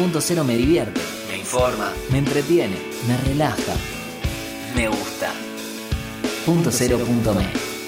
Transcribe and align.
Punto 0.00 0.18
cero 0.22 0.44
me 0.44 0.56
divierte, 0.56 0.98
me 1.28 1.36
informa, 1.36 1.92
me 2.10 2.16
entretiene, 2.16 2.74
me 3.06 3.18
relaja, 3.18 3.74
me 4.74 4.88
gusta. 4.88 5.30
Punto 6.46 6.70
cero 6.72 6.96
punto 6.96 7.34
me. 7.34 7.79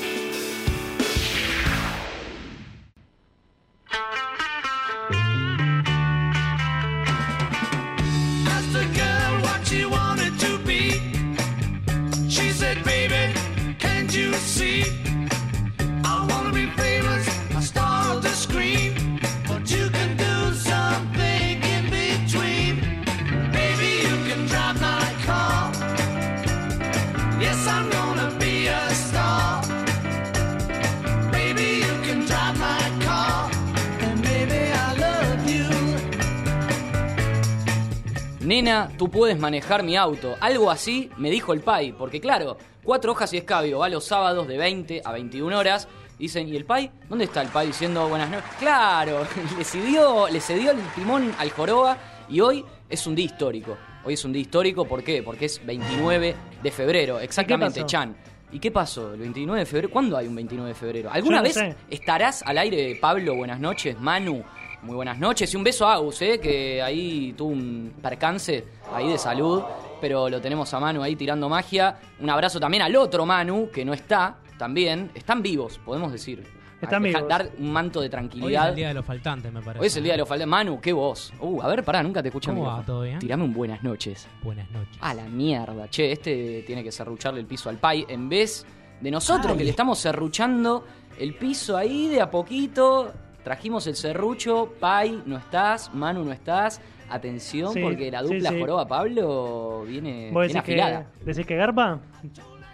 Tú 38.96 39.08
puedes 39.08 39.38
manejar 39.38 39.82
mi 39.82 39.96
auto. 39.96 40.36
Algo 40.40 40.70
así 40.70 41.10
me 41.16 41.30
dijo 41.30 41.52
el 41.52 41.60
pai, 41.60 41.92
porque 41.92 42.20
claro, 42.20 42.56
cuatro 42.84 43.12
hojas 43.12 43.32
y 43.32 43.38
escabio 43.38 43.78
va 43.80 43.88
los 43.88 44.04
sábados 44.04 44.48
de 44.48 44.58
20 44.58 45.02
a 45.04 45.12
21 45.12 45.58
horas. 45.58 45.88
Dicen, 46.18 46.48
¿y 46.48 46.56
el 46.56 46.64
pai? 46.64 46.90
¿Dónde 47.08 47.24
está 47.24 47.42
el 47.42 47.48
pai 47.48 47.66
diciendo 47.66 48.08
buenas 48.08 48.30
noches? 48.30 48.48
Claro, 48.58 49.26
le 49.58 49.64
cedió, 49.64 50.28
le 50.28 50.40
cedió 50.40 50.70
el 50.70 50.78
timón 50.94 51.34
al 51.38 51.50
joroba 51.50 51.96
y 52.28 52.40
hoy 52.40 52.64
es 52.88 53.06
un 53.06 53.14
día 53.14 53.24
histórico. 53.26 53.76
Hoy 54.04 54.14
es 54.14 54.24
un 54.24 54.32
día 54.32 54.42
histórico, 54.42 54.84
¿por 54.84 55.02
qué? 55.02 55.22
Porque 55.22 55.46
es 55.46 55.64
29 55.64 56.36
de 56.62 56.70
febrero, 56.70 57.18
exactamente? 57.20 57.84
Chan. 57.86 58.16
¿Y 58.52 58.58
qué 58.58 58.70
pasó? 58.70 59.14
¿El 59.14 59.20
29 59.20 59.60
de 59.60 59.66
febrero? 59.66 59.90
¿Cuándo 59.90 60.16
hay 60.16 60.26
un 60.26 60.34
29 60.34 60.68
de 60.68 60.74
febrero? 60.74 61.10
¿Alguna 61.10 61.38
no 61.38 61.44
vez 61.44 61.54
sé. 61.54 61.74
estarás 61.88 62.42
al 62.42 62.58
aire, 62.58 62.96
Pablo? 63.00 63.34
Buenas 63.34 63.58
noches, 63.58 63.98
Manu. 63.98 64.44
Muy 64.82 64.96
buenas 64.96 65.16
noches 65.18 65.54
y 65.54 65.56
un 65.56 65.62
beso 65.62 65.86
a 65.86 65.94
Agus, 65.94 66.20
¿eh? 66.22 66.40
que 66.40 66.82
ahí 66.82 67.32
tuvo 67.36 67.50
un 67.50 67.94
percance 68.02 68.64
ahí 68.92 69.08
de 69.08 69.16
salud, 69.16 69.62
pero 70.00 70.28
lo 70.28 70.40
tenemos 70.40 70.74
a 70.74 70.80
Manu 70.80 71.02
ahí 71.02 71.14
tirando 71.14 71.48
magia. 71.48 72.00
Un 72.18 72.28
abrazo 72.28 72.58
también 72.58 72.82
al 72.82 72.96
otro 72.96 73.24
Manu, 73.24 73.70
que 73.72 73.84
no 73.84 73.92
está, 73.92 74.38
también. 74.58 75.12
Están 75.14 75.40
vivos, 75.40 75.78
podemos 75.84 76.10
decir. 76.10 76.44
Están 76.80 77.00
vivos. 77.00 77.28
Dar 77.28 77.48
un 77.60 77.72
manto 77.72 78.00
de 78.00 78.04
Hoy 78.04 78.06
es 78.06 78.10
tranquilidad. 78.10 78.68
el 78.70 78.74
día 78.74 78.88
de 78.88 78.94
los 78.94 79.04
faltantes, 79.04 79.52
me 79.52 79.62
parece. 79.62 79.80
Hoy 79.80 79.86
es 79.86 79.96
el 79.96 80.02
día 80.02 80.14
de 80.14 80.18
los 80.18 80.28
faltantes. 80.28 80.50
Manu, 80.50 80.80
qué 80.80 80.92
voz. 80.92 81.32
Uh, 81.38 81.62
a 81.62 81.68
ver, 81.68 81.84
pará, 81.84 82.02
nunca 82.02 82.20
te 82.20 82.28
escuché. 82.30 82.50
¿Cómo 82.50 82.64
va? 82.64 82.82
¿Todo 82.84 83.02
bien? 83.02 83.20
Tirame 83.20 83.44
un 83.44 83.54
buenas 83.54 83.84
noches. 83.84 84.26
Buenas 84.42 84.68
noches. 84.72 84.96
A 85.00 85.14
la 85.14 85.24
mierda, 85.26 85.88
che, 85.88 86.10
este 86.10 86.64
tiene 86.66 86.82
que 86.82 86.90
serrucharle 86.90 87.38
el 87.38 87.46
piso 87.46 87.68
al 87.68 87.76
Pai 87.76 88.04
en 88.08 88.28
vez 88.28 88.66
de 89.00 89.10
nosotros 89.12 89.56
que 89.56 89.62
le 89.62 89.70
estamos 89.70 90.00
serruchando 90.00 90.84
el 91.20 91.34
piso 91.34 91.76
ahí 91.76 92.08
de 92.08 92.20
a 92.20 92.28
poquito. 92.28 93.12
Trajimos 93.44 93.86
el 93.86 93.96
serrucho, 93.96 94.72
Pai, 94.78 95.22
no 95.26 95.36
estás, 95.36 95.92
Manu, 95.94 96.24
no 96.24 96.32
estás. 96.32 96.80
Atención, 97.10 97.72
Sí, 97.74 97.80
porque 97.82 98.10
la 98.10 98.22
sí, 98.22 98.34
dupla 98.34 98.50
sí. 98.50 98.58
Joroba 98.60 98.86
Pablo 98.88 99.84
viene, 99.86 100.30
¿Vos 100.32 100.46
viene 100.46 100.48
decís 100.48 100.52
que, 100.62 100.80
afilada. 100.80 101.06
decís 101.24 101.46
que 101.46 101.56
garpa? 101.56 102.00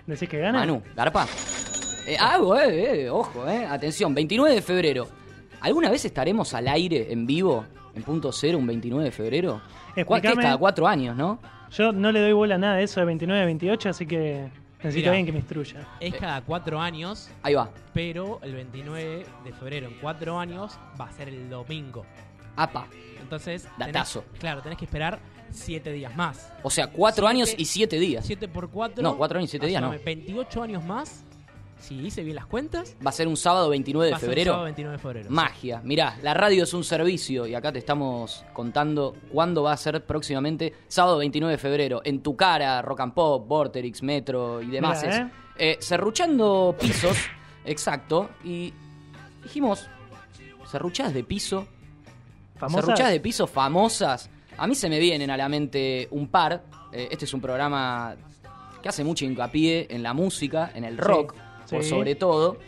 ¿Decís 0.06 0.28
que 0.28 0.38
gana? 0.38 0.58
Manu, 0.60 0.82
Garpa. 0.94 1.26
Eh, 2.06 2.16
ah, 2.18 2.38
eh, 2.64 3.02
eh, 3.04 3.10
ojo, 3.10 3.46
eh. 3.48 3.66
Atención, 3.68 4.14
29 4.14 4.54
de 4.54 4.62
febrero. 4.62 5.08
¿Alguna 5.60 5.90
vez 5.90 6.04
estaremos 6.04 6.54
al 6.54 6.68
aire 6.68 7.12
en 7.12 7.26
vivo 7.26 7.64
en 7.94 8.02
punto 8.02 8.30
cero 8.32 8.58
un 8.58 8.66
29 8.66 9.04
de 9.06 9.10
febrero? 9.10 9.60
¿Cuál- 10.06 10.22
¿Qué 10.22 10.28
es 10.28 10.34
cada 10.36 10.56
cuatro 10.56 10.86
años, 10.86 11.16
no? 11.16 11.40
Yo 11.72 11.92
no 11.92 12.12
le 12.12 12.20
doy 12.20 12.32
bola 12.32 12.54
a 12.54 12.58
nada 12.58 12.76
de 12.76 12.84
eso 12.84 13.00
de 13.00 13.06
29 13.06 13.42
a 13.42 13.44
28, 13.44 13.88
así 13.90 14.06
que 14.06 14.48
necesito 14.78 14.96
Mira. 15.00 15.08
a 15.08 15.12
alguien 15.12 15.26
que 15.26 15.32
me 15.32 15.38
instruya. 15.38 15.88
Es 16.00 16.14
cada 16.14 16.40
cuatro 16.42 16.80
años, 16.80 17.30
Ahí 17.42 17.54
va. 17.54 17.70
pero 17.92 18.38
el 18.42 18.54
29 18.54 19.26
de 19.44 19.52
febrero, 19.52 19.88
en 19.88 19.94
cuatro 20.00 20.38
años, 20.38 20.78
va 21.00 21.06
a 21.06 21.12
ser 21.12 21.28
el 21.28 21.48
domingo. 21.50 22.04
Apa. 22.56 22.86
Entonces, 23.20 23.66
tenés- 23.78 23.92
Datazo. 23.92 24.24
claro, 24.38 24.62
tenés 24.62 24.78
que 24.78 24.84
esperar 24.86 25.18
siete 25.50 25.92
días 25.92 26.14
más. 26.16 26.52
O 26.62 26.70
sea, 26.70 26.88
cuatro 26.88 27.26
Siete- 27.26 27.36
años 27.36 27.54
y 27.56 27.64
siete 27.64 27.98
días. 27.98 28.24
7 28.26 28.48
por 28.48 28.70
4. 28.70 29.02
No, 29.02 29.16
cuatro 29.16 29.38
años 29.38 29.48
y 29.48 29.52
siete 29.52 29.66
días, 29.66 29.80
no. 29.82 29.90
28 30.04 30.62
años 30.62 30.84
más. 30.84 31.24
Si 31.80 31.94
hice 31.94 32.22
bien 32.22 32.36
las 32.36 32.46
cuentas, 32.46 32.96
Va 33.04 33.10
a 33.10 33.12
ser 33.12 33.28
un 33.28 33.36
sábado 33.36 33.68
29 33.70 34.06
de 34.06 34.10
va 34.12 34.16
a 34.16 34.20
ser 34.20 34.28
febrero. 34.28 34.52
sábado 34.52 34.64
29 34.64 34.96
de 34.96 35.02
febrero. 35.02 35.30
Magia. 35.30 35.80
Mirá, 35.84 36.18
la 36.22 36.34
radio 36.34 36.64
es 36.64 36.74
un 36.74 36.84
servicio 36.84 37.46
y 37.46 37.54
acá 37.54 37.72
te 37.72 37.78
estamos 37.78 38.44
contando 38.52 39.16
cuándo 39.32 39.62
va 39.62 39.72
a 39.72 39.76
ser 39.76 40.04
próximamente 40.04 40.74
sábado 40.88 41.18
29 41.18 41.52
de 41.52 41.58
febrero. 41.58 42.00
En 42.04 42.20
tu 42.22 42.36
cara, 42.36 42.82
Rock 42.82 43.00
and 43.00 43.14
Pop, 43.14 43.46
Vorterix, 43.48 44.02
Metro 44.02 44.60
y 44.60 44.66
demás. 44.66 45.02
Mirá, 45.02 45.16
¿eh? 45.18 45.30
Eh, 45.56 45.76
serruchando 45.80 46.76
pisos, 46.78 47.16
exacto. 47.64 48.30
Y 48.44 48.72
dijimos, 49.42 49.88
serruchadas 50.70 51.14
de 51.14 51.24
piso, 51.24 51.66
¿Famosas? 52.56 52.84
serruchadas 52.84 53.12
de 53.12 53.20
piso 53.20 53.46
famosas. 53.46 54.30
A 54.56 54.66
mí 54.66 54.74
se 54.74 54.88
me 54.88 54.98
vienen 54.98 55.30
a 55.30 55.36
la 55.36 55.48
mente 55.48 56.08
un 56.10 56.28
par. 56.28 56.64
Eh, 56.92 57.08
este 57.10 57.24
es 57.24 57.32
un 57.34 57.40
programa 57.40 58.16
que 58.82 58.88
hace 58.88 59.04
mucho 59.04 59.24
hincapié 59.24 59.86
en 59.90 60.02
la 60.02 60.12
música, 60.12 60.72
en 60.74 60.84
el 60.84 60.98
rock, 60.98 61.34
Sí, 61.34 61.40
por 61.70 61.82
sí. 61.82 61.90
sobre 61.90 62.14
todo. 62.14 62.58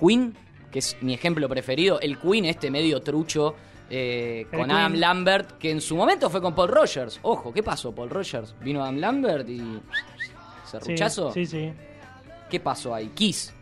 Queen, 0.00 0.34
que 0.70 0.78
es 0.80 0.96
mi 1.00 1.14
ejemplo 1.14 1.48
preferido. 1.48 2.00
El 2.00 2.18
Queen, 2.18 2.44
este 2.44 2.70
medio 2.70 3.02
trucho 3.02 3.54
eh, 3.90 4.46
con 4.50 4.60
Queen. 4.60 4.70
Adam 4.70 4.94
Lambert, 4.94 5.58
que 5.58 5.70
en 5.70 5.80
su 5.80 5.96
momento 5.96 6.28
fue 6.30 6.40
con 6.40 6.54
Paul 6.54 6.68
Rogers. 6.68 7.18
Ojo, 7.22 7.52
¿qué 7.52 7.62
pasó? 7.62 7.94
Paul 7.94 8.10
Rogers 8.10 8.54
vino 8.60 8.82
Adam 8.82 8.98
Lambert 8.98 9.48
y. 9.48 9.58
Sí, 9.58 9.80
¿Serruchazo? 10.70 11.32
Sí, 11.32 11.46
sí. 11.46 11.72
¿Qué 12.50 12.60
pasó 12.60 12.94
ahí? 12.94 13.08
Kiss, 13.08 13.52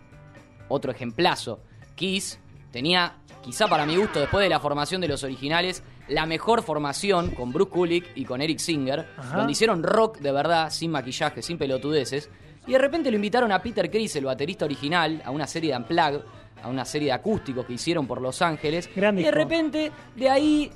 otro 0.69 0.91
ejemplazo. 0.93 1.61
Kiss 1.95 2.39
tenía, 2.71 3.17
quizá 3.43 3.69
para 3.69 3.87
mi 3.87 3.97
gusto, 3.97 4.21
después 4.21 4.43
de 4.43 4.49
la 4.49 4.61
formación 4.61 5.01
de 5.01 5.09
los 5.09 5.23
originales, 5.25 5.83
la 6.09 6.27
mejor 6.27 6.63
formación 6.63 7.31
con 7.31 7.53
Bruce 7.53 7.71
Kulick 7.71 8.11
y 8.17 8.25
con 8.25 8.41
Eric 8.43 8.59
Singer, 8.59 9.09
Ajá. 9.17 9.39
donde 9.39 9.53
hicieron 9.53 9.83
rock 9.83 10.19
de 10.19 10.31
verdad, 10.33 10.71
sin 10.71 10.91
maquillaje, 10.91 11.43
sin 11.43 11.59
pelotudeces. 11.59 12.29
Y 12.67 12.73
de 12.73 12.79
repente 12.79 13.11
lo 13.11 13.17
invitaron 13.17 13.53
a 13.53 13.63
Peter 13.63 13.91
Criss, 13.91 14.17
el 14.17 14.25
baterista 14.25 14.65
original, 14.65 15.23
a 15.25 15.31
una 15.31 15.47
serie 15.47 15.71
de 15.73 15.77
Unplugged, 15.79 16.21
a 16.63 16.69
una 16.69 16.85
serie 16.85 17.09
de 17.09 17.13
acústicos 17.13 17.65
que 17.67 17.75
hicieron 17.75 18.07
por 18.07 18.21
Los 18.21 18.43
Ángeles. 18.43 18.91
Gran 18.95 19.15
y 19.15 19.23
de 19.23 19.29
disco. 19.29 19.39
repente, 19.39 19.93
de 20.17 20.29
ahí 20.29 20.71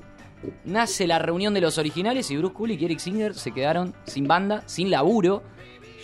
nace 0.65 1.07
la 1.07 1.19
reunión 1.19 1.53
de 1.53 1.61
los 1.61 1.79
originales 1.79 2.31
y 2.31 2.37
Bruce 2.37 2.55
Kulick 2.55 2.81
y 2.81 2.85
Eric 2.85 2.99
Singer 3.01 3.35
se 3.35 3.53
quedaron 3.53 3.95
sin 4.05 4.29
banda, 4.29 4.63
sin 4.67 4.91
laburo. 4.91 5.43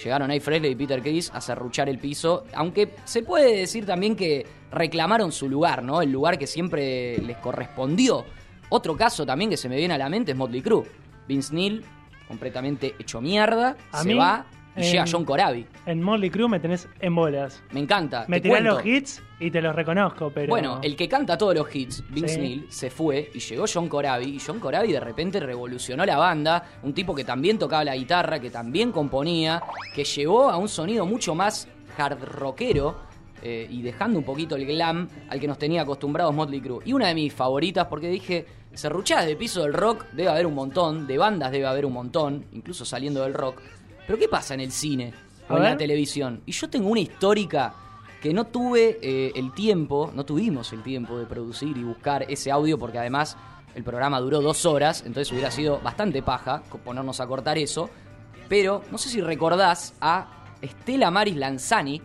Llegaron 0.02 0.30
ahí 0.30 0.40
Fresley 0.40 0.72
y 0.72 0.74
Peter 0.74 1.00
Criss 1.00 1.30
a 1.32 1.40
serruchar 1.40 1.88
el 1.88 1.98
piso, 1.98 2.44
aunque 2.52 2.94
se 3.04 3.22
puede 3.22 3.56
decir 3.56 3.86
también 3.86 4.14
que 4.14 4.44
reclamaron 4.70 5.32
su 5.32 5.48
lugar, 5.48 5.82
¿no? 5.82 6.02
El 6.02 6.12
lugar 6.12 6.36
que 6.38 6.46
siempre 6.46 7.16
les 7.18 7.36
correspondió. 7.38 8.24
Otro 8.68 8.96
caso 8.96 9.24
también 9.24 9.48
que 9.50 9.56
se 9.56 9.68
me 9.68 9.76
viene 9.76 9.94
a 9.94 9.98
la 9.98 10.08
mente 10.08 10.32
es 10.32 10.36
Motley 10.36 10.60
Crue. 10.60 10.84
Vince 11.26 11.54
Neil, 11.54 11.84
completamente 12.28 12.94
hecho 12.98 13.20
mierda, 13.20 13.76
A 13.92 14.02
se 14.02 14.08
mí, 14.08 14.14
va 14.14 14.44
y 14.76 14.82
en- 14.84 14.90
llega 14.92 15.04
John 15.10 15.24
Corabi. 15.24 15.66
En 15.86 16.02
Motley 16.02 16.30
Crue 16.30 16.48
me 16.48 16.60
tenés 16.60 16.88
en 17.00 17.14
bolas. 17.14 17.62
Me 17.72 17.80
encanta. 17.80 18.24
Me 18.28 18.40
tirás 18.40 18.62
los 18.62 18.84
hits 18.84 19.22
y 19.40 19.50
te 19.50 19.60
los 19.62 19.74
reconozco, 19.74 20.30
pero. 20.34 20.48
Bueno, 20.48 20.80
el 20.82 20.94
que 20.96 21.08
canta 21.08 21.36
todos 21.38 21.54
los 21.54 21.74
hits, 21.74 22.02
Vince 22.10 22.34
Sí. 22.34 22.40
Neil, 22.40 22.66
se 22.68 22.90
fue 22.90 23.30
y 23.34 23.38
llegó 23.38 23.64
John 23.72 23.88
Corabi. 23.88 24.36
Y 24.36 24.40
John 24.40 24.60
Corabi 24.60 24.92
de 24.92 25.00
repente 25.00 25.40
revolucionó 25.40 26.04
la 26.04 26.16
banda. 26.16 26.62
Un 26.82 26.92
tipo 26.94 27.14
que 27.14 27.24
también 27.24 27.58
tocaba 27.58 27.84
la 27.84 27.96
guitarra, 27.96 28.38
que 28.40 28.50
también 28.50 28.92
componía, 28.92 29.62
que 29.94 30.04
llevó 30.04 30.50
a 30.50 30.56
un 30.56 30.68
sonido 30.68 31.06
mucho 31.06 31.34
más 31.34 31.68
hard 31.96 32.22
rockero. 32.24 33.06
eh, 33.42 33.66
y 33.70 33.82
dejando 33.82 34.18
un 34.18 34.24
poquito 34.24 34.56
el 34.56 34.64
glam 34.66 35.08
al 35.28 35.38
que 35.38 35.46
nos 35.46 35.58
tenía 35.58 35.82
acostumbrados 35.82 36.34
Motley 36.34 36.60
Crue. 36.60 36.80
Y 36.86 36.94
una 36.94 37.08
de 37.08 37.14
mis 37.14 37.32
favoritas, 37.34 37.86
porque 37.86 38.08
dije, 38.08 38.46
serruchadas 38.72 39.26
de 39.26 39.36
piso 39.36 39.62
del 39.62 39.74
rock 39.74 40.06
debe 40.12 40.30
haber 40.30 40.46
un 40.46 40.54
montón, 40.54 41.06
de 41.06 41.18
bandas 41.18 41.52
debe 41.52 41.66
haber 41.66 41.84
un 41.84 41.92
montón, 41.92 42.46
incluso 42.52 42.84
saliendo 42.86 43.22
del 43.22 43.34
rock. 43.34 43.60
Pero 44.06 44.18
¿qué 44.18 44.28
pasa 44.28 44.54
en 44.54 44.60
el 44.60 44.72
cine 44.72 45.12
A 45.48 45.54
o 45.54 45.56
en 45.56 45.64
la 45.64 45.76
televisión? 45.76 46.42
Y 46.46 46.52
yo 46.52 46.68
tengo 46.70 46.88
una 46.88 47.00
histórica 47.00 47.74
que 48.22 48.32
no 48.32 48.46
tuve 48.46 48.98
eh, 49.02 49.32
el 49.34 49.52
tiempo, 49.52 50.10
no 50.14 50.24
tuvimos 50.24 50.72
el 50.72 50.82
tiempo 50.82 51.18
de 51.18 51.26
producir 51.26 51.76
y 51.76 51.82
buscar 51.82 52.24
ese 52.28 52.50
audio 52.50 52.78
porque 52.78 52.98
además 52.98 53.36
el 53.74 53.84
programa 53.84 54.20
duró 54.20 54.40
dos 54.40 54.64
horas, 54.64 55.02
entonces 55.06 55.30
hubiera 55.32 55.50
sido 55.50 55.80
bastante 55.80 56.22
paja 56.22 56.62
ponernos 56.84 57.20
a 57.20 57.26
cortar 57.26 57.58
eso. 57.58 57.90
Pero 58.48 58.82
no 58.90 58.96
sé 58.96 59.10
si 59.10 59.20
recordás 59.20 59.94
a 60.00 60.54
Estela 60.62 61.10
Maris 61.10 61.36
Lanzani, 61.36 62.00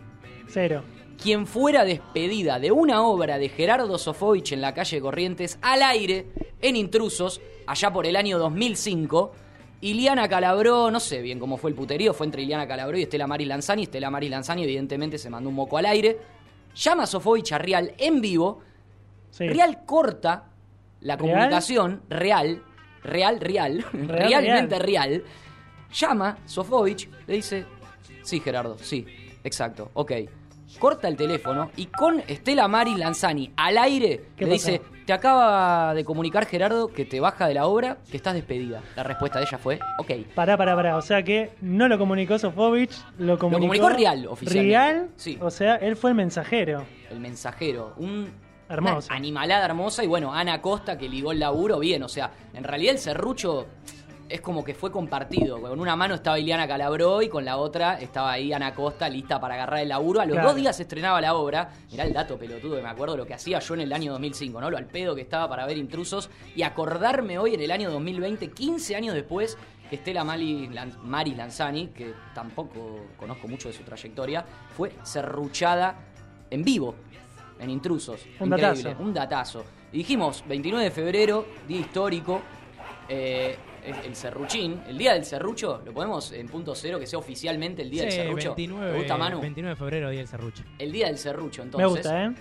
Cero. 0.48 0.82
quien 1.20 1.46
fuera 1.46 1.84
despedida 1.84 2.58
de 2.58 2.72
una 2.72 3.02
obra 3.02 3.38
de 3.38 3.48
Gerardo 3.48 3.96
Sofovich 3.96 4.52
en 4.52 4.60
la 4.60 4.74
calle 4.74 5.00
Corrientes 5.00 5.58
al 5.62 5.82
aire 5.82 6.26
en 6.60 6.76
Intrusos, 6.76 7.40
allá 7.66 7.92
por 7.92 8.06
el 8.06 8.16
año 8.16 8.38
2005. 8.38 9.32
Iliana 9.82 10.28
Calabró, 10.28 10.90
no 10.90 10.98
sé 10.98 11.20
bien 11.20 11.38
cómo 11.38 11.56
fue 11.58 11.70
el 11.70 11.76
puterío, 11.76 12.14
fue 12.14 12.26
entre 12.26 12.42
Iliana 12.42 12.66
Calabró 12.66 12.96
y 12.96 13.02
Estela 13.02 13.26
Maris 13.26 13.46
Lanzani. 13.46 13.82
Estela 13.82 14.10
Maris 14.10 14.30
Lanzani, 14.30 14.64
evidentemente, 14.64 15.18
se 15.18 15.28
mandó 15.28 15.50
un 15.50 15.56
moco 15.56 15.76
al 15.76 15.86
aire. 15.86 16.18
Llama 16.74 17.02
a 17.02 17.06
Sofovich 17.06 17.52
a 17.52 17.58
Real 17.58 17.92
en 17.98 18.20
vivo. 18.20 18.60
Sí. 19.30 19.46
Real 19.48 19.84
corta 19.84 20.44
la 21.00 21.16
¿Real? 21.16 21.18
comunicación 21.18 22.02
real 22.08 22.62
real, 23.02 23.40
real, 23.40 23.84
Real, 23.92 24.08
realmente 24.08 24.78
real, 24.78 25.24
llama 25.92 26.38
Sofovich, 26.46 27.08
le 27.26 27.34
dice, 27.34 27.66
sí 28.22 28.40
Gerardo, 28.40 28.78
sí, 28.78 29.06
exacto, 29.44 29.90
ok. 29.94 30.12
Corta 30.78 31.08
el 31.08 31.16
teléfono 31.16 31.70
y 31.76 31.86
con 31.86 32.20
Estela 32.26 32.66
Maris 32.68 32.96
Lanzani 32.98 33.52
al 33.56 33.78
aire 33.78 34.24
¿Qué 34.36 34.46
le 34.46 34.52
dice, 34.54 34.80
te 35.06 35.12
acaba 35.12 35.94
de 35.94 36.04
comunicar 36.04 36.46
Gerardo 36.46 36.88
que 36.88 37.04
te 37.04 37.20
baja 37.20 37.46
de 37.46 37.54
la 37.54 37.66
obra, 37.66 37.98
que 38.10 38.16
estás 38.16 38.34
despedida. 38.34 38.82
La 38.96 39.02
respuesta 39.02 39.38
de 39.38 39.44
ella 39.46 39.58
fue, 39.58 39.78
ok. 39.98 40.10
Pará, 40.34 40.56
pará, 40.56 40.74
pará. 40.74 40.96
O 40.96 41.02
sea 41.02 41.22
que 41.22 41.50
no 41.60 41.88
lo 41.88 41.98
comunicó 41.98 42.38
Sofovich, 42.38 42.92
lo 43.18 43.38
comunicó. 43.38 43.66
comunicó 43.82 43.88
Real, 43.90 44.26
oficialmente. 44.26 44.68
Real, 44.68 45.08
Sí. 45.16 45.38
o 45.40 45.50
sea, 45.50 45.76
él 45.76 45.96
fue 45.96 46.10
el 46.10 46.16
mensajero. 46.16 46.84
El 47.10 47.20
mensajero, 47.20 47.94
un 47.98 48.30
Hermoso. 48.68 49.08
una 49.08 49.16
animalada 49.16 49.66
hermosa 49.66 50.02
y 50.02 50.06
bueno, 50.06 50.32
Ana 50.32 50.62
Costa 50.62 50.96
que 50.96 51.08
ligó 51.08 51.32
el 51.32 51.40
laburo 51.40 51.78
bien, 51.78 52.02
o 52.04 52.08
sea, 52.08 52.30
en 52.54 52.64
realidad 52.64 52.94
el 52.94 52.98
serrucho 53.00 53.66
es 54.32 54.40
como 54.40 54.64
que 54.64 54.74
fue 54.74 54.90
compartido, 54.90 55.60
con 55.60 55.78
una 55.78 55.94
mano 55.94 56.14
estaba 56.14 56.38
Iliana 56.38 56.66
Calabró 56.66 57.20
y 57.20 57.28
con 57.28 57.44
la 57.44 57.58
otra 57.58 58.00
estaba 58.00 58.32
ahí 58.32 58.52
Ana 58.52 58.74
Costa 58.74 59.08
lista 59.08 59.38
para 59.40 59.54
agarrar 59.54 59.80
el 59.80 59.88
laburo, 59.90 60.20
a 60.20 60.24
los 60.24 60.34
Claro. 60.34 60.48
dos 60.48 60.56
días 60.56 60.74
se 60.76 60.84
estrenaba 60.84 61.20
la 61.20 61.34
obra, 61.34 61.70
mirá 61.90 62.04
el 62.04 62.12
dato 62.12 62.38
pelotudo 62.38 62.76
que 62.76 62.82
me 62.82 62.88
acuerdo 62.88 63.16
lo 63.16 63.26
que 63.26 63.34
hacía 63.34 63.58
yo 63.58 63.74
en 63.74 63.80
el 63.82 63.92
año 63.92 64.12
2005, 64.12 64.60
¿no? 64.60 64.70
Lo 64.70 64.78
al 64.78 64.86
pedo 64.86 65.14
que 65.14 65.20
estaba 65.20 65.48
para 65.48 65.66
ver 65.66 65.76
intrusos 65.76 66.30
y 66.56 66.62
acordarme 66.62 67.38
hoy 67.38 67.54
en 67.54 67.60
el 67.60 67.70
año 67.70 67.90
2020, 67.90 68.50
15 68.50 68.96
años 68.96 69.14
después, 69.14 69.58
que 69.90 69.96
Estela 69.96 70.24
Mali, 70.24 70.68
Lan- 70.68 71.36
Lanzani, 71.36 71.88
que 71.88 72.14
tampoco 72.34 73.00
conozco 73.18 73.46
mucho 73.48 73.68
de 73.68 73.74
su 73.74 73.82
trayectoria, 73.82 74.44
fue 74.74 74.92
serruchada 75.02 75.96
en 76.50 76.64
vivo 76.64 76.94
en 77.58 77.68
Intrusos. 77.68 78.22
Un 78.40 78.46
Increíble, 78.48 78.82
datazo. 78.82 79.02
Un 79.02 79.12
datazo. 79.14 79.64
Y 79.92 79.98
dijimos, 79.98 80.42
29 80.48 80.84
de 80.84 80.90
febrero, 80.90 81.46
día 81.68 81.80
histórico, 81.80 82.40
eh, 83.08 83.56
el, 83.84 83.94
el 84.06 84.14
serruchín, 84.16 84.80
el 84.86 84.96
día 84.98 85.14
del 85.14 85.24
serrucho, 85.24 85.82
lo 85.84 85.92
ponemos 85.92 86.32
en 86.32 86.48
punto 86.48 86.74
cero, 86.74 86.98
que 86.98 87.06
sea 87.06 87.18
oficialmente 87.18 87.82
el 87.82 87.90
día 87.90 88.02
del 88.02 88.10
Sí, 88.12 88.18
serrucho. 88.18 88.54
29, 88.54 88.92
¿Te 88.92 88.98
gusta, 88.98 89.16
Manu? 89.16 89.40
29 89.40 89.70
de 89.74 89.76
febrero, 89.76 90.10
día 90.10 90.18
del 90.20 90.28
serrucho. 90.28 90.64
El 90.78 90.92
día 90.92 91.06
del 91.06 91.18
serrucho, 91.18 91.62
entonces. 91.62 91.86
Me 91.90 91.90
gusta, 91.96 92.24
¿eh? 92.26 92.34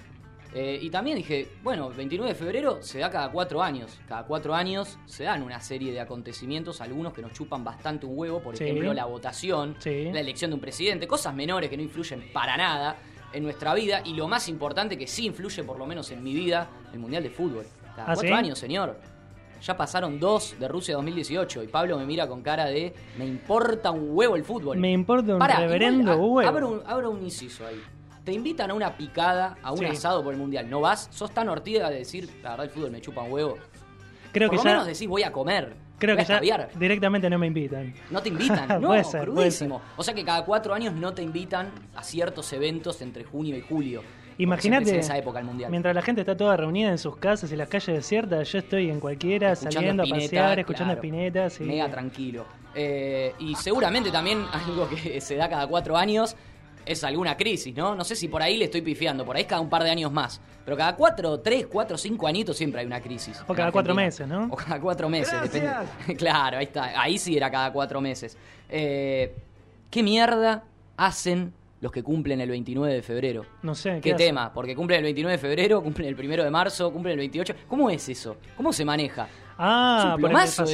Eh, 0.53 0.79
y 0.81 0.89
también 0.89 1.15
dije, 1.15 1.47
bueno, 1.63 1.89
29 1.91 2.33
de 2.33 2.35
febrero 2.35 2.79
se 2.81 2.99
da 2.99 3.09
cada 3.09 3.31
cuatro 3.31 3.63
años. 3.63 3.97
Cada 4.05 4.25
cuatro 4.25 4.53
años 4.53 4.99
se 5.05 5.23
dan 5.23 5.43
una 5.43 5.61
serie 5.61 5.93
de 5.93 6.01
acontecimientos, 6.01 6.81
algunos 6.81 7.13
que 7.13 7.21
nos 7.21 7.31
chupan 7.31 7.63
bastante 7.63 8.05
un 8.05 8.17
huevo, 8.19 8.41
por 8.41 8.57
Sí. 8.57 8.65
ejemplo, 8.65 8.93
la 8.93 9.05
votación, 9.05 9.75
Sí. 9.79 10.09
la 10.11 10.19
elección 10.19 10.51
de 10.51 10.55
un 10.55 10.61
presidente, 10.61 11.07
cosas 11.07 11.33
menores 11.33 11.69
que 11.69 11.77
no 11.77 11.83
influyen 11.83 12.25
para 12.33 12.57
nada 12.57 12.97
en 13.31 13.43
nuestra 13.43 13.73
vida. 13.73 14.01
Y 14.03 14.13
lo 14.13 14.27
más 14.27 14.49
importante 14.49 14.97
que 14.97 15.07
sí 15.07 15.25
influye, 15.27 15.63
por 15.63 15.77
lo 15.79 15.85
menos 15.85 16.11
en 16.11 16.21
mi 16.21 16.33
vida, 16.33 16.69
el 16.91 16.99
Mundial 16.99 17.23
de 17.23 17.29
Fútbol. 17.29 17.65
Cada 17.95 18.03
¿Ah, 18.11 18.13
cuatro 18.15 18.27
sí? 18.27 18.33
años, 18.33 18.59
señor. 18.59 18.99
Ya 19.61 19.77
pasaron 19.77 20.19
dos 20.19 20.55
de 20.59 20.67
Rusia 20.67 20.95
2018 20.95 21.63
y 21.63 21.67
Pablo 21.67 21.97
me 21.99 22.05
mira 22.05 22.27
con 22.27 22.41
cara 22.41 22.65
de 22.65 22.93
me 23.17 23.25
importa 23.25 23.91
un 23.91 24.09
huevo 24.11 24.35
el 24.35 24.43
fútbol. 24.43 24.77
Me 24.77 24.91
importa 24.91 25.33
un 25.33 25.39
Pará, 25.39 25.59
reverendo 25.59 26.13
igual, 26.13 26.17
a- 26.17 26.21
huevo. 26.21 26.49
Abro 26.49 26.69
un, 26.69 26.81
abro 26.85 27.11
un 27.11 27.23
inciso 27.23 27.65
ahí. 27.67 27.79
Te 28.23 28.31
invitan 28.33 28.71
a 28.71 28.73
una 28.73 28.95
picada, 28.97 29.57
a 29.63 29.71
un 29.71 29.79
Sí. 29.79 29.85
asado 29.85 30.23
por 30.23 30.33
el 30.33 30.39
mundial. 30.39 30.69
¿No 30.69 30.79
vas? 30.81 31.07
¿Sos 31.11 31.31
tan 31.31 31.49
ortiga 31.49 31.89
de 31.89 31.97
decir, 31.99 32.29
la 32.43 32.51
verdad, 32.51 32.65
el 32.65 32.71
fútbol 32.71 32.91
me 32.91 33.01
chupa 33.01 33.21
un 33.21 33.31
huevo? 33.31 33.57
Creo 34.31 34.47
por 34.49 34.57
que 34.57 34.63
lo 34.63 34.63
ya, 34.63 34.69
menos 34.71 34.87
decís, 34.87 35.07
voy 35.07 35.23
a 35.23 35.31
comer. 35.31 35.75
creo 35.99 36.15
voy 36.15 36.25
que 36.25 36.33
a 36.33 36.39
ya 36.39 36.69
directamente 36.79 37.29
no 37.29 37.37
me 37.37 37.47
invitan. 37.47 37.93
No 38.09 38.21
te 38.21 38.29
invitan, 38.29 38.67
no, 38.81 38.87
Puede 38.89 39.03
ser, 39.03 39.25
puede 39.25 39.33
crudísimo. 39.35 39.81
O 39.97 40.03
sea 40.03 40.13
que 40.15 40.23
cada 40.25 40.43
cuatro 40.45 40.73
años 40.73 40.93
no 40.95 41.13
te 41.13 41.21
invitan 41.21 41.71
a 41.95 42.03
ciertos 42.03 42.51
eventos 42.53 43.01
entre 43.03 43.23
junio 43.23 43.55
y 43.57 43.61
julio. 43.61 44.01
Imagínate, 44.43 44.89
en 44.89 44.99
esa 44.99 45.17
época 45.17 45.39
el 45.39 45.45
mundial. 45.45 45.69
mientras 45.69 45.93
la 45.93 46.01
gente 46.01 46.21
está 46.21 46.35
toda 46.35 46.57
reunida 46.57 46.89
en 46.89 46.97
sus 46.97 47.17
casas 47.17 47.51
y 47.51 47.55
las 47.55 47.69
calles 47.69 47.95
desiertas, 47.95 48.51
yo 48.51 48.59
estoy 48.59 48.89
en 48.89 48.99
cualquiera, 48.99 49.51
Escuchando 49.51 49.79
saliendo 49.79 50.03
a 50.03 50.05
pasear, 50.07 50.59
escuchando 50.59 50.93
claro. 50.93 51.07
espinetas. 51.07 51.61
Y... 51.61 51.63
Mega 51.63 51.89
tranquilo. 51.89 52.45
Eh, 52.73 53.33
y 53.39 53.55
seguramente 53.55 54.11
también 54.11 54.43
algo 54.51 54.89
que 54.89 55.21
se 55.21 55.35
da 55.35 55.49
cada 55.49 55.67
cuatro 55.67 55.95
años 55.95 56.35
es 56.85 57.03
alguna 57.03 57.37
crisis, 57.37 57.75
¿no? 57.75 57.95
No 57.95 58.03
sé 58.03 58.15
si 58.15 58.27
por 58.27 58.41
ahí 58.41 58.57
le 58.57 58.65
estoy 58.65 58.81
pifiando, 58.81 59.23
por 59.23 59.35
ahí 59.35 59.43
es 59.43 59.47
cada 59.47 59.61
un 59.61 59.69
par 59.69 59.83
de 59.83 59.91
años 59.91 60.11
más. 60.11 60.41
Pero 60.65 60.77
cada 60.77 60.95
cuatro, 60.95 61.39
tres, 61.39 61.67
cuatro, 61.67 61.97
cinco 61.97 62.27
añitos 62.27 62.57
siempre 62.57 62.81
hay 62.81 62.87
una 62.87 63.01
crisis. 63.01 63.41
O 63.47 63.53
cada 63.53 63.71
cuatro 63.71 63.93
meses, 63.93 64.27
¿no? 64.27 64.47
O 64.51 64.55
cada 64.55 64.79
cuatro 64.79 65.09
meses, 65.09 65.33
Gracias. 65.33 65.53
depende. 65.53 66.15
claro, 66.17 66.57
ahí 66.57 66.65
está. 66.65 67.01
Ahí 67.01 67.17
sí 67.17 67.37
era 67.37 67.49
cada 67.51 67.71
cuatro 67.71 68.01
meses. 68.01 68.37
Eh, 68.69 69.35
¿Qué 69.89 70.03
mierda 70.03 70.63
hacen 70.97 71.53
los 71.81 71.91
que 71.91 72.03
cumplen 72.03 72.39
el 72.39 72.49
29 72.49 72.93
de 72.93 73.01
febrero? 73.01 73.45
No 73.63 73.75
sé. 73.75 73.99
¿Qué 74.01 74.13
tema? 74.13 74.53
Porque 74.53 74.75
cumplen 74.75 74.99
el 74.99 75.03
29 75.03 75.33
de 75.33 75.37
febrero, 75.37 75.83
cumplen 75.83 76.07
el 76.07 76.15
1 76.15 76.43
de 76.43 76.51
marzo, 76.51 76.93
cumplen 76.93 77.13
el 77.13 77.19
28. 77.19 77.55
¿Cómo 77.67 77.89
es 77.89 78.07
eso? 78.07 78.37
¿Cómo 78.55 78.71
se 78.71 78.85
maneja? 78.85 79.27
Ah, 79.57 80.15
por 80.19 80.31
el 80.31 80.37
eso. 80.37 80.65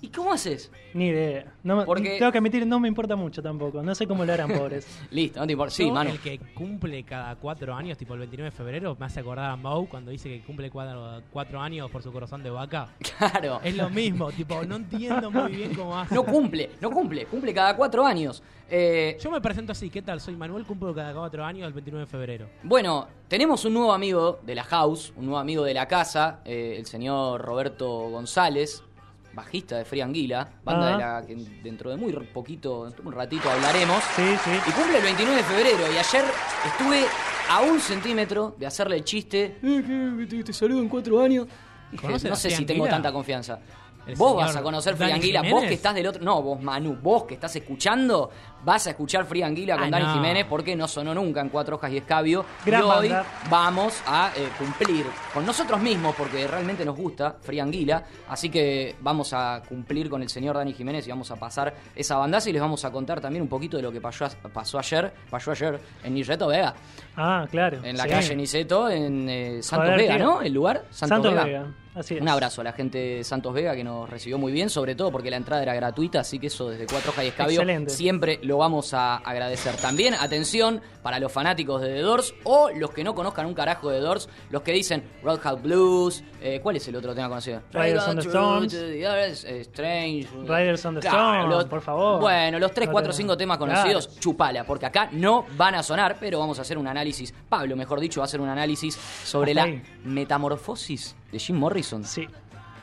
¿Y 0.00 0.08
cómo 0.08 0.32
haces? 0.32 0.70
Ni 0.94 1.08
idea. 1.08 1.52
No, 1.64 1.76
me- 1.76 1.84
Porque- 1.84 2.18
Tengo 2.18 2.30
que 2.30 2.38
admitir, 2.38 2.66
no 2.66 2.78
me 2.78 2.86
importa 2.88 3.16
mucho 3.16 3.42
tampoco. 3.42 3.82
No 3.82 3.94
sé 3.94 4.06
cómo 4.06 4.24
lo 4.24 4.32
harán, 4.32 4.48
pobres. 4.56 4.86
Listo, 5.10 5.40
no 5.40 5.46
te 5.46 5.52
importa. 5.52 5.74
Sí, 5.74 5.86
Yo, 5.86 5.92
mano. 5.92 6.10
El 6.10 6.20
que 6.20 6.38
cumple 6.54 7.02
cada 7.04 7.34
cuatro 7.36 7.74
años, 7.74 7.98
tipo 7.98 8.14
el 8.14 8.20
29 8.20 8.50
de 8.50 8.56
febrero, 8.56 8.96
me 8.98 9.06
hace 9.06 9.20
acordar 9.20 9.50
a 9.50 9.56
Mau 9.56 9.88
cuando 9.88 10.10
dice 10.10 10.28
que 10.28 10.40
cumple 10.42 10.70
cuatro, 10.70 11.22
cuatro 11.32 11.60
años 11.60 11.90
por 11.90 12.02
su 12.02 12.12
corazón 12.12 12.42
de 12.42 12.50
vaca. 12.50 12.88
Claro. 13.18 13.60
Es 13.64 13.76
lo 13.76 13.90
mismo, 13.90 14.30
tipo, 14.30 14.62
no 14.64 14.76
entiendo 14.76 15.28
muy 15.30 15.50
bien 15.50 15.74
cómo 15.74 15.98
hace. 15.98 16.14
No 16.14 16.22
cumple, 16.24 16.70
no 16.80 16.88
cumple. 16.90 17.26
Cumple 17.26 17.52
cada 17.52 17.74
cuatro 17.76 18.06
años. 18.06 18.40
Eh, 18.70 19.16
Yo 19.20 19.30
me 19.30 19.40
presento 19.40 19.72
así, 19.72 19.90
¿qué 19.90 20.02
tal? 20.02 20.20
Soy 20.20 20.36
Manuel, 20.36 20.64
cumplo 20.64 20.94
cada 20.94 21.12
cuatro 21.12 21.44
años 21.44 21.66
el 21.66 21.72
29 21.72 22.04
de 22.04 22.10
febrero. 22.10 22.46
bueno, 22.62 23.08
tenemos 23.26 23.64
un 23.64 23.74
nuevo 23.74 23.92
amigo 23.92 24.38
de 24.44 24.54
la 24.54 24.62
house, 24.64 25.12
un 25.16 25.24
nuevo 25.26 25.38
amigo 25.40 25.64
de 25.64 25.74
la 25.74 25.88
casa, 25.88 26.40
eh, 26.44 26.76
el 26.78 26.86
señor 26.86 27.40
Roberto 27.42 27.88
González, 28.10 28.84
bajista 29.32 29.76
de 29.78 29.84
Free 29.84 30.00
Anguila, 30.00 30.48
banda 30.64 30.86
de 30.92 30.98
la 30.98 31.26
que 31.26 31.34
dentro 31.62 31.90
de 31.90 31.96
muy 31.96 32.12
poquito, 32.12 32.84
dentro 32.84 33.02
de 33.02 33.08
un 33.08 33.14
ratito 33.14 33.50
hablaremos. 33.50 34.02
Sí, 34.16 34.22
sí. 34.44 34.50
Y 34.66 34.70
cumple 34.72 34.96
el 34.98 35.02
29 35.04 35.36
de 35.36 35.42
febrero. 35.44 35.92
Y 35.92 35.96
ayer 35.98 36.24
estuve 36.66 37.04
a 37.50 37.60
un 37.60 37.80
centímetro 37.80 38.54
de 38.58 38.66
hacerle 38.66 38.96
el 38.96 39.04
chiste. 39.04 39.58
"Eh, 39.62 40.26
te, 40.28 40.44
te 40.44 40.52
saludo 40.52 40.80
en 40.80 40.88
cuatro 40.88 41.20
años. 41.22 41.46
Dije, 41.90 42.06
¿Conoce 42.06 42.28
no 42.28 42.36
sé 42.36 42.50
si 42.50 42.64
tengo 42.66 42.86
tanta 42.86 43.12
confianza. 43.12 43.58
El 44.06 44.14
Vos 44.16 44.36
vas 44.36 44.56
a 44.56 44.62
conocer 44.62 44.96
Free 44.96 45.10
Anguila, 45.12 45.42
vos 45.50 45.64
que 45.64 45.74
estás 45.74 45.94
del 45.94 46.06
otro. 46.06 46.22
No, 46.24 46.40
vos 46.42 46.60
Manu, 46.62 46.96
vos 47.02 47.24
que 47.24 47.34
estás 47.34 47.54
escuchando, 47.56 48.30
vas 48.64 48.86
a 48.86 48.90
escuchar 48.90 49.24
Free 49.24 49.42
Anguila 49.42 49.76
con 49.76 49.84
Ah, 49.86 49.90
Dani 49.90 50.04
no. 50.06 50.14
Jiménez 50.14 50.46
porque 50.48 50.74
no 50.76 50.86
sonó 50.88 51.14
nunca 51.14 51.40
en 51.40 51.48
Cuatro 51.48 51.76
Hojas 51.76 51.90
y 51.92 51.98
Escabio. 51.98 52.44
Gran 52.66 52.80
y 52.80 52.84
hoy 52.84 53.08
banda. 53.08 53.26
vamos 53.50 54.02
a 54.06 54.30
eh, 54.36 54.48
cumplir 54.58 55.06
con 55.32 55.44
nosotros 55.46 55.80
mismos 55.80 56.14
porque 56.16 56.46
realmente 56.46 56.84
nos 56.84 56.96
gusta 56.96 57.36
Free 57.40 57.60
Anguila. 57.60 58.02
Así 58.28 58.50
que 58.50 58.96
vamos 59.00 59.32
a 59.32 59.62
cumplir 59.68 60.08
con 60.10 60.22
el 60.22 60.28
señor 60.28 60.56
Dani 60.56 60.72
Jiménez 60.72 61.06
y 61.06 61.10
vamos 61.10 61.30
a 61.30 61.36
pasar 61.36 61.74
esa 61.94 62.16
bandaza 62.16 62.50
y 62.50 62.52
les 62.52 62.62
vamos 62.62 62.84
a 62.84 62.90
contar 62.90 63.20
también 63.20 63.42
un 63.42 63.48
poquito 63.48 63.76
de 63.76 63.82
lo 63.82 63.92
que 63.92 64.00
pasó, 64.00 64.26
pasó 64.52 64.78
ayer, 64.78 65.12
pasó 65.30 65.50
ayer 65.52 65.80
en 66.04 66.14
Niceto 66.14 66.48
Vega, 66.48 66.74
Ah, 67.16 67.46
claro. 67.50 67.78
en 67.82 67.96
la 67.96 68.04
sí. 68.04 68.08
calle 68.10 68.36
Niceto, 68.36 68.88
en 68.90 69.28
eh, 69.28 69.62
Santos 69.62 69.96
Vega, 69.96 70.16
tío. 70.16 70.24
¿no? 70.26 70.42
El 70.42 70.52
lugar, 70.52 70.84
Santos, 70.90 71.08
Santos 71.08 71.30
Vega. 71.32 71.44
Vega. 71.44 71.66
Así 71.94 72.14
es. 72.14 72.20
Un 72.22 72.28
abrazo 72.28 72.60
a 72.60 72.64
la 72.64 72.72
gente 72.72 72.98
de 72.98 73.24
Santos 73.24 73.52
Vega 73.52 73.74
que 73.74 73.82
nos 73.82 74.08
recibió 74.08 74.38
muy 74.38 74.52
bien, 74.52 74.70
sobre 74.70 74.94
todo 74.94 75.10
porque 75.10 75.30
la 75.30 75.36
entrada 75.36 75.62
era 75.62 75.74
gratuita, 75.74 76.20
así 76.20 76.38
que 76.38 76.46
eso 76.48 76.68
desde 76.70 76.86
Cuatro 76.86 77.10
Hojas 77.10 77.24
y 77.24 77.28
Escabio 77.28 77.60
Excelente. 77.60 77.90
siempre 77.92 78.38
lo 78.42 78.58
vamos 78.58 78.94
a 78.94 79.16
agradecer. 79.16 79.74
También, 79.76 80.14
atención, 80.14 80.80
para 81.02 81.18
los 81.18 81.32
fanáticos 81.32 81.80
de 81.82 81.88
The 81.88 82.00
Doors 82.00 82.34
o 82.44 82.70
los 82.70 82.90
que 82.90 83.02
no 83.02 83.14
conozcan 83.14 83.46
un 83.46 83.54
carajo 83.54 83.90
de 83.90 83.98
The 83.98 84.04
Doors, 84.04 84.28
los 84.50 84.62
que 84.62 84.72
dicen 84.72 85.02
Roadhouse 85.22 85.62
Blues, 85.62 86.22
eh, 86.40 86.60
¿cuál 86.62 86.76
es 86.76 86.86
el 86.88 86.96
otro 86.96 87.14
tema 87.14 87.28
conocido? 87.28 87.62
Riders 87.72 88.06
on 88.06 88.18
the 88.18 89.00
Earth, 89.02 89.44
eh, 89.44 89.60
Strange. 89.62 90.28
Riders 90.46 90.84
on 90.86 90.94
the 91.00 91.00
Stones, 91.06 91.64
por 91.64 91.80
favor. 91.80 92.20
Bueno, 92.20 92.58
los 92.58 92.72
3, 92.72 92.86
No 92.86 92.92
4, 92.92 93.10
te- 93.10 93.16
5 93.16 93.36
temas 93.36 93.58
Claro. 93.58 93.72
conocidos, 93.72 94.18
chupala, 94.20 94.64
porque 94.64 94.86
acá 94.86 95.08
no 95.12 95.46
van 95.56 95.74
a 95.74 95.82
sonar, 95.82 96.16
pero 96.20 96.38
vamos 96.38 96.58
a 96.58 96.62
hacer 96.62 96.78
un 96.78 96.86
análisis, 96.86 97.34
Pablo, 97.48 97.74
mejor 97.76 97.98
dicho, 97.98 98.20
va 98.20 98.24
a 98.24 98.26
hacer 98.26 98.40
un 98.40 98.48
análisis 98.48 98.94
sobre 99.24 99.52
Hasta 99.52 99.66
la 99.66 99.72
ahí. 99.72 99.82
metamorfosis 100.04 101.16
de 101.30 101.38
Jim 101.38 101.56
Morrison. 101.56 102.04
Sí. 102.04 102.26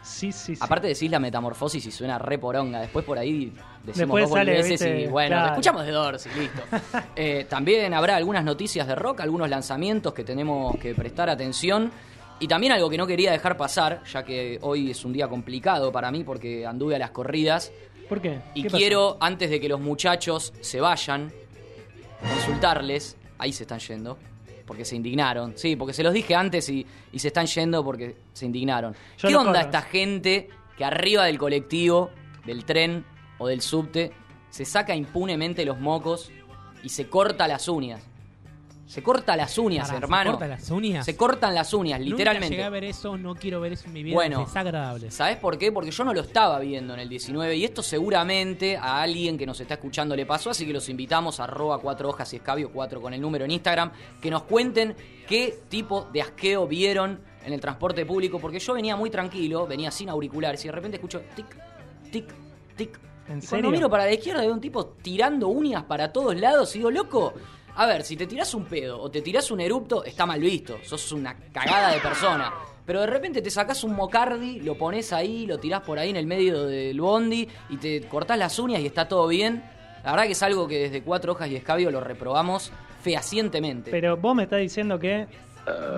Sí, 0.05 0.31
sí, 0.31 0.55
sí. 0.55 0.61
Aparte 0.61 0.87
decís 0.87 1.09
la 1.09 1.19
metamorfosis 1.19 1.83
y 1.87 1.91
suena 1.91 2.19
re 2.19 2.37
poronga. 2.37 2.79
Después 2.79 3.03
por 3.03 3.17
ahí 3.17 3.51
decimos 3.83 3.97
Después 3.97 4.29
dos 4.29 4.37
sale, 4.37 4.61
viste, 4.61 5.01
y 5.01 5.07
bueno, 5.07 5.35
claro. 5.35 5.47
escuchamos 5.47 5.83
de 5.83 5.91
Doors 5.91 6.27
y 6.27 6.39
listo. 6.39 6.61
Eh, 7.15 7.47
también 7.49 7.93
habrá 7.93 8.15
algunas 8.15 8.43
noticias 8.43 8.85
de 8.87 8.93
rock, 8.93 9.21
algunos 9.21 9.49
lanzamientos 9.49 10.13
que 10.13 10.23
tenemos 10.23 10.77
que 10.77 10.93
prestar 10.93 11.29
atención. 11.29 11.91
Y 12.39 12.47
también 12.47 12.73
algo 12.73 12.89
que 12.89 12.97
no 12.97 13.07
quería 13.07 13.31
dejar 13.31 13.55
pasar, 13.57 14.03
ya 14.11 14.23
que 14.23 14.59
hoy 14.61 14.91
es 14.91 15.05
un 15.05 15.13
día 15.13 15.27
complicado 15.27 15.91
para 15.91 16.11
mí 16.11 16.23
porque 16.23 16.65
anduve 16.67 16.95
a 16.95 16.99
las 16.99 17.11
corridas. 17.11 17.71
¿Por 18.09 18.21
qué? 18.21 18.41
Y 18.53 18.65
quiero, 18.65 19.17
antes 19.21 19.49
de 19.49 19.59
que 19.59 19.69
los 19.69 19.79
muchachos 19.79 20.53
se 20.61 20.81
vayan, 20.81 21.31
consultarles. 22.21 23.17
Ahí 23.37 23.53
se 23.53 23.63
están 23.63 23.79
yendo. 23.79 24.17
Porque 24.65 24.85
se 24.85 24.95
indignaron. 24.95 25.53
Sí, 25.55 25.75
porque 25.75 25.93
se 25.93 26.03
los 26.03 26.13
dije 26.13 26.35
antes 26.35 26.67
y, 26.69 26.85
y 27.11 27.19
se 27.19 27.27
están 27.27 27.45
yendo 27.45 27.83
porque 27.83 28.15
se 28.33 28.45
indignaron. 28.45 28.95
Yo 29.17 29.29
¿Qué 29.29 29.35
onda 29.35 29.53
corro. 29.53 29.65
esta 29.65 29.81
gente 29.83 30.49
que 30.77 30.83
arriba 30.83 31.25
del 31.25 31.37
colectivo, 31.37 32.09
del 32.45 32.65
tren 32.65 33.05
o 33.37 33.47
del 33.47 33.61
subte, 33.61 34.11
se 34.49 34.65
saca 34.65 34.95
impunemente 34.95 35.65
los 35.65 35.79
mocos 35.79 36.31
y 36.83 36.89
se 36.89 37.07
corta 37.09 37.47
las 37.47 37.67
uñas? 37.67 38.01
Se 38.87 39.01
corta 39.01 39.35
las 39.35 39.57
uñas, 39.57 39.87
Pará, 39.87 39.97
¿se 39.99 40.03
hermano. 40.05 40.31
corta 40.31 40.47
las 40.47 40.69
uñas? 40.69 41.05
Se 41.05 41.15
cortan 41.17 41.55
las 41.55 41.73
uñas, 41.73 41.99
Nunca 41.99 42.11
literalmente. 42.11 42.49
llegué 42.49 42.63
a 42.63 42.69
ver 42.69 42.83
eso, 42.83 43.17
no 43.17 43.33
quiero 43.33 43.59
ver 43.59 43.73
eso 43.73 43.87
en 43.87 43.93
mi 43.93 44.03
vida. 44.03 44.13
Bueno. 44.13 44.41
es 44.41 44.47
desagradable. 44.47 45.09
¿Sabes 45.09 45.37
por 45.37 45.57
qué? 45.57 45.71
Porque 45.71 45.89
yo 45.89 46.03
no 46.03 46.13
lo 46.13 46.21
estaba 46.21 46.59
viendo 46.59 46.93
en 46.93 46.99
el 46.99 47.09
19 47.09 47.55
y 47.55 47.65
esto 47.65 47.81
seguramente 47.81 48.77
a 48.77 49.01
alguien 49.01 49.37
que 49.39 49.45
nos 49.47 49.59
está 49.59 49.73
escuchando 49.73 50.15
le 50.15 50.27
pasó, 50.27 50.51
así 50.51 50.67
que 50.67 50.73
los 50.73 50.87
invitamos 50.87 51.39
a 51.39 51.45
arroba 51.45 51.79
cuatro 51.79 52.09
hojas 52.09 52.31
y 52.33 52.35
escabio 52.35 52.69
4 52.71 53.01
con 53.01 53.13
el 53.13 53.19
número 53.21 53.43
en 53.45 53.51
Instagram, 53.51 53.91
que 54.21 54.29
nos 54.29 54.43
cuenten 54.43 54.95
qué 55.27 55.57
tipo 55.67 56.07
de 56.13 56.21
asqueo 56.21 56.67
vieron 56.67 57.19
en 57.43 57.53
el 57.53 57.59
transporte 57.59 58.05
público, 58.05 58.39
porque 58.39 58.59
yo 58.59 58.73
venía 58.75 58.95
muy 58.95 59.09
tranquilo, 59.09 59.65
venía 59.65 59.89
sin 59.89 60.09
auriculares 60.09 60.63
y 60.63 60.67
de 60.67 60.71
repente 60.71 60.97
escucho 60.97 61.21
tic, 61.35 61.47
tic, 62.11 62.25
tic. 62.75 62.99
¿En 63.27 63.39
y 63.39 63.41
serio? 63.41 63.49
cuando 63.49 63.71
miro 63.71 63.89
para 63.89 64.05
la 64.05 64.13
izquierda 64.13 64.41
veo 64.41 64.53
un 64.53 64.61
tipo 64.61 64.85
tirando 65.01 65.47
uñas 65.47 65.83
para 65.85 66.13
todos 66.13 66.35
lados 66.39 66.75
y 66.75 66.79
digo, 66.79 66.91
loco, 66.91 67.33
a 67.75 67.85
ver, 67.85 68.03
si 68.03 68.15
te 68.15 68.25
tirás 68.27 68.53
un 68.53 68.65
pedo 68.65 68.99
o 69.01 69.09
te 69.11 69.21
tirás 69.21 69.51
un 69.51 69.59
erupto, 69.61 70.03
está 70.03 70.25
mal 70.25 70.39
visto, 70.39 70.77
sos 70.83 71.11
una 71.11 71.35
cagada 71.51 71.91
de 71.91 71.99
persona. 71.99 72.51
Pero 72.85 73.01
de 73.01 73.07
repente 73.07 73.41
te 73.41 73.49
sacás 73.49 73.83
un 73.83 73.95
mocardi, 73.95 74.59
lo 74.59 74.75
pones 74.77 75.11
ahí, 75.11 75.45
lo 75.47 75.57
tirás 75.57 75.81
por 75.81 75.97
ahí 75.97 76.09
en 76.11 76.17
el 76.17 76.27
medio 76.27 76.65
del 76.65 76.99
bondi 77.01 77.47
y 77.69 77.77
te 77.77 78.01
cortás 78.01 78.37
las 78.37 78.57
uñas 78.59 78.79
y 78.81 78.85
está 78.85 79.07
todo 79.07 79.27
bien. 79.27 79.63
La 80.03 80.11
verdad 80.11 80.25
que 80.25 80.33
es 80.33 80.43
algo 80.43 80.67
que 80.67 80.77
desde 80.83 81.01
Cuatro 81.01 81.31
Hojas 81.33 81.49
y 81.49 81.55
Escabio 81.55 81.89
lo 81.89 81.99
reprobamos 81.99 82.71
fehacientemente. 83.01 83.89
Pero 83.91 84.17
vos 84.17 84.35
me 84.35 84.43
estás 84.43 84.59
diciendo 84.59 84.99
que 84.99 85.25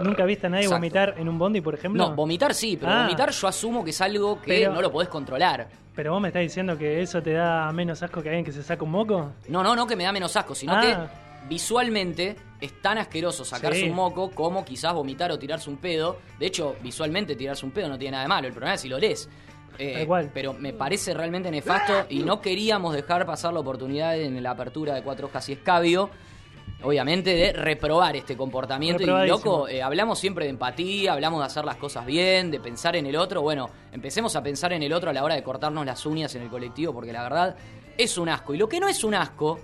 nunca 0.03 0.23
viste 0.23 0.47
a 0.47 0.49
nadie 0.49 0.63
exacto. 0.63 0.79
vomitar 0.79 1.15
en 1.17 1.27
un 1.27 1.37
bondi, 1.37 1.59
por 1.59 1.73
ejemplo. 1.73 2.07
no, 2.07 2.15
vomitar 2.15 2.53
sí, 2.53 2.77
pero 2.79 2.91
Ah. 2.91 3.01
vomitar 3.03 3.31
yo 3.31 3.47
asumo 3.47 3.83
que 3.83 3.89
es 3.89 3.99
algo 4.01 4.39
que 4.41 4.47
Pero- 4.59 4.73
no 4.73 4.81
lo 4.81 4.91
podés 4.91 5.09
controlar. 5.09 5.67
Pero 5.93 6.13
vos 6.13 6.21
me 6.21 6.27
estás 6.29 6.43
diciendo 6.43 6.77
que 6.77 7.01
eso 7.01 7.21
te 7.21 7.33
da 7.33 7.69
menos 7.73 8.01
asco 8.03 8.21
que 8.21 8.29
alguien 8.29 8.45
que 8.45 8.51
se 8.51 8.61
saca 8.63 8.83
un 8.85 8.91
moco. 8.91 9.31
No, 9.49 9.63
no, 9.63 9.75
no 9.75 9.87
que 9.87 9.95
me 9.95 10.03
da 10.03 10.11
menos 10.13 10.35
asco, 10.37 10.53
sino 10.55 10.73
Ah. 10.75 10.81
que 10.81 10.95
visualmente 11.47 12.35
es 12.59 12.81
tan 12.81 12.97
asqueroso 12.97 13.45
sacarse 13.45 13.81
Sí. 13.81 13.89
un 13.89 13.95
moco 13.95 14.31
como 14.31 14.65
quizás 14.65 14.93
vomitar 14.93 15.31
o 15.31 15.37
tirarse 15.39 15.69
un 15.69 15.77
pedo. 15.77 16.17
De 16.39 16.47
hecho, 16.47 16.75
visualmente 16.81 17.35
tirarse 17.35 17.65
un 17.65 17.71
pedo 17.71 17.87
no 17.87 17.97
tiene 17.97 18.11
nada 18.13 18.23
de 18.23 18.29
malo, 18.29 18.47
el 18.47 18.53
problema 18.53 18.73
es 18.75 18.81
si 18.81 18.89
lo 18.89 18.97
lees. 18.97 19.29
Eh, 19.79 19.93
Tal 19.93 20.07
cual. 20.07 20.31
Pero 20.33 20.53
me 20.53 20.73
parece 20.73 21.13
realmente 21.13 21.51
nefasto 21.51 22.07
y 22.09 22.19
no 22.19 22.41
queríamos 22.41 22.95
dejar 22.95 23.25
pasar 23.27 23.53
la 23.53 23.59
oportunidad 23.59 24.19
en 24.19 24.41
la 24.41 24.51
apertura 24.51 24.95
de 24.95 25.03
Cuatro 25.03 25.27
Hojas 25.27 25.47
y 25.49 25.53
Escabio. 25.53 26.09
Obviamente 26.83 27.33
de 27.33 27.53
reprobar 27.53 28.15
este 28.15 28.37
comportamiento 28.37 29.01
y 29.01 29.27
loco, 29.27 29.67
eh, 29.67 29.81
hablamos 29.81 30.19
siempre 30.19 30.45
de 30.45 30.51
empatía, 30.51 31.13
hablamos 31.13 31.39
de 31.39 31.45
hacer 31.47 31.65
las 31.65 31.77
cosas 31.77 32.05
bien, 32.05 32.51
de 32.51 32.59
pensar 32.59 32.95
en 32.95 33.07
el 33.07 33.15
otro. 33.15 33.41
Bueno, 33.41 33.69
empecemos 33.91 34.35
a 34.35 34.43
pensar 34.43 34.73
en 34.73 34.83
el 34.83 34.93
otro 34.93 35.09
a 35.09 35.13
la 35.13 35.23
hora 35.23 35.33
de 35.33 35.41
cortarnos 35.41 35.85
las 35.87 36.05
uñas 36.05 36.35
en 36.35 36.43
el 36.43 36.49
colectivo 36.49 36.93
porque 36.93 37.11
la 37.11 37.23
verdad 37.23 37.55
es 37.97 38.17
un 38.19 38.29
asco. 38.29 38.53
Y 38.53 38.57
lo 38.57 38.69
que 38.69 38.79
no 38.79 38.87
es 38.87 39.03
un 39.03 39.15
asco 39.15 39.59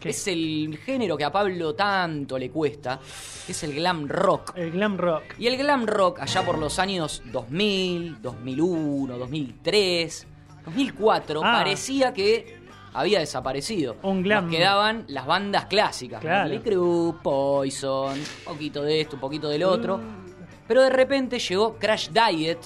¿Qué? 0.00 0.10
es 0.10 0.26
el 0.28 0.78
género 0.84 1.16
que 1.16 1.24
a 1.24 1.32
Pablo 1.32 1.74
tanto 1.74 2.38
le 2.38 2.50
cuesta, 2.50 2.98
que 3.46 3.52
es 3.52 3.62
el 3.64 3.74
glam 3.74 4.08
rock. 4.08 4.52
El 4.56 4.70
glam 4.72 4.96
rock. 4.96 5.22
Y 5.38 5.46
el 5.46 5.56
glam 5.56 5.86
rock 5.86 6.20
allá 6.20 6.42
por 6.44 6.58
los 6.58 6.78
años 6.78 7.22
2000, 7.32 8.20
2001, 8.22 9.18
2003, 9.18 10.26
2004 10.64 11.40
Ah. 11.44 11.52
parecía 11.58 12.12
que 12.12 12.60
había 12.92 13.18
desaparecido. 13.20 13.96
Un 14.02 14.22
glam. 14.22 14.46
Nos 14.46 14.54
quedaban 14.56 15.04
las 15.08 15.26
bandas 15.26 15.66
clásicas, 15.66 16.20
Claro. 16.20 16.62
Crüe, 16.62 17.12
Poison, 17.22 18.12
un 18.18 18.24
poquito 18.44 18.82
de 18.82 19.02
esto, 19.02 19.16
un 19.16 19.20
poquito 19.20 19.48
del 19.48 19.64
otro. 19.64 19.98
Mm. 19.98 20.26
Pero 20.66 20.82
de 20.82 20.90
repente 20.90 21.38
llegó 21.38 21.76
Crash 21.78 22.08
Diet, 22.08 22.58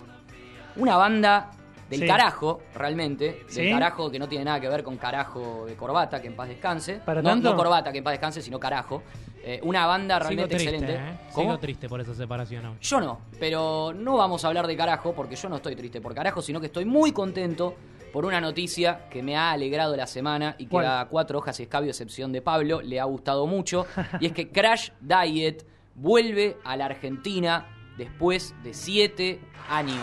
una 0.77 0.97
banda 0.97 1.51
del 1.91 2.01
Sí. 2.01 2.07
carajo, 2.07 2.63
realmente, 2.75 3.45
del 3.55 3.71
carajo 3.73 4.11
que 4.11 4.19
no 4.19 4.29
tiene 4.29 4.45
nada 4.45 4.61
que 4.61 4.69
ver 4.69 4.83
con 4.83 4.97
carajo 4.97 5.65
de 5.67 5.75
corbata, 5.75 6.23
que 6.23 6.29
en 6.29 6.37
paz 6.37 6.49
descanse. 6.49 7.01
¿Para 7.05 7.21
no, 7.21 7.29
tanto? 7.31 7.51
no 7.51 7.57
corbata, 7.57 7.91
que 7.93 7.99
en 7.99 8.05
paz 8.05 8.13
descanse, 8.13 8.41
sino 8.41 8.59
carajo. 8.59 9.03
Eh, 9.43 9.59
una 9.65 9.87
banda 9.87 10.17
Sigo 10.17 10.29
realmente 10.29 10.55
triste, 10.57 10.75
excelente. 10.77 11.03
¿eh? 11.03 11.19
Sigo 11.35 11.59
triste 11.59 11.89
por 11.89 12.01
esa 12.01 12.15
separación. 12.15 12.65
aún. 12.65 12.79
Yo 12.81 13.01
no, 13.01 13.21
pero 13.41 13.93
no 13.95 14.17
vamos 14.17 14.45
a 14.45 14.49
hablar 14.49 14.67
de 14.67 14.77
carajo 14.77 15.13
porque 15.15 15.35
yo 15.35 15.49
no 15.49 15.57
estoy 15.57 15.75
triste 15.77 16.01
por 16.01 16.15
carajo, 16.15 16.41
sino 16.43 16.61
que 16.61 16.67
estoy 16.67 16.85
muy 16.85 17.13
contento 17.13 17.75
por 18.13 18.25
una 18.27 18.41
noticia 18.41 19.09
que 19.09 19.23
me 19.23 19.37
ha 19.37 19.51
alegrado 19.53 19.97
la 19.97 20.07
semana 20.07 20.57
y 20.59 20.67
que 20.67 20.79
a 20.79 21.07
cuatro 21.11 21.39
hojas 21.39 21.59
y 21.61 21.63
escabio, 21.65 21.91
excepción 21.91 22.33
de 22.33 22.43
Pablo, 22.43 22.81
le 22.83 23.01
ha 23.01 23.05
gustado 23.05 23.47
mucho. 23.47 23.87
y 24.21 24.27
es 24.27 24.33
que 24.33 24.51
Crash 24.51 24.91
Diet 25.01 25.65
vuelve 25.95 26.57
a 26.65 26.77
la 26.77 26.87
Argentina 26.87 27.67
después 27.97 28.55
de 28.63 28.75
siete 28.75 29.41
años. 29.69 29.97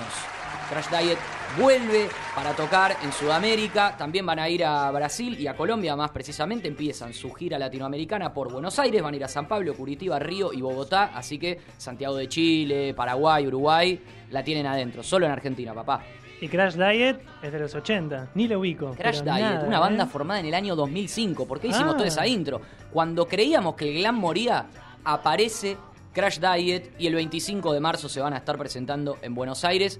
Crash 0.70 0.88
Diet 0.90 1.18
vuelve 1.58 2.10
para 2.36 2.52
tocar 2.54 2.98
en 3.04 3.12
Sudamérica. 3.12 3.96
También 3.98 4.26
van 4.26 4.40
a 4.40 4.50
ir 4.50 4.66
a 4.66 4.92
Brasil 4.92 5.40
y 5.40 5.48
a 5.48 5.56
Colombia, 5.56 5.96
más 5.96 6.12
precisamente. 6.12 6.68
Empiezan 6.68 7.14
su 7.14 7.32
gira 7.34 7.58
latinoamericana 7.58 8.34
por 8.34 8.52
Buenos 8.52 8.78
Aires. 8.80 9.02
Van 9.02 9.14
a 9.14 9.18
ir 9.18 9.24
a 9.24 9.28
San 9.28 9.48
Pablo, 9.48 9.74
Curitiba, 9.76 10.20
Río 10.20 10.52
y 10.52 10.62
Bogotá. 10.62 11.12
Así 11.14 11.40
que 11.40 11.60
Santiago 11.78 12.16
de 12.16 12.28
Chile, 12.28 12.94
Paraguay, 12.94 13.48
Uruguay 13.48 14.00
la 14.32 14.44
tienen 14.44 14.66
adentro. 14.66 15.04
Solo 15.04 15.26
en 15.26 15.32
Argentina, 15.32 15.74
papá. 15.74 16.04
Y 16.40 16.50
Crash 16.50 16.76
Diet 16.76 17.20
es 17.42 17.52
de 17.52 17.60
los 17.60 17.74
80. 17.74 18.32
Ni 18.36 18.48
lo 18.48 18.60
ubico. 18.60 18.92
Crash 18.92 19.22
Diet, 19.22 19.26
nada, 19.40 19.66
una 19.66 19.80
banda 19.80 20.04
¿eh? 20.04 20.08
formada 20.08 20.40
en 20.42 20.46
el 20.48 20.54
año 20.54 20.76
2005. 20.76 21.48
¿Por 21.48 21.60
qué 21.60 21.70
hicimos 21.70 21.94
Ah. 21.94 21.98
toda 21.98 22.08
esa 22.08 22.28
intro? 22.28 22.62
Cuando 22.92 23.26
creíamos 23.28 23.74
que 23.76 23.90
el 23.90 23.98
glam 24.00 24.16
moría, 24.20 24.68
aparece 25.04 25.78
Crash 26.14 26.40
Diet 26.40 26.92
y 27.00 27.08
el 27.08 27.16
25 27.16 27.74
de 27.74 27.80
marzo 27.80 28.10
se 28.10 28.20
van 28.22 28.34
a 28.34 28.38
estar 28.38 28.58
presentando 28.58 29.18
en 29.22 29.34
Buenos 29.34 29.64
Aires. 29.64 30.00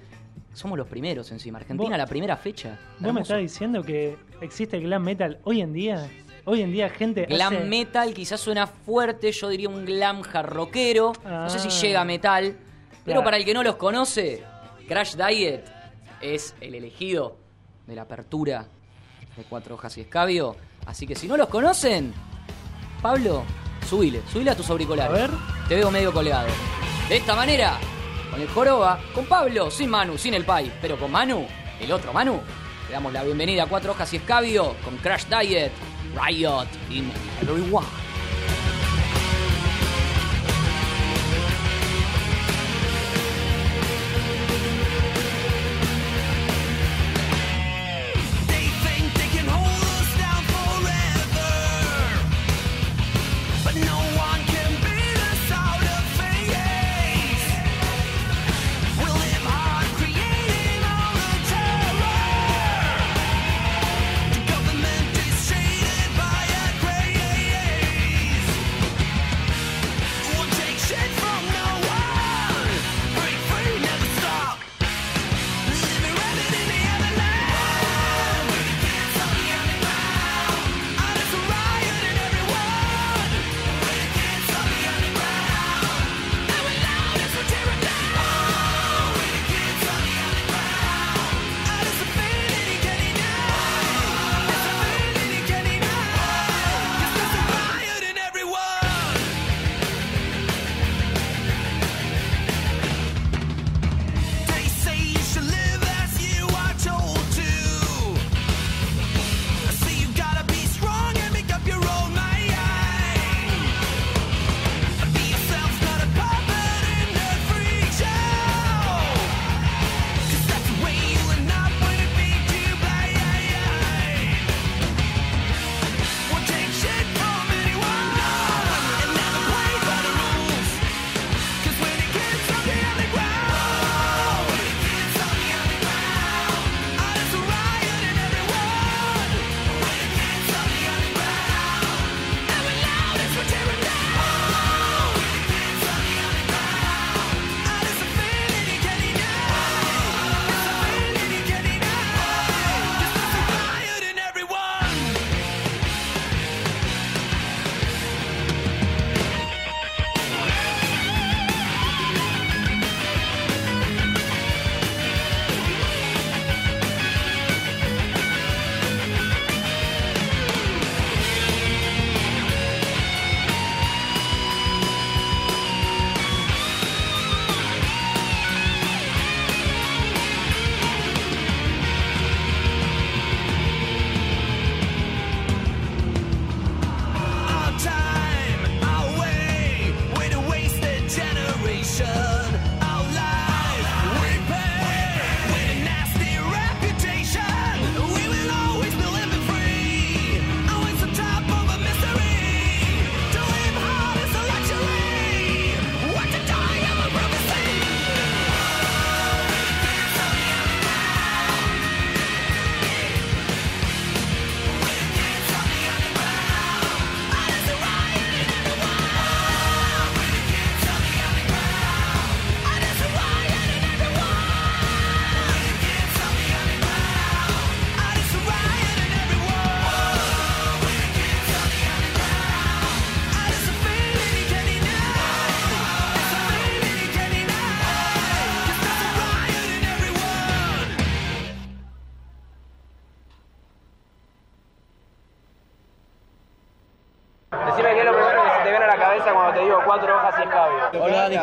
Somos 0.58 0.76
los 0.76 0.88
primeros 0.88 1.32
encima. 1.32 1.60
Argentina, 1.60 1.96
la 1.98 2.08
primera 2.08 2.36
fecha. 2.36 2.80
¿Vos 3.00 3.14
me 3.14 3.22
estás 3.22 3.38
diciendo 3.38 3.84
que 3.84 4.18
existe 4.42 4.78
el 4.78 4.84
glam 4.84 5.04
metal 5.04 5.38
hoy 5.44 5.62
en 5.62 5.72
día? 5.72 6.10
Hoy 6.46 6.62
en 6.64 6.72
día 6.72 6.90
gente 6.90 7.26
Glam 7.26 7.54
hace- 7.58 7.64
metal 7.66 8.12
quizás 8.16 8.40
suena 8.42 8.66
fuerte, 8.66 9.32
yo 9.32 9.50
diría 9.50 9.70
un 9.70 9.86
glam 9.86 10.22
jarroquero. 10.24 11.14
No 11.24 11.48
sé 11.50 11.60
si 11.60 11.68
Ah. 11.68 11.82
llega 11.82 12.02
a 12.02 12.06
metal. 12.06 12.58
Pero 13.06 13.24
para 13.24 13.38
el 13.38 13.46
que 13.46 13.54
no 13.54 13.62
los 13.62 13.76
conoce, 13.76 14.44
Crash 14.88 15.16
Diet 15.16 15.64
es 16.22 16.56
el 16.60 16.74
elegido 16.74 17.38
de 17.86 17.94
la 17.96 18.02
apertura 18.02 18.66
de 19.36 19.44
Cuatro 19.44 19.76
Hojas 19.76 19.96
y 20.00 20.02
Escabio. 20.02 20.56
Así 20.88 21.06
que 21.06 21.14
si 21.16 21.28
no 21.28 21.38
los 21.38 21.50
conocen, 21.50 22.14
Pablo, 23.02 23.44
subile, 23.88 24.22
subile 24.34 24.50
a 24.52 24.56
tus 24.56 24.68
auriculares. 24.72 25.14
A 25.14 25.28
ver. 25.28 25.30
Te 25.70 25.76
veo 25.76 25.92
medio 25.92 26.12
colgado. 26.12 26.48
De 27.10 27.18
esta 27.18 27.36
manera, 27.36 27.78
con 28.38 28.44
el 28.44 28.50
joroba, 28.50 29.00
con 29.16 29.26
Pablo, 29.26 29.72
sin 29.72 29.90
Manu, 29.90 30.16
sin 30.16 30.36
el 30.36 30.46
Pai, 30.46 30.72
pero 30.80 31.00
con 31.00 31.12
Manu, 31.12 31.48
el 31.80 31.92
otro 31.92 32.14
Manu, 32.14 32.40
le 32.88 32.94
damos 32.94 33.12
la 33.12 33.24
bienvenida 33.24 33.64
a 33.64 33.66
Cuatro 33.66 33.94
Hojas 33.94 34.14
y 34.14 34.18
Escabio 34.18 34.76
con 34.84 34.96
Crash 34.98 35.26
Diet, 35.26 35.72
Riot 36.16 36.68
in 36.92 37.12
Everyone. 37.42 38.07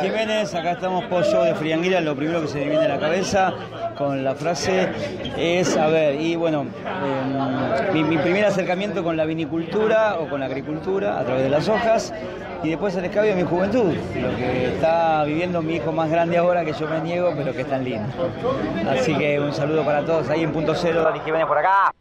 Jiménez, 0.05 0.55
acá 0.55 0.73
estamos 0.73 1.05
pollo 1.05 1.45
de 1.45 1.55
Frianguila, 1.55 2.03
lo 2.03 2.15
primero 2.15 2.43
que 2.43 2.49
se 2.49 2.59
me 2.59 2.69
viene 2.69 2.85
a 2.85 2.89
la 2.89 2.99
cabeza 2.99 3.55
con 3.97 4.23
la 4.23 4.35
frase 4.35 4.91
es, 5.39 5.79
a 5.79 5.87
ver, 5.87 6.21
y 6.21 6.37
bueno, 6.37 6.67
mi, 7.91 8.05
mi 8.05 8.19
primer 8.19 8.45
acercamiento 8.45 9.03
con 9.03 9.17
la 9.17 9.25
vinicultura 9.25 10.19
o 10.21 10.29
con 10.29 10.41
la 10.41 10.47
agricultura 10.47 11.19
a 11.19 11.25
través 11.25 11.45
de 11.45 11.49
las 11.49 11.69
hojas 11.71 12.13
y 12.63 12.69
después 12.69 12.95
el 12.97 13.07
escabio 13.07 13.35
de 13.35 13.43
mi 13.43 13.49
juventud, 13.49 13.95
lo 13.95 14.37
que 14.37 14.67
está 14.75 15.25
viviendo 15.25 15.63
mi 15.63 15.77
hijo 15.77 15.91
más 15.91 16.11
grande 16.11 16.37
ahora 16.37 16.67
que 16.67 16.75
yo 16.75 16.87
me 16.87 17.01
niego, 17.01 17.33
pero 17.35 17.55
que 17.55 17.63
es 17.63 17.69
tan 17.69 17.83
lindo. 17.83 18.07
Así 18.91 19.15
que 19.15 19.41
un 19.41 19.55
saludo 19.55 19.85
para 19.87 20.05
todos 20.05 20.29
ahí 20.29 20.43
en 20.43 20.53
punto 20.53 20.75
cero, 20.75 21.03
Dani 21.03 21.21
Jiménez 21.21 21.47
por 21.47 21.57
acá. 21.57 21.95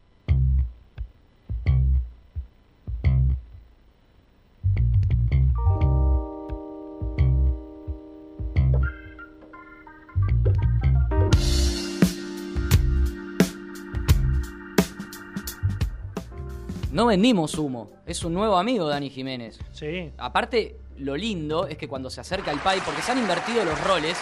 No 16.93 17.07
vendimos 17.07 17.57
humo. 17.57 17.89
Es 18.05 18.23
un 18.23 18.33
nuevo 18.35 18.55
amigo, 18.55 18.87
Dani 18.87 19.09
Jiménez. 19.09 19.59
Sí. 19.71 20.11
Aparte, 20.15 20.75
lo 20.99 21.17
lindo 21.17 21.65
es 21.65 21.75
que 21.75 21.87
cuando 21.87 22.11
se 22.11 22.21
acerca 22.21 22.51
el 22.51 22.59
Pai, 22.59 22.79
porque 22.85 23.01
se 23.01 23.11
han 23.11 23.17
invertido 23.17 23.65
los 23.65 23.83
roles, 23.83 24.15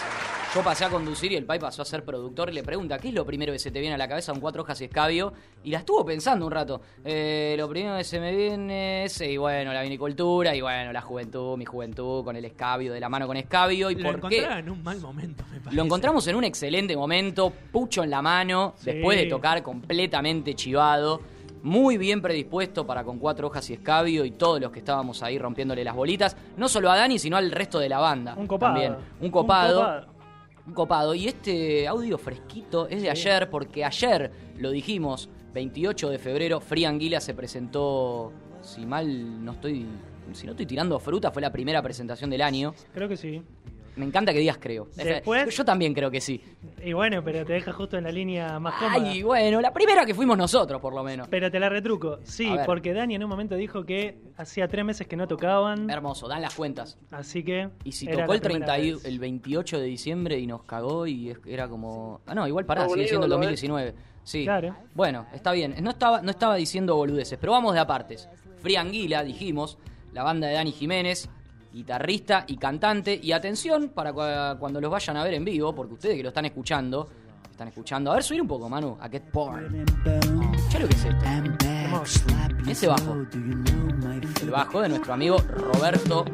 yo 0.54 0.62
pasé 0.62 0.86
a 0.86 0.88
conducir 0.88 1.32
y 1.32 1.36
el 1.36 1.44
Pai 1.44 1.58
pasó 1.58 1.82
a 1.82 1.84
ser 1.84 2.02
productor 2.02 2.48
y 2.48 2.54
le 2.54 2.62
pregunta, 2.62 2.98
¿qué 2.98 3.08
es 3.08 3.14
lo 3.14 3.26
primero 3.26 3.52
que 3.52 3.58
se 3.58 3.70
te 3.70 3.78
viene 3.78 3.94
a 3.94 3.98
la 3.98 4.08
cabeza? 4.08 4.32
Un 4.32 4.40
cuatro 4.40 4.62
hojas 4.62 4.80
y 4.80 4.84
escabio. 4.84 5.34
Y 5.64 5.70
la 5.70 5.80
estuvo 5.80 6.02
pensando 6.02 6.46
un 6.46 6.52
rato. 6.52 6.80
Eh, 7.04 7.56
lo 7.58 7.68
primero 7.68 7.98
que 7.98 8.04
se 8.04 8.18
me 8.18 8.34
viene 8.34 9.04
es, 9.04 9.20
y 9.20 9.36
bueno, 9.36 9.74
la 9.74 9.82
vinicultura, 9.82 10.56
y 10.56 10.62
bueno, 10.62 10.94
la 10.94 11.02
juventud, 11.02 11.58
mi 11.58 11.66
juventud, 11.66 12.24
con 12.24 12.36
el 12.36 12.44
escabio, 12.46 12.94
de 12.94 13.00
la 13.00 13.10
mano 13.10 13.26
con 13.26 13.36
escabio. 13.36 13.90
¿Y 13.90 13.96
Lo 13.96 14.18
por 14.18 14.30
qué? 14.30 14.44
en 14.46 14.70
un 14.70 14.82
mal 14.82 14.98
momento, 14.98 15.44
me 15.52 15.58
parece. 15.60 15.76
Lo 15.76 15.82
encontramos 15.84 16.26
en 16.26 16.36
un 16.36 16.44
excelente 16.44 16.96
momento, 16.96 17.52
pucho 17.70 18.02
en 18.02 18.08
la 18.08 18.22
mano, 18.22 18.72
Sí. 18.78 18.92
después 18.92 19.18
de 19.18 19.26
tocar 19.26 19.62
completamente 19.62 20.54
chivado, 20.54 21.20
muy 21.62 21.96
bien 21.96 22.20
predispuesto 22.20 22.86
para 22.86 23.04
con 23.04 23.18
cuatro 23.18 23.46
hojas 23.46 23.68
y 23.70 23.74
escabio 23.74 24.24
y 24.24 24.32
todos 24.32 24.60
los 24.60 24.70
que 24.72 24.80
estábamos 24.80 25.22
ahí 25.22 25.38
rompiéndole 25.38 25.84
las 25.84 25.94
bolitas, 25.94 26.36
no 26.56 26.68
solo 26.68 26.90
a 26.90 26.96
Dani, 26.96 27.18
sino 27.18 27.36
al 27.36 27.50
resto 27.50 27.78
de 27.78 27.88
la 27.88 27.98
banda. 27.98 28.34
Un 28.36 28.46
copado. 28.46 28.72
También. 28.74 28.96
Un 29.20 29.30
copado. 29.30 29.78
Un 29.78 29.84
copado. 29.84 30.06
Un 30.66 30.74
copado. 30.74 31.14
Y 31.14 31.28
este 31.28 31.86
audio 31.88 32.18
fresquito 32.18 32.88
es 32.88 33.02
de 33.02 33.10
ayer, 33.10 33.50
porque 33.50 33.84
ayer, 33.84 34.30
lo 34.58 34.70
dijimos, 34.70 35.28
28 35.54 36.10
de 36.10 36.18
febrero, 36.18 36.60
Free 36.60 36.84
Anguila 36.84 37.20
se 37.20 37.34
presentó, 37.34 38.32
si 38.60 38.86
mal 38.86 39.44
no 39.44 39.52
estoy, 39.52 39.86
si 40.32 40.46
no 40.46 40.52
estoy 40.52 40.66
tirando 40.66 40.98
fruta, 40.98 41.30
fue 41.30 41.42
la 41.42 41.52
primera 41.52 41.82
presentación 41.82 42.30
del 42.30 42.42
año. 42.42 42.74
Creo 42.94 43.08
que 43.08 43.16
sí. 43.16 43.42
Me 43.96 44.06
encanta 44.06 44.32
que 44.32 44.38
digas 44.38 44.58
creo. 44.58 44.88
Después- 44.96 45.54
Yo 45.54 45.64
también 45.64 45.92
creo 45.92 46.10
que 46.10 46.20
sí. 46.20 46.42
Y 46.82 46.92
bueno, 46.94 47.22
pero 47.22 47.44
te 47.44 47.52
deja 47.52 47.72
justo 47.72 47.98
en 47.98 48.04
la 48.04 48.10
línea 48.12 48.58
más 48.58 48.74
cómoda. 48.74 49.10
Ay, 49.10 49.22
bueno, 49.22 49.60
la 49.60 49.72
primera 49.72 50.06
que 50.06 50.14
fuimos 50.14 50.38
nosotros, 50.38 50.80
por 50.80 50.94
lo 50.94 51.02
menos. 51.02 51.28
Pero 51.28 51.50
te 51.50 51.60
la 51.60 51.68
retruco. 51.68 52.18
Sí, 52.24 52.50
porque 52.66 52.94
Dani 52.94 53.14
en 53.16 53.24
un 53.24 53.28
momento 53.30 53.54
dijo 53.54 53.84
que 53.84 54.18
hacía 54.36 54.66
tres 54.68 54.84
meses 54.84 55.06
que 55.06 55.16
no 55.16 55.28
tocaban. 55.28 55.90
Hermoso, 55.90 56.26
dan 56.26 56.40
las 56.42 56.54
cuentas. 56.54 56.96
Así 57.10 57.44
que. 57.44 57.68
Y 57.84 57.92
si 57.92 58.06
tocó 58.06 58.32
el, 58.32 58.40
primera 58.40 58.66
30 58.66 58.78
y- 58.78 58.92
vez. 58.92 59.04
el 59.04 59.18
28 59.18 59.78
de 59.78 59.84
diciembre 59.84 60.38
y 60.38 60.46
nos 60.46 60.62
cagó 60.64 61.06
y 61.06 61.34
era 61.46 61.68
como... 61.68 62.20
Ah, 62.26 62.34
no, 62.34 62.48
igual 62.48 62.64
pará, 62.64 62.82
Está 62.82 62.94
sigue 62.94 63.08
siendo 63.08 63.26
el 63.26 63.32
bonito, 63.32 63.46
¿no? 63.48 63.50
2019. 63.52 63.94
Sí. 64.24 64.44
Claro. 64.44 64.76
Bueno, 64.94 65.26
está 65.34 65.52
bien. 65.52 65.74
No 65.82 65.90
estaba, 65.90 66.22
no 66.22 66.30
estaba 66.30 66.54
diciendo 66.56 66.96
boludeces, 66.96 67.38
pero 67.38 67.52
vamos 67.52 67.74
de 67.74 67.80
apartes. 67.80 68.28
Free 68.60 68.76
Anguila, 68.76 69.22
dijimos, 69.24 69.76
la 70.12 70.22
banda 70.22 70.46
de 70.46 70.54
Dani 70.54 70.70
Jiménez, 70.72 71.28
guitarrista 71.72 72.44
y 72.46 72.56
cantante. 72.56 73.18
Y 73.22 73.32
atención 73.32 73.90
para 73.90 74.12
cua- 74.12 74.58
cuando 74.58 74.80
los 74.80 74.90
vayan 74.90 75.16
a 75.16 75.24
ver 75.24 75.34
en 75.34 75.44
vivo, 75.44 75.74
porque 75.74 75.94
ustedes 75.94 76.16
que 76.16 76.22
lo 76.22 76.28
están 76.28 76.44
escuchando, 76.44 77.08
están 77.50 77.68
escuchando. 77.68 78.10
A 78.12 78.14
ver, 78.14 78.22
subir 78.22 78.42
un 78.42 78.48
poco, 78.48 78.68
Manu, 78.68 78.96
a 79.00 79.08
Get 79.08 79.24
Porn. 79.30 79.84
Ya 80.70 80.78
lo 80.78 80.88
que 80.88 80.94
es 80.94 81.04
esto. 81.04 81.24
Ese 82.68 82.86
bajo. 82.86 83.16
El 84.42 84.50
bajo 84.50 84.80
de 84.80 84.88
nuestro 84.88 85.12
amigo 85.14 85.36
Roberto 85.38 86.24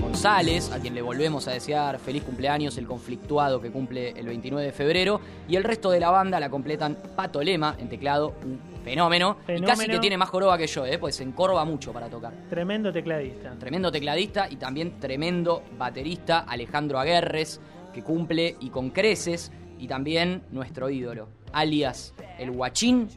González, 0.00 0.70
a 0.72 0.78
quien 0.78 0.94
le 0.94 1.02
volvemos 1.02 1.46
a 1.48 1.52
desear 1.52 1.98
feliz 1.98 2.22
cumpleaños, 2.22 2.78
el 2.78 2.86
conflictuado 2.86 3.60
que 3.60 3.70
cumple 3.70 4.10
el 4.10 4.26
29 4.26 4.66
de 4.66 4.72
febrero. 4.72 5.20
Y 5.48 5.56
el 5.56 5.64
resto 5.64 5.90
de 5.90 6.00
la 6.00 6.10
banda 6.10 6.40
la 6.40 6.48
completan 6.50 6.96
Pato 7.14 7.42
Lema 7.42 7.74
en 7.78 7.88
teclado, 7.88 8.34
un 8.44 8.58
fenómeno. 8.90 9.36
Y 9.48 9.60
casi 9.62 9.86
que 9.88 9.98
tiene 9.98 10.16
más 10.16 10.28
joroba 10.28 10.56
que 10.56 10.66
yo, 10.66 10.86
¿eh? 10.86 10.98
pues 10.98 11.16
se 11.16 11.22
encorva 11.24 11.64
mucho 11.64 11.92
para 11.92 12.08
tocar. 12.08 12.32
Tremendo 12.48 12.92
tecladista. 12.92 13.52
Tremendo 13.58 13.90
tecladista 13.90 14.48
y 14.50 14.56
también 14.56 15.00
tremendo 15.00 15.62
baterista 15.76 16.40
Alejandro 16.40 16.98
Aguerres, 16.98 17.60
que 17.92 18.02
cumple 18.02 18.56
y 18.60 18.70
con 18.70 18.90
creces. 18.90 19.50
Y 19.78 19.88
también 19.88 20.42
nuestro 20.52 20.88
ídolo, 20.88 21.28
alias 21.52 22.14
el 22.38 22.50
guachín, 22.50 23.08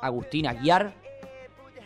Agustín 0.00 0.46
Aguiar. 0.48 0.94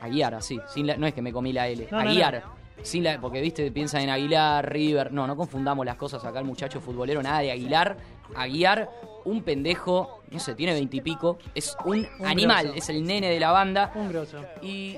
Aguiar, 0.00 0.34
así, 0.34 0.58
sin 0.72 0.86
la- 0.86 0.96
no 0.96 1.06
es 1.06 1.14
que 1.14 1.22
me 1.22 1.32
comí 1.32 1.52
la 1.52 1.68
L, 1.68 1.88
No, 1.90 2.02
no, 2.02 2.08
Aguiar. 2.10 2.42
Sin 2.82 3.02
la, 3.02 3.18
porque 3.20 3.40
viste, 3.40 3.70
piensan 3.72 4.02
en 4.02 4.10
Aguilar, 4.10 4.70
River. 4.70 5.10
No, 5.12 5.26
no 5.26 5.34
confundamos 5.36 5.84
las 5.84 5.96
cosas 5.96 6.24
acá, 6.24 6.38
el 6.38 6.44
muchacho 6.44 6.80
futbolero, 6.80 7.22
nada 7.22 7.40
de 7.40 7.50
Aguilar. 7.50 7.96
Aguiar, 8.34 8.90
un 9.24 9.42
pendejo, 9.42 10.22
no 10.30 10.38
sé, 10.38 10.54
tiene 10.54 10.72
veintipico. 10.72 11.38
Es 11.54 11.76
un, 11.84 12.06
Un 12.18 12.26
animal, 12.26 12.64
grosso. 12.66 12.78
es 12.78 12.88
el 12.90 13.04
nene 13.04 13.28
de 13.30 13.40
la 13.40 13.50
banda. 13.52 13.92
Un 13.94 14.08
grosso. 14.08 14.38
Y 14.62 14.96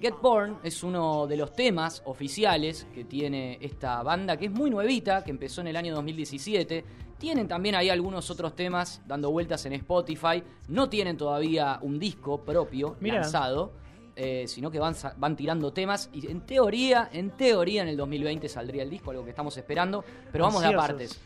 Get 0.00 0.14
Born 0.20 0.58
es 0.62 0.82
uno 0.82 1.26
de 1.26 1.36
los 1.36 1.52
temas 1.52 2.02
oficiales 2.04 2.86
que 2.94 3.04
tiene 3.04 3.58
esta 3.60 4.02
banda, 4.02 4.36
que 4.36 4.46
es 4.46 4.50
muy 4.52 4.70
nuevita, 4.70 5.24
que 5.24 5.30
empezó 5.30 5.60
en 5.62 5.68
el 5.68 5.76
año 5.76 5.94
2017. 5.94 6.84
Tienen 7.18 7.48
también 7.48 7.74
ahí 7.74 7.88
algunos 7.88 8.30
otros 8.30 8.54
temas 8.54 9.00
dando 9.06 9.30
vueltas 9.30 9.64
en 9.66 9.72
Spotify. 9.72 10.42
No 10.68 10.88
tienen 10.90 11.16
todavía 11.16 11.78
un 11.80 11.98
disco 11.98 12.42
propio 12.44 12.96
Mirá. 13.00 13.20
lanzado, 13.20 13.72
eh, 14.16 14.44
sino 14.46 14.70
que 14.70 14.78
van, 14.78 14.94
van 15.16 15.34
tirando 15.34 15.72
temas. 15.72 16.10
Y 16.12 16.30
en 16.30 16.42
teoría, 16.42 17.08
en 17.10 17.30
teoría 17.30 17.80
en 17.82 17.88
el 17.88 17.96
2020 17.96 18.48
saldría 18.50 18.82
el 18.82 18.90
disco, 18.90 19.12
algo 19.12 19.24
que 19.24 19.30
estamos 19.30 19.56
esperando. 19.56 20.04
Pero 20.30 20.44
vamos 20.44 20.60
de 20.60 20.66
Ansiosos. 20.66 20.84
apartes. 20.84 21.20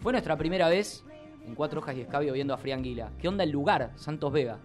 Fue 0.00 0.12
nuestra 0.12 0.36
primera 0.36 0.68
vez 0.68 1.04
en 1.46 1.54
Cuatro 1.54 1.80
Hojas 1.80 1.96
y 1.96 2.02
Escabio 2.02 2.32
viendo 2.32 2.54
a 2.54 2.58
Frianguila. 2.58 3.10
¿Qué 3.18 3.28
onda 3.28 3.44
el 3.44 3.50
lugar? 3.50 3.90
Santos 3.96 4.32
Vega. 4.32 4.58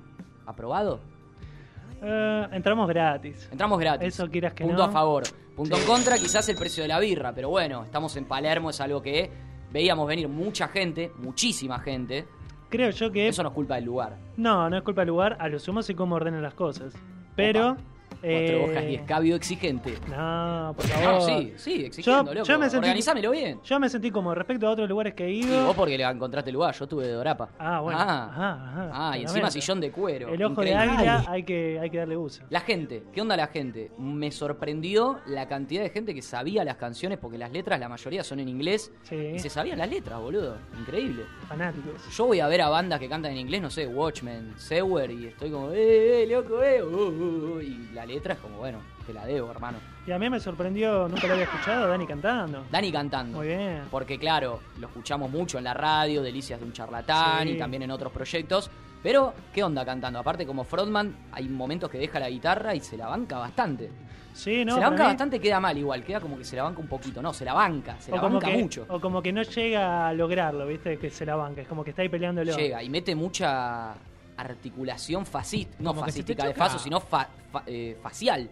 ¿Aprobado? 0.45 0.99
Eh, 2.01 2.47
entramos 2.51 2.87
gratis. 2.87 3.47
Entramos 3.51 3.79
gratis. 3.79 4.07
Eso 4.13 4.29
quieras 4.29 4.53
que 4.53 4.63
Punto 4.65 4.77
no. 4.79 4.83
a 4.83 4.91
favor. 4.91 5.23
Punto 5.55 5.75
Sí. 5.75 5.81
en 5.81 5.87
contra, 5.87 6.17
quizás 6.17 6.47
el 6.49 6.57
precio 6.57 6.83
de 6.83 6.89
la 6.89 6.99
birra, 6.99 7.31
pero 7.33 7.49
bueno, 7.49 7.83
estamos 7.83 8.15
en 8.17 8.25
Palermo, 8.25 8.71
es 8.71 8.81
algo 8.81 9.01
que 9.01 9.29
veíamos 9.71 10.07
venir 10.07 10.27
mucha 10.27 10.67
gente, 10.67 11.11
muchísima 11.17 11.79
gente. 11.79 12.25
Creo 12.69 12.89
yo 12.89 13.11
que. 13.11 13.27
Eso 13.27 13.43
no 13.43 13.49
es 13.49 13.55
culpa 13.55 13.75
del 13.75 13.85
lugar. 13.85 14.17
No, 14.35 14.69
no 14.69 14.77
es 14.77 14.83
culpa 14.83 15.01
del 15.01 15.09
lugar. 15.09 15.37
A 15.39 15.47
lo 15.47 15.59
sumo 15.59 15.81
sé 15.83 15.95
cómo 15.95 16.15
ordenan 16.15 16.41
las 16.41 16.55
cosas. 16.55 16.93
Pero. 17.35 17.77
Cuatro 18.23 18.55
eh, 18.57 18.69
hojas 18.69 18.83
y 18.89 18.95
escabio 18.95 19.35
exigente. 19.35 19.93
No, 20.09 20.73
por 20.77 20.85
No, 20.87 20.93
favor. 20.93 21.21
sí, 21.23 21.53
sí, 21.57 21.85
exigiendo, 21.85 22.31
Yo- 22.31 22.33
loco. 22.35 22.47
yo 22.47 22.59
me 22.59 22.65
sentí- 22.69 22.77
Organizámelo 22.77 23.31
bien. 23.31 23.59
Yo 23.63 23.79
me 23.79 23.89
sentí 23.89 24.11
como 24.11 24.33
respecto 24.33 24.67
a 24.67 24.71
otros 24.71 24.87
lugares 24.87 25.13
que 25.13 25.25
he 25.25 25.31
Y 25.33 25.39
ido. 25.43 25.65
vos 25.65 25.75
porque 25.75 25.97
le 25.97 26.03
encontraste 26.05 26.49
el 26.49 26.53
lugar, 26.53 26.73
yo 26.73 26.87
tuve 26.87 27.07
de 27.07 27.13
Dorapa. 27.13 27.49
Ah, 27.59 27.81
bueno. 27.81 27.99
Ah, 27.99 28.29
Ajá, 28.31 28.51
ajá, 28.53 28.89
Ah, 29.11 29.17
y 29.17 29.23
encima 29.23 29.51
sillón 29.51 29.81
de 29.81 29.91
cuero. 29.91 30.29
El 30.29 30.41
ojo 30.43 30.51
Increíble. 30.53 30.71
de 30.85 30.89
águila 30.91 31.25
hay 31.27 31.43
que, 31.43 31.79
hay 31.79 31.89
que 31.89 31.97
darle 31.97 32.15
uso. 32.17 32.43
La 32.49 32.61
gente, 32.61 33.03
¿qué 33.13 33.21
onda 33.21 33.35
la 33.35 33.47
gente? 33.47 33.91
Me 33.97 34.31
sorprendió 34.31 35.19
la 35.25 35.47
cantidad 35.47 35.83
de 35.83 35.89
gente 35.89 36.13
que 36.15 36.21
sabía 36.21 36.63
las 36.63 36.77
canciones, 36.77 37.17
porque 37.19 37.37
las 37.37 37.51
letras, 37.51 37.79
la 37.79 37.89
mayoría 37.89 38.23
son 38.23 38.39
en 38.39 38.47
inglés, 38.47 38.91
Sí. 39.03 39.15
y 39.35 39.39
se 39.39 39.49
sabían 39.49 39.77
las 39.79 39.89
letras, 39.89 40.19
boludo. 40.21 40.57
Increíble. 40.79 41.23
Fanáticos. 41.47 42.01
Yo 42.15 42.25
voy 42.27 42.39
a 42.39 42.47
ver 42.47 42.61
a 42.61 42.69
bandas 42.69 42.99
que 42.99 43.09
cantan 43.09 43.31
en 43.33 43.39
inglés, 43.39 43.61
no 43.61 43.69
sé, 43.69 43.85
Watchmen, 43.87 44.53
Sewer, 44.57 45.11
y 45.11 45.25
estoy 45.27 45.49
como, 45.51 45.71
eh, 45.71 46.23
eh, 46.23 46.27
loco, 46.31 46.61
eh, 46.63 46.81
uh, 46.81 46.87
uh, 46.87 47.55
uh", 47.57 47.61
y 47.61 47.89
la 47.93 48.05
letra 48.05 48.12
es 48.15 48.39
como, 48.39 48.57
bueno, 48.57 48.79
te 49.05 49.13
la 49.13 49.25
debo, 49.25 49.49
hermano. 49.51 49.77
Y 50.05 50.11
a 50.11 50.19
mí 50.19 50.29
me 50.29 50.39
sorprendió, 50.39 51.07
nunca 51.07 51.27
lo 51.27 51.33
había 51.33 51.45
escuchado, 51.45 51.87
Dani 51.87 52.05
cantando. 52.05 52.63
Dani 52.71 52.91
cantando. 52.91 53.37
Muy 53.37 53.47
bien. 53.47 53.83
Porque 53.89 54.17
claro, 54.19 54.59
lo 54.79 54.87
escuchamos 54.87 55.29
mucho 55.31 55.57
en 55.57 55.63
la 55.65 55.73
radio, 55.73 56.21
Delicias 56.21 56.59
de 56.59 56.65
un 56.65 56.73
charlatán 56.73 57.47
Sí. 57.47 57.53
y 57.53 57.57
también 57.57 57.83
en 57.83 57.91
otros 57.91 58.11
proyectos. 58.11 58.69
Pero, 59.01 59.33
¿qué 59.53 59.63
onda 59.63 59.83
cantando? 59.85 60.19
Aparte, 60.19 60.45
como 60.45 60.63
frontman, 60.63 61.13
hay 61.33 61.47
momentos 61.49 61.89
que 61.89 61.97
deja 61.97 62.19
la 62.19 62.29
guitarra 62.29 62.73
y 62.73 62.79
se 62.79 62.95
la 62.97 63.07
banca 63.07 63.37
bastante. 63.37 63.91
Sí, 64.33 64.65
no, 64.65 64.73
se 64.75 64.79
la 64.81 64.89
banca 64.89 65.03
mí- 65.03 65.09
bastante, 65.09 65.39
queda 65.39 65.59
mal 65.59 65.77
igual, 65.77 66.03
queda 66.03 66.19
como 66.19 66.37
que 66.37 66.43
se 66.43 66.55
la 66.55 66.63
banca 66.63 66.79
un 66.79 66.87
poquito. 66.87 67.21
No, 67.21 67.33
se 67.33 67.45
la 67.45 67.53
banca, 67.53 67.97
se 67.99 68.11
la 68.11 68.19
como, 68.19 68.35
banca 68.39 68.47
que, 68.49 68.57
mucho. 68.57 68.85
o 68.89 68.99
como 68.99 69.21
que 69.21 69.31
no 69.31 69.43
llega 69.43 70.07
a 70.07 70.13
lograrlo, 70.13 70.65
¿viste? 70.65 70.97
Que 70.97 71.09
se 71.09 71.25
la 71.25 71.35
banca. 71.35 71.61
Es 71.61 71.67
como 71.67 71.83
que 71.83 71.91
está 71.91 72.01
ahí 72.01 72.09
peleándolo. 72.09 72.55
Llega 72.55 72.81
y 72.81 72.89
mete 72.89 73.13
mucha 73.13 73.93
articulación 74.37 75.25
facística, 75.25 75.81
no 75.83 75.93
fascística 75.93 76.45
de 76.45 76.53
faso, 76.53 76.79
sino 76.79 76.99
fa- 76.99 77.29
fa- 77.51 77.63
eh, 77.67 77.97
facial. 78.01 78.49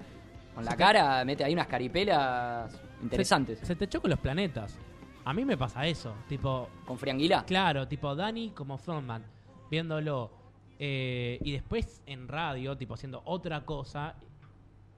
Con 0.54 0.65
la 0.65 0.76
cara 0.76 1.24
mete 1.26 1.44
ahí 1.44 1.54
unas 1.54 1.67
caripelas 1.67 2.78
interesantes. 3.02 3.60
Se, 3.60 3.65
se 3.67 3.76
te 3.76 3.88
chocan 3.88 4.12
los 4.12 4.20
planetas. 4.20 4.78
A 5.24 5.34
mí 5.34 5.46
me 5.46 5.56
pasa 5.58 5.86
eso. 5.86 6.13
Tipo, 6.28 6.67
Con 6.86 6.98
Frianguila. 6.98 7.46
claro, 7.46 7.88
tipo 7.88 8.15
Dani 8.15 8.50
como 8.52 8.78
frontman, 8.78 9.24
viéndolo. 9.70 10.32
eh, 10.80 11.38
y 11.44 11.52
después 11.52 12.02
en 12.08 12.28
radio, 12.28 12.76
tipo 12.76 12.96
haciendo 12.96 13.22
otra 13.26 13.62
cosa. 13.65 14.15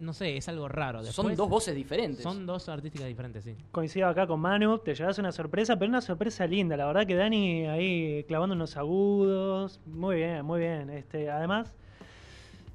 No 0.04 0.14
sé, 0.14 0.38
es 0.38 0.48
algo 0.50 0.68
raro. 0.68 1.04
Son 1.04 1.36
dos 1.36 1.50
voces 1.50 1.74
diferentes. 1.74 2.22
Son 2.24 2.46
dos 2.46 2.70
artísticas 2.70 3.08
diferentes, 3.08 3.44
sí. 3.44 3.56
Coincido 3.72 4.08
acá 4.08 4.28
con 4.28 4.40
Manu, 4.40 4.78
te 4.80 4.94
llevas 4.94 5.18
una 5.18 5.32
sorpresa, 5.32 5.78
pero 5.78 5.90
una 5.90 6.02
sorpresa 6.02 6.46
linda. 6.46 6.78
La 6.78 6.86
verdad 6.86 7.08
que 7.08 7.16
Dani 7.16 7.66
ahí 7.68 8.24
clavando 8.28 8.56
unos 8.56 8.78
agudos. 8.78 9.80
Muy 9.86 10.18
bien, 10.18 10.46
muy 10.46 10.60
bien. 10.60 10.90
Este, 10.90 11.30
además, 11.32 11.76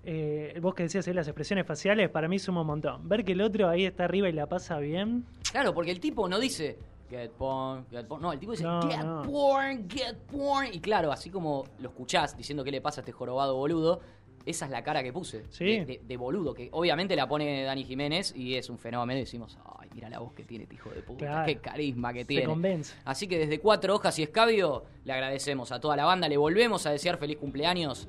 eh, 0.05 0.59
vos 0.61 0.75
que 0.75 0.85
decías 0.85 1.07
ahí 1.07 1.15
las 1.15 1.29
expresiones 1.29 1.67
faciales, 1.67 2.09
para 2.09 2.29
mí 2.29 2.39
suma 2.39 2.63
un 2.63 2.67
montón. 2.69 3.09
Ver 3.09 3.25
que 3.25 3.33
el 3.33 3.41
otro 3.43 3.69
ahí 3.69 3.85
está 3.85 4.05
arriba 4.05 4.29
y 4.29 4.33
la 4.33 4.47
pasa 4.47 4.79
bien. 4.79 5.25
Claro, 5.53 5.75
porque 5.75 5.91
el 5.91 6.01
tipo 6.01 6.29
no 6.29 6.39
dice 6.39 6.79
get 7.11 7.31
porn, 7.33 7.87
get 7.91 8.07
porn. 8.07 8.23
No, 8.23 8.33
el 8.33 8.39
tipo 8.39 8.53
dice 8.53 8.65
No, 8.65 8.83
get 8.89 9.01
no. 9.03 9.23
porn, 9.23 9.89
get 9.89 10.17
porn. 10.31 10.69
Y 10.73 10.81
claro, 10.81 11.13
así 11.13 11.31
como 11.31 11.65
lo 11.81 11.91
escuchás 11.91 12.37
diciendo 12.37 12.65
qué 12.65 12.71
le 12.71 12.81
pasa 12.81 13.01
a 13.01 13.03
este 13.03 13.13
jorobado 13.13 13.57
boludo, 13.57 14.01
esa 14.49 14.65
es 14.65 14.71
la 14.71 14.83
cara 14.83 15.03
que 15.03 15.13
puse. 15.13 15.45
Sí. 15.51 15.65
De, 15.65 15.85
de- 15.87 16.01
de 16.05 16.17
boludo, 16.17 16.55
que 16.55 16.69
obviamente 16.73 17.15
la 17.17 17.29
pone 17.29 17.63
Dani 17.65 17.85
Jiménez 17.85 18.35
y 18.37 18.55
es 18.55 18.69
un 18.71 18.79
fenómeno. 18.79 19.19
Y 19.19 19.23
decimos, 19.25 19.59
ay, 19.81 19.89
mira 19.95 20.09
la 20.09 20.19
voz 20.21 20.33
que 20.33 20.45
tiene 20.45 20.65
este 20.65 20.77
hijo 20.77 20.91
de 20.91 21.03
puta, 21.03 21.27
Claro. 21.27 21.47
qué 21.47 21.57
carisma 21.59 22.13
que 22.13 22.21
Se 22.21 22.27
tiene. 22.27 22.47
convence. 22.47 22.95
Así 23.05 23.27
que 23.29 23.39
desde 23.39 23.61
Cuatro 23.61 23.95
Hojas 23.95 24.19
y 24.19 24.23
Escabio 24.23 24.85
le 25.05 25.13
agradecemos 25.13 25.73
a 25.73 25.81
toda 25.81 25.97
la 25.97 26.05
banda, 26.05 26.29
le 26.29 26.37
volvemos 26.37 26.87
a 26.87 26.91
desear 26.91 27.19
feliz 27.19 27.37
cumpleaños 27.39 28.09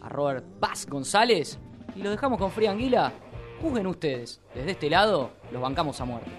a 0.00 0.08
Robert 0.08 0.44
Paz 0.60 0.86
González 0.86 1.58
y 1.96 2.02
lo 2.02 2.10
dejamos 2.10 2.38
con 2.38 2.50
Fría 2.50 2.70
Anguila. 2.72 3.12
Juzguen 3.60 3.86
ustedes, 3.88 4.40
desde 4.54 4.70
este 4.72 4.88
lado 4.90 5.30
los 5.50 5.60
bancamos 5.60 6.00
a 6.00 6.04
muerte. 6.04 6.30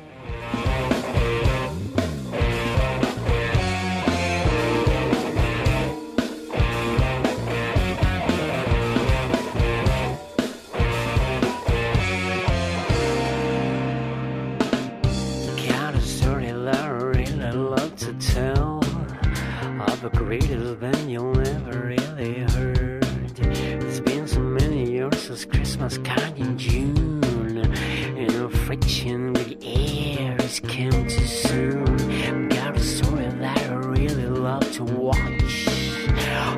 Of 20.04 20.12
the 20.12 20.18
greatest 20.18 20.80
band 20.80 21.12
you'll 21.12 21.34
never 21.34 21.88
really 21.88 22.40
heard. 22.52 23.06
It's 23.38 24.00
been 24.00 24.28
so 24.28 24.40
many 24.40 24.92
years 24.92 25.22
since 25.24 25.44
Christmas 25.46 25.98
came 25.98 26.36
in 26.38 26.58
June, 26.58 27.58
and 27.58 28.30
the 28.30 28.50
friction 28.66 29.34
with 29.34 29.60
the 29.60 30.20
air 30.22 30.38
has 30.40 30.60
come 30.62 31.08
too 31.08 31.26
soon. 31.26 32.48
Got 32.50 32.78
a 32.78 32.80
story 32.80 33.26
that 33.26 33.58
I 33.58 33.74
really 33.74 34.28
love 34.28 34.72
to 34.74 34.84
watch 34.84 35.68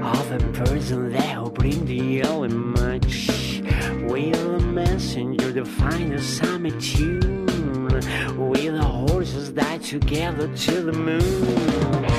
of 0.02 0.32
a 0.32 0.40
person 0.64 1.12
that 1.14 1.42
will 1.42 1.50
bring 1.50 1.86
the 1.86 1.96
yellow 1.96 2.48
much. 2.48 3.62
Will 4.04 4.56
a 4.56 4.60
messenger 4.60 5.52
to 5.54 5.66
find 5.66 6.14
a 6.14 6.22
summer 6.22 6.80
tune? 6.80 7.48
Will 8.38 8.74
the 8.74 8.84
horses 8.84 9.50
die 9.50 9.80
together 9.80 10.48
to 10.56 10.82
the 10.82 10.94
moon? 10.94 12.11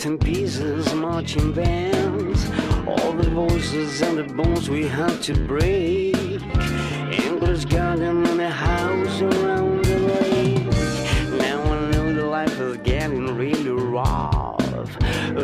A 0.00 0.02
15 0.02 0.18
pieces 0.18 0.94
marching 0.94 1.52
bands. 1.52 2.50
All 2.86 3.12
the 3.12 3.28
voices 3.28 4.00
and 4.00 4.16
the 4.16 4.24
bones 4.24 4.70
we 4.70 4.86
had 4.86 5.22
to 5.24 5.34
break. 5.46 6.16
English 7.12 7.66
garden 7.66 8.26
and 8.26 8.40
a 8.40 8.48
house 8.48 9.20
around 9.20 9.84
the 9.84 9.98
lake. 9.98 10.64
Now 11.38 11.62
I 11.62 11.90
know 11.90 12.14
the 12.14 12.24
life 12.24 12.58
is 12.60 12.78
getting 12.78 13.36
really 13.36 13.70
rough. 13.70 14.96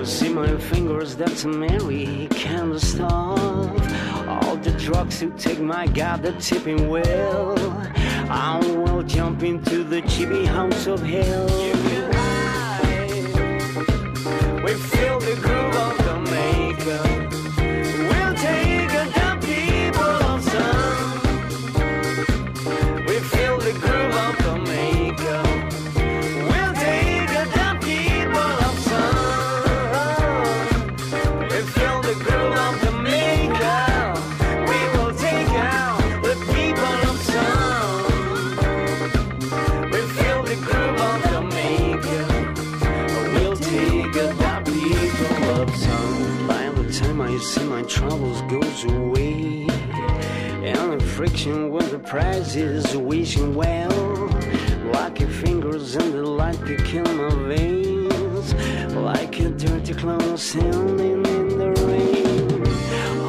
See 0.04 0.30
my 0.30 0.56
fingers, 0.56 1.16
that's 1.16 1.44
merry 1.44 2.28
kind 2.30 2.72
of 2.72 2.82
stuff. 2.82 3.08
All 4.26 4.56
the 4.56 4.74
drugs 4.78 5.20
who 5.20 5.32
take 5.36 5.60
my 5.60 5.86
god, 5.88 6.22
the 6.22 6.32
tipping 6.32 6.88
well. 6.88 7.58
I 8.30 8.58
will 8.60 9.02
jump 9.02 9.42
into 9.42 9.84
the 9.84 10.00
chibi 10.02 10.46
house 10.46 10.86
of 10.86 11.02
hell. 11.02 12.05
Feel 14.76 15.18
the 15.20 15.34
groove 15.36 15.74
of 15.74 15.96
the 16.04 16.30
makeup. 16.30 17.25
Friction 52.06 52.06
with 52.06 52.06
the 52.06 52.10
prize 52.10 52.56
is 52.56 52.96
wishing 52.96 53.54
well. 53.54 53.90
Lucky 54.92 55.26
fingers 55.26 55.96
and 55.96 56.12
the 56.12 56.22
light 56.22 56.58
to 56.66 56.76
kill 56.76 57.04
my 57.14 57.34
veins. 57.48 58.54
Like 58.94 59.38
a 59.40 59.50
dirty 59.50 59.94
clown 59.94 60.36
sounding 60.36 61.26
in 61.26 61.48
the 61.58 61.70
rain. 61.86 62.64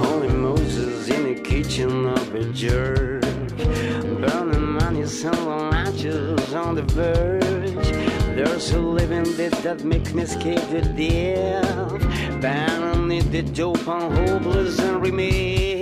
Holy 0.03 0.29
Moses 0.29 1.09
in 1.09 1.23
the 1.23 1.41
kitchen 1.41 2.07
of 2.07 2.35
a 2.35 2.45
jerk. 2.53 3.21
Burning 4.21 4.71
money, 4.73 5.05
selling 5.05 5.69
matches 5.69 6.53
on 6.53 6.75
the 6.75 6.83
verge. 6.83 7.87
There's 8.35 8.71
a 8.71 8.79
living 8.79 9.23
dead 9.35 9.53
that 9.63 9.83
makes 9.83 10.13
me 10.13 10.25
scared 10.25 10.69
to 10.69 10.81
death. 10.81 12.41
Banning 12.41 13.31
the 13.31 13.41
dope 13.41 13.87
on 13.87 14.11
hopeless 14.15 14.79
and 14.79 15.01
remain. 15.01 15.76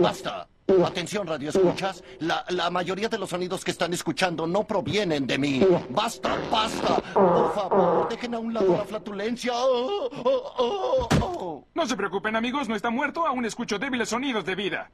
Basta. 0.00 0.48
Atención, 0.86 1.26
radio 1.26 1.50
escuchas. 1.50 2.04
La, 2.20 2.44
la 2.48 2.70
mayoría 2.70 3.08
de 3.08 3.18
los 3.18 3.30
sonidos 3.30 3.64
que 3.64 3.72
están 3.72 3.92
escuchando 3.92 4.46
no 4.46 4.64
provienen 4.64 5.26
de 5.26 5.36
mí. 5.36 5.66
Basta, 5.90 6.38
basta. 6.50 6.96
Por 7.12 7.54
favor, 7.54 8.08
dejen 8.08 8.34
a 8.34 8.38
un 8.38 8.54
lado 8.54 8.76
la 8.76 8.84
flatulencia. 8.84 9.52
Oh, 9.54 10.08
oh, 10.24 10.54
oh, 10.58 11.08
oh. 11.20 11.64
No 11.74 11.86
se 11.86 11.96
preocupen, 11.96 12.36
amigos, 12.36 12.68
no 12.68 12.76
está 12.76 12.90
muerto, 12.90 13.26
aún 13.26 13.44
escucho 13.44 13.78
débiles 13.80 14.10
sonidos 14.10 14.44
de 14.44 14.54
vida. 14.54 14.90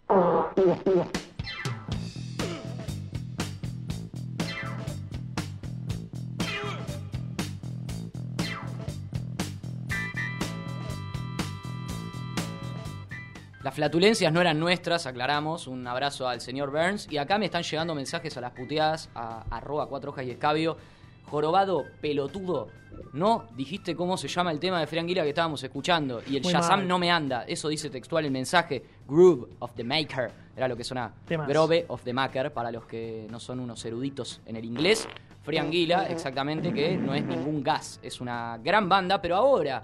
Flatulencias 13.76 14.32
no 14.32 14.40
eran 14.40 14.58
nuestras, 14.58 15.06
aclaramos. 15.06 15.66
Un 15.68 15.86
abrazo 15.86 16.26
al 16.26 16.40
señor 16.40 16.70
Burns. 16.70 17.06
Y 17.12 17.18
acá 17.18 17.36
me 17.38 17.44
están 17.44 17.62
llegando 17.62 17.94
mensajes 17.94 18.34
a 18.36 18.40
las 18.40 18.52
puteadas, 18.52 19.10
a 19.14 19.44
arroba 19.50 19.86
cuatro 19.86 20.10
hojas 20.10 20.24
y 20.24 20.30
escabio. 20.30 20.78
Jorobado, 21.26 21.84
pelotudo. 22.00 22.68
No 23.12 23.44
dijiste 23.54 23.94
cómo 23.94 24.16
se 24.16 24.28
llama 24.28 24.50
el 24.50 24.58
tema 24.60 24.80
de 24.80 24.86
Frianguila 24.86 25.22
que 25.24 25.28
estábamos 25.28 25.62
escuchando. 25.62 26.22
Y 26.26 26.38
el 26.38 26.42
Muy 26.42 26.52
Shazam 26.54 26.80
mal. 26.80 26.88
no 26.88 26.98
me 26.98 27.10
anda. 27.10 27.44
Eso 27.46 27.68
dice 27.68 27.90
textual 27.90 28.24
el 28.24 28.30
mensaje. 28.30 28.82
Groove 29.06 29.46
of 29.58 29.72
the 29.74 29.84
Maker. 29.84 30.30
Era 30.56 30.68
lo 30.68 30.76
que 30.76 30.82
suena. 30.82 31.12
Temas. 31.26 31.46
Grove 31.46 31.84
of 31.88 32.02
the 32.02 32.14
Maker, 32.14 32.54
para 32.54 32.70
los 32.70 32.86
que 32.86 33.26
no 33.30 33.38
son 33.38 33.60
unos 33.60 33.84
eruditos 33.84 34.40
en 34.46 34.56
el 34.56 34.64
inglés. 34.64 35.06
Frianguila, 35.42 36.06
exactamente, 36.06 36.72
que 36.72 36.96
no 36.96 37.14
es 37.14 37.24
ningún 37.24 37.62
gas. 37.62 38.00
Es 38.02 38.22
una 38.22 38.58
gran 38.62 38.88
banda, 38.88 39.20
pero 39.20 39.36
ahora 39.36 39.82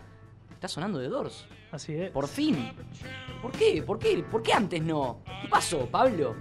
está 0.51 0.67
sonando 0.67 0.99
de 0.99 1.09
Doors. 1.09 1.45
Así 1.73 1.95
es. 1.95 2.11
Por 2.11 2.29
fin. 2.29 2.71
¿Por 3.41 3.51
qué? 3.53 3.83
¿Por 3.83 3.99
qué? 3.99 4.23
¿Por 4.31 4.43
qué 4.43 4.53
antes 4.53 4.83
no? 4.83 5.19
¿Qué 5.43 5.49
pasó, 5.49 5.87
Pablo? 5.87 6.37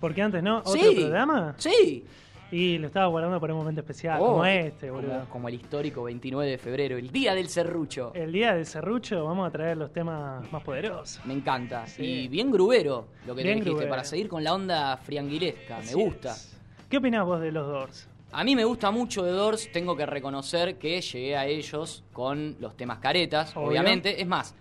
Porque 0.00 0.22
antes, 0.22 0.42
¿no? 0.42 0.58
¿Otro 0.58 0.72
Sí. 0.72 0.94
programa? 0.96 1.54
Sí. 1.58 2.04
Y 2.50 2.76
lo 2.78 2.88
estaba 2.88 3.06
guardando 3.06 3.40
para 3.40 3.54
un 3.54 3.60
momento 3.60 3.80
especial, 3.80 4.18
Oh, 4.20 4.26
como 4.32 4.44
este, 4.44 4.90
boludo. 4.90 5.26
como 5.30 5.48
el 5.48 5.54
histórico 5.54 6.02
29 6.02 6.50
de 6.50 6.58
febrero, 6.58 6.98
el 6.98 7.10
día 7.10 7.34
del 7.34 7.48
serrucho. 7.48 8.12
El 8.14 8.30
día 8.32 8.54
del 8.54 8.66
serrucho 8.66 9.24
vamos 9.24 9.48
a 9.48 9.50
traer 9.50 9.76
los 9.78 9.90
temas 9.92 10.50
más 10.52 10.62
poderosos. 10.62 11.24
Me 11.24 11.32
encanta. 11.32 11.86
Sí. 11.86 12.02
Y 12.04 12.28
bien 12.28 12.50
grubero 12.50 13.06
lo 13.26 13.34
que 13.34 13.42
Bien 13.42 13.60
dijiste, 13.64 13.86
para 13.86 14.04
seguir 14.04 14.28
con 14.28 14.44
la 14.44 14.52
onda 14.52 14.96
frianguilesca. 14.98 15.78
Así 15.78 15.96
me 15.96 16.04
gusta. 16.04 16.32
es. 16.32 16.58
¿Qué 16.90 16.98
opinás 16.98 17.24
vos 17.24 17.40
de 17.40 17.52
los 17.52 17.66
Doors? 17.66 18.08
A 18.32 18.44
mí 18.44 18.54
me 18.54 18.64
gusta 18.64 18.90
mucho 18.90 19.22
de 19.22 19.30
Doors, 19.32 19.70
tengo 19.72 19.96
que 19.96 20.04
reconocer 20.04 20.76
que 20.76 21.00
llegué 21.00 21.36
a 21.36 21.46
ellos 21.46 22.02
con 22.12 22.56
los 22.60 22.76
temas 22.76 22.98
caretas, 22.98 23.56
Obvio. 23.56 23.68
obviamente. 23.68 24.20
Es 24.20 24.26
más, 24.26 24.54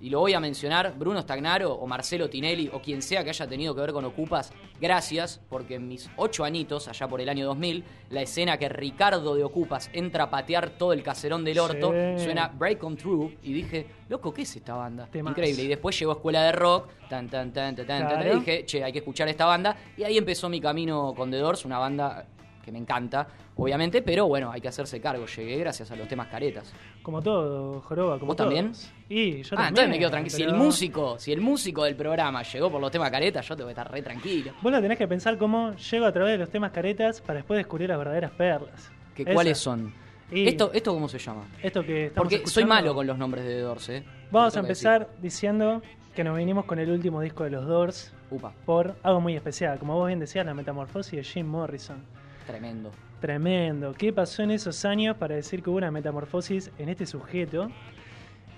y 0.00 0.10
lo 0.10 0.20
voy 0.20 0.32
a 0.34 0.40
mencionar, 0.40 0.94
Bruno 0.96 1.20
Stagnaro 1.20 1.72
o 1.74 1.86
Marcelo 1.86 2.30
Tinelli 2.30 2.70
o 2.72 2.80
quien 2.80 3.02
sea 3.02 3.24
que 3.24 3.30
haya 3.30 3.46
tenido 3.48 3.74
que 3.74 3.80
ver 3.80 3.92
con 3.92 4.04
Ocupas, 4.04 4.52
gracias, 4.80 5.40
porque 5.48 5.74
en 5.74 5.88
mis 5.88 6.08
ocho 6.16 6.44
añitos, 6.44 6.86
allá 6.88 7.08
por 7.08 7.20
el 7.20 7.28
año 7.28 7.46
2000, 7.46 7.84
la 8.10 8.22
escena 8.22 8.56
que 8.58 8.68
Ricardo 8.68 9.34
de 9.34 9.42
Ocupas 9.44 9.90
entra 9.92 10.24
a 10.24 10.30
patear 10.30 10.70
todo 10.70 10.92
el 10.92 11.02
caserón 11.02 11.44
del 11.44 11.58
orto, 11.58 11.92
Sí. 12.16 12.24
suena 12.24 12.48
Break 12.48 12.82
On 12.84 12.96
Through, 12.96 13.32
y 13.42 13.52
dije, 13.52 13.86
loco, 14.08 14.32
¿qué 14.32 14.42
es 14.42 14.54
esta 14.56 14.74
banda? 14.74 15.08
Increíble. 15.12 15.64
Y 15.64 15.68
después 15.68 15.98
llegó 15.98 16.12
Escuela 16.12 16.42
de 16.44 16.52
Rock, 16.52 16.88
tan, 17.08 17.28
tan, 17.28 17.52
tan, 17.52 17.74
tan, 17.74 17.86
tan, 17.86 18.08
tan, 18.08 18.20
Claro. 18.22 18.36
y 18.36 18.38
dije, 18.40 18.64
che, 18.66 18.84
hay 18.84 18.92
que 18.92 18.98
escuchar 18.98 19.28
esta 19.28 19.46
banda, 19.46 19.76
y 19.96 20.04
ahí 20.04 20.16
empezó 20.16 20.48
mi 20.48 20.60
camino 20.60 21.12
con 21.16 21.30
The 21.30 21.38
Doors, 21.38 21.64
una 21.64 21.78
banda 21.78 22.26
que 22.68 22.72
me 22.72 22.78
encanta, 22.78 23.26
obviamente, 23.56 24.02
pero 24.02 24.26
bueno, 24.26 24.52
hay 24.52 24.60
que 24.60 24.68
hacerse 24.68 25.00
cargo. 25.00 25.24
Llegué 25.24 25.56
gracias 25.56 25.90
a 25.90 25.96
los 25.96 26.06
temas 26.06 26.28
caretas. 26.28 26.70
Como 27.02 27.22
todo, 27.22 27.80
Joroba, 27.80 28.18
como 28.18 28.28
¿Vos 28.28 28.36
también? 28.36 28.72
Y 29.08 29.42
yo 29.42 29.54
ah, 29.54 29.56
también. 29.56 29.68
entonces 29.68 29.88
me 29.88 29.98
quedo 29.98 30.10
tranquilo. 30.10 30.36
Si 30.36 30.42
el 30.42 30.54
músico, 30.54 31.18
si 31.18 31.32
el 31.32 31.40
músico 31.40 31.84
del 31.84 31.96
programa 31.96 32.42
llegó 32.42 32.70
por 32.70 32.80
los 32.80 32.90
temas 32.90 33.10
caretas, 33.10 33.48
yo 33.48 33.56
tengo 33.56 33.68
que 33.68 33.72
estar 33.72 33.90
re 33.90 34.02
tranquilo. 34.02 34.52
Vos 34.60 34.70
lo 34.70 34.82
tenés 34.82 34.98
que 34.98 35.08
pensar 35.08 35.38
como 35.38 35.74
llego 35.74 36.04
a 36.04 36.12
través 36.12 36.32
de 36.32 36.38
los 36.38 36.50
temas 36.50 36.72
caretas 36.72 37.22
para 37.22 37.38
después 37.38 37.56
descubrir 37.56 37.88
las 37.88 37.98
verdaderas 37.98 38.32
perlas. 38.32 38.90
¿Que, 39.14 39.22
Esa. 39.22 39.32
¿Cuáles 39.32 39.58
son? 39.58 39.94
Y 40.30 40.46
¿Esto, 40.46 40.70
¿Esto 40.74 40.92
cómo 40.92 41.08
se 41.08 41.18
llama? 41.18 41.46
esto 41.62 41.82
que 41.82 42.06
estamos 42.06 42.30
Porque 42.30 42.46
soy 42.46 42.66
malo 42.66 42.94
con 42.94 43.06
los 43.06 43.16
nombres 43.16 43.44
de 43.44 43.54
The 43.54 43.60
Doors, 43.60 43.88
¿eh? 43.88 44.04
Vamos 44.30 44.54
a 44.56 44.60
empezar 44.60 45.08
diciendo 45.22 45.80
que 46.14 46.22
nos 46.22 46.36
vinimos 46.36 46.66
con 46.66 46.78
el 46.78 46.90
último 46.90 47.22
disco 47.22 47.44
de 47.44 47.50
los 47.50 47.66
Doors. 47.66 48.12
Upa, 48.30 48.52
por 48.66 48.96
algo 49.02 49.20
muy 49.20 49.36
especial. 49.36 49.78
Como 49.78 49.94
vos 49.94 50.08
bien 50.08 50.18
decías, 50.18 50.44
la 50.44 50.52
metamorfosis 50.52 51.12
de 51.12 51.24
Jim 51.24 51.46
Morrison. 51.46 52.02
Tremendo. 52.48 52.90
Tremendo. 53.20 53.92
¿Qué 53.92 54.12
pasó 54.12 54.42
en 54.42 54.50
esos 54.50 54.84
años 54.86 55.16
para 55.16 55.34
decir 55.34 55.62
que 55.62 55.68
hubo 55.68 55.76
una 55.76 55.90
metamorfosis 55.90 56.70
en 56.78 56.88
este 56.88 57.04
sujeto? 57.04 57.70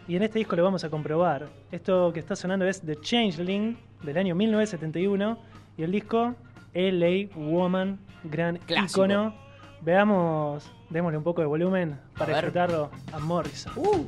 Y 0.07 0.16
en 0.16 0.22
este 0.22 0.38
disco 0.38 0.55
lo 0.55 0.62
vamos 0.62 0.85
a 0.85 0.90
comprobar. 0.90 1.48
Esto 1.72 2.12
que 2.12 2.20
está 2.20 2.37
sonando 2.37 2.66
es 2.66 2.81
The 2.81 2.96
Changeling 3.00 3.76
del 4.03 4.16
año 4.16 4.35
1971 4.35 5.38
y 5.76 5.83
el 5.83 5.90
disco 5.90 6.37
LA 6.72 7.29
Woman, 7.35 7.98
gran 8.24 8.59
Clásico. 8.59 9.05
icono. 9.05 9.35
Veamos, 9.83 10.70
démosle 10.88 11.18
un 11.18 11.24
poco 11.24 11.40
de 11.40 11.46
volumen 11.46 11.98
para 12.16 12.35
disfrutarlo 12.35 12.90
a 13.12 13.18
Morrison. 13.18 13.72
Uh, 13.76 14.07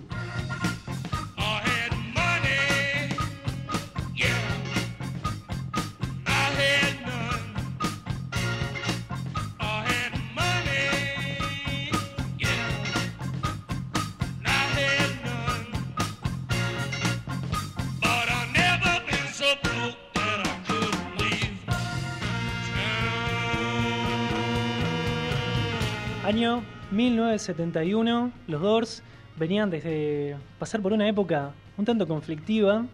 Año 26.42 26.64
1971, 26.90 28.32
los 28.48 28.60
Doors 28.60 29.02
venían 29.36 29.70
desde 29.70 30.36
pasar 30.58 30.82
por 30.82 30.92
una 30.92 31.08
época 31.08 31.52
un 31.78 31.84
tanto 31.84 32.08
conflictiva 32.08 32.84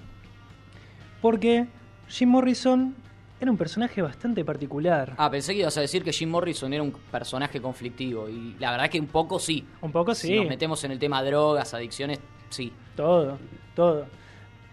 porque 1.22 1.66
Jim 2.08 2.28
Morrison 2.28 2.94
era 3.40 3.50
un 3.50 3.56
personaje 3.56 4.02
bastante 4.02 4.44
particular. 4.44 5.14
ah, 5.16 5.30
pensé 5.30 5.54
que 5.54 5.60
ibas 5.60 5.78
a 5.78 5.80
decir 5.80 6.04
que 6.04 6.12
Jim 6.12 6.28
Morrison 6.28 6.70
era 6.74 6.82
un 6.82 6.92
personaje 6.92 7.58
conflictivo. 7.58 8.28
Y 8.28 8.54
la 8.58 8.72
verdad 8.72 8.90
que 8.90 9.00
un 9.00 9.06
poco 9.06 9.38
sí. 9.38 9.64
Un 9.80 9.92
poco 9.92 10.14
Si 10.14 10.26
sí, 10.26 10.36
nos 10.36 10.46
metemos 10.46 10.84
en 10.84 10.90
el 10.90 10.98
tema 10.98 11.22
drogas, 11.24 11.72
adicciones, 11.72 12.20
sí. 12.50 12.70
todo, 12.96 13.38
todo. 13.74 14.04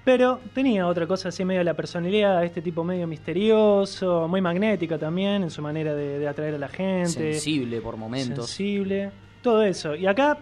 Pero 0.05 0.39
tenía 0.53 0.85
otra 0.85 1.07
cosa 1.07 1.29
así 1.29 1.43
medio 1.43 1.63
la 1.63 1.73
personalidad, 1.73 2.45
este 2.45 2.61
tipo 2.61 2.83
medio 2.83 3.07
misterioso, 3.07 4.27
muy 4.27 4.39
magnético 4.39 4.99
también 4.99 5.41
en 5.41 5.49
su 5.49 5.63
manera 5.63 5.95
de, 5.95 6.19
de 6.19 6.27
atraer 6.27 6.53
a 6.53 6.57
la 6.59 6.67
gente. 6.69 7.33
Sensible 7.33 7.81
por 7.81 7.97
momentos. 7.97 8.45
sensible, 8.45 9.11
todo 9.41 9.63
eso. 9.63 9.95
Y 9.95 10.05
acá, 10.05 10.37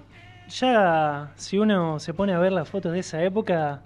ya 0.50 1.32
si 1.38 1.58
uno 1.58 1.98
se 2.00 2.14
pone 2.14 2.34
a 2.34 2.40
ver 2.40 2.52
las 2.52 2.68
fotos 2.68 2.92
de 2.92 3.00
esa 3.00 3.24
época, 3.24 3.82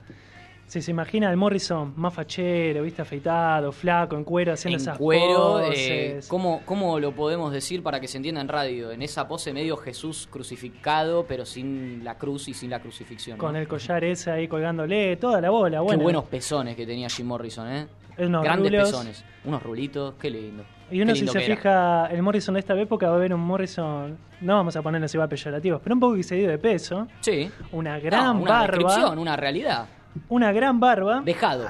si 0.67 0.81
se 0.81 0.91
imagina 0.91 1.29
al 1.29 1.37
Morrison 1.37 1.93
más 1.95 2.13
fachero, 2.13 2.83
viste, 2.83 3.01
afeitado, 3.01 3.71
flaco, 3.71 4.17
en 4.17 4.23
cuero, 4.25 4.51
haciendo 4.53 4.75
en 4.77 4.81
esas 4.81 4.97
cuero, 4.97 5.61
eh. 5.71 6.19
¿cómo, 6.27 6.61
¿cómo 6.65 6.99
lo 6.99 7.13
podemos 7.13 7.53
decir 7.53 7.81
para 7.81 8.01
que 8.01 8.07
se 8.09 8.17
entienda 8.17 8.41
en 8.41 8.49
radio? 8.49 8.91
En 8.91 9.01
esa 9.01 9.27
pose 9.27 9.53
medio 9.53 9.77
Jesús 9.77 10.27
crucificado, 10.29 11.25
pero 11.25 11.45
sin 11.45 12.03
la 12.03 12.17
cruz 12.17 12.49
y 12.49 12.53
sin 12.53 12.69
la 12.69 12.79
crucifixión. 12.81 13.37
¿no? 13.37 13.43
con 13.43 13.55
el 13.55 13.67
collar 13.67 14.03
ese 14.03 14.29
ahí 14.29 14.47
colgándole, 14.47 15.15
toda 15.15 15.39
la 15.39 15.49
bola, 15.49 15.79
bueno. 15.81 15.99
Qué 15.99 16.03
buenos 16.03 16.25
pezones 16.25 16.75
que 16.75 16.85
tenía 16.85 17.07
Jim 17.09 17.27
Morrison, 17.27 17.71
¿eh? 17.71 17.87
Unos 18.19 18.43
Grandes 18.43 18.71
rulos. 18.71 18.89
pezones, 18.91 19.23
unos 19.45 19.63
rulitos, 19.63 20.15
qué 20.19 20.29
lindo. 20.29 20.63
Y 20.89 21.01
uno 21.01 21.13
si 21.15 21.27
se 21.27 21.39
fija, 21.39 22.07
el 22.07 22.21
Morrison 22.23 22.53
de 22.55 22.59
esta 22.61 22.77
época 22.79 23.09
va 23.09 23.15
a 23.15 23.19
ver 23.19 23.33
un 23.33 23.41
Morrison, 23.41 24.17
no 24.41 24.55
vamos 24.55 24.75
a 24.75 24.81
ponerlo 24.81 25.07
igual 25.13 25.29
peyorativos, 25.29 25.79
pero 25.83 25.95
un 25.95 25.99
poco 25.99 26.15
excedido 26.15 26.49
de 26.49 26.57
peso, 26.57 27.07
Sí. 27.21 27.49
una 27.71 27.99
gran 27.99 28.37
No, 28.37 28.41
una 28.41 28.51
barba, 28.51 28.67
descripción, 28.77 29.19
una 29.19 29.35
realidad. 29.35 29.85
Una 30.29 30.51
gran 30.51 30.79
barba, 30.79 31.21
Dejado. 31.21 31.65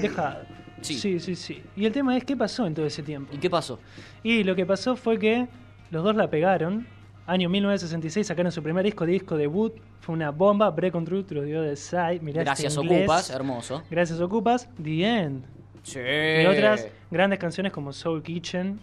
dejada. 0.00 0.46
Sí. 0.82 0.94
sí, 0.94 1.18
sí, 1.20 1.34
sí. 1.34 1.62
Y 1.74 1.86
el 1.86 1.92
tema 1.92 2.16
es 2.16 2.24
qué 2.24 2.36
pasó 2.36 2.66
en 2.66 2.74
todo 2.74 2.86
ese 2.86 3.02
tiempo. 3.02 3.34
¿Y 3.34 3.38
qué 3.38 3.50
pasó? 3.50 3.80
Y 4.22 4.44
lo 4.44 4.54
que 4.54 4.66
pasó 4.66 4.94
fue 4.96 5.18
que 5.18 5.48
los 5.90 6.04
dos 6.04 6.14
la 6.14 6.28
pegaron. 6.30 6.86
Año 7.26 7.48
1966 7.48 8.26
sacaron 8.26 8.52
su 8.52 8.62
primer 8.62 8.84
disco, 8.84 9.04
disco 9.04 9.36
debut. 9.36 9.72
Fue 10.00 10.14
una 10.14 10.30
bomba. 10.30 10.70
Break 10.70 10.94
on 10.94 11.04
Truth 11.04 11.32
lo 11.32 11.42
dio 11.42 11.62
de 11.62 11.74
Side. 11.74 12.20
Mirá 12.20 12.42
este 12.42 12.44
Gracias. 12.44 12.76
Ocupas, 12.76 13.30
hermoso. 13.30 13.82
Gracias 13.90 14.20
Ocupas. 14.20 14.68
The 14.80 15.04
End. 15.04 15.44
Sí. 15.82 15.98
Y 15.98 16.46
otras 16.46 16.86
grandes 17.10 17.38
canciones 17.38 17.72
como 17.72 17.92
Soul 17.92 18.22
Kitchen, 18.22 18.78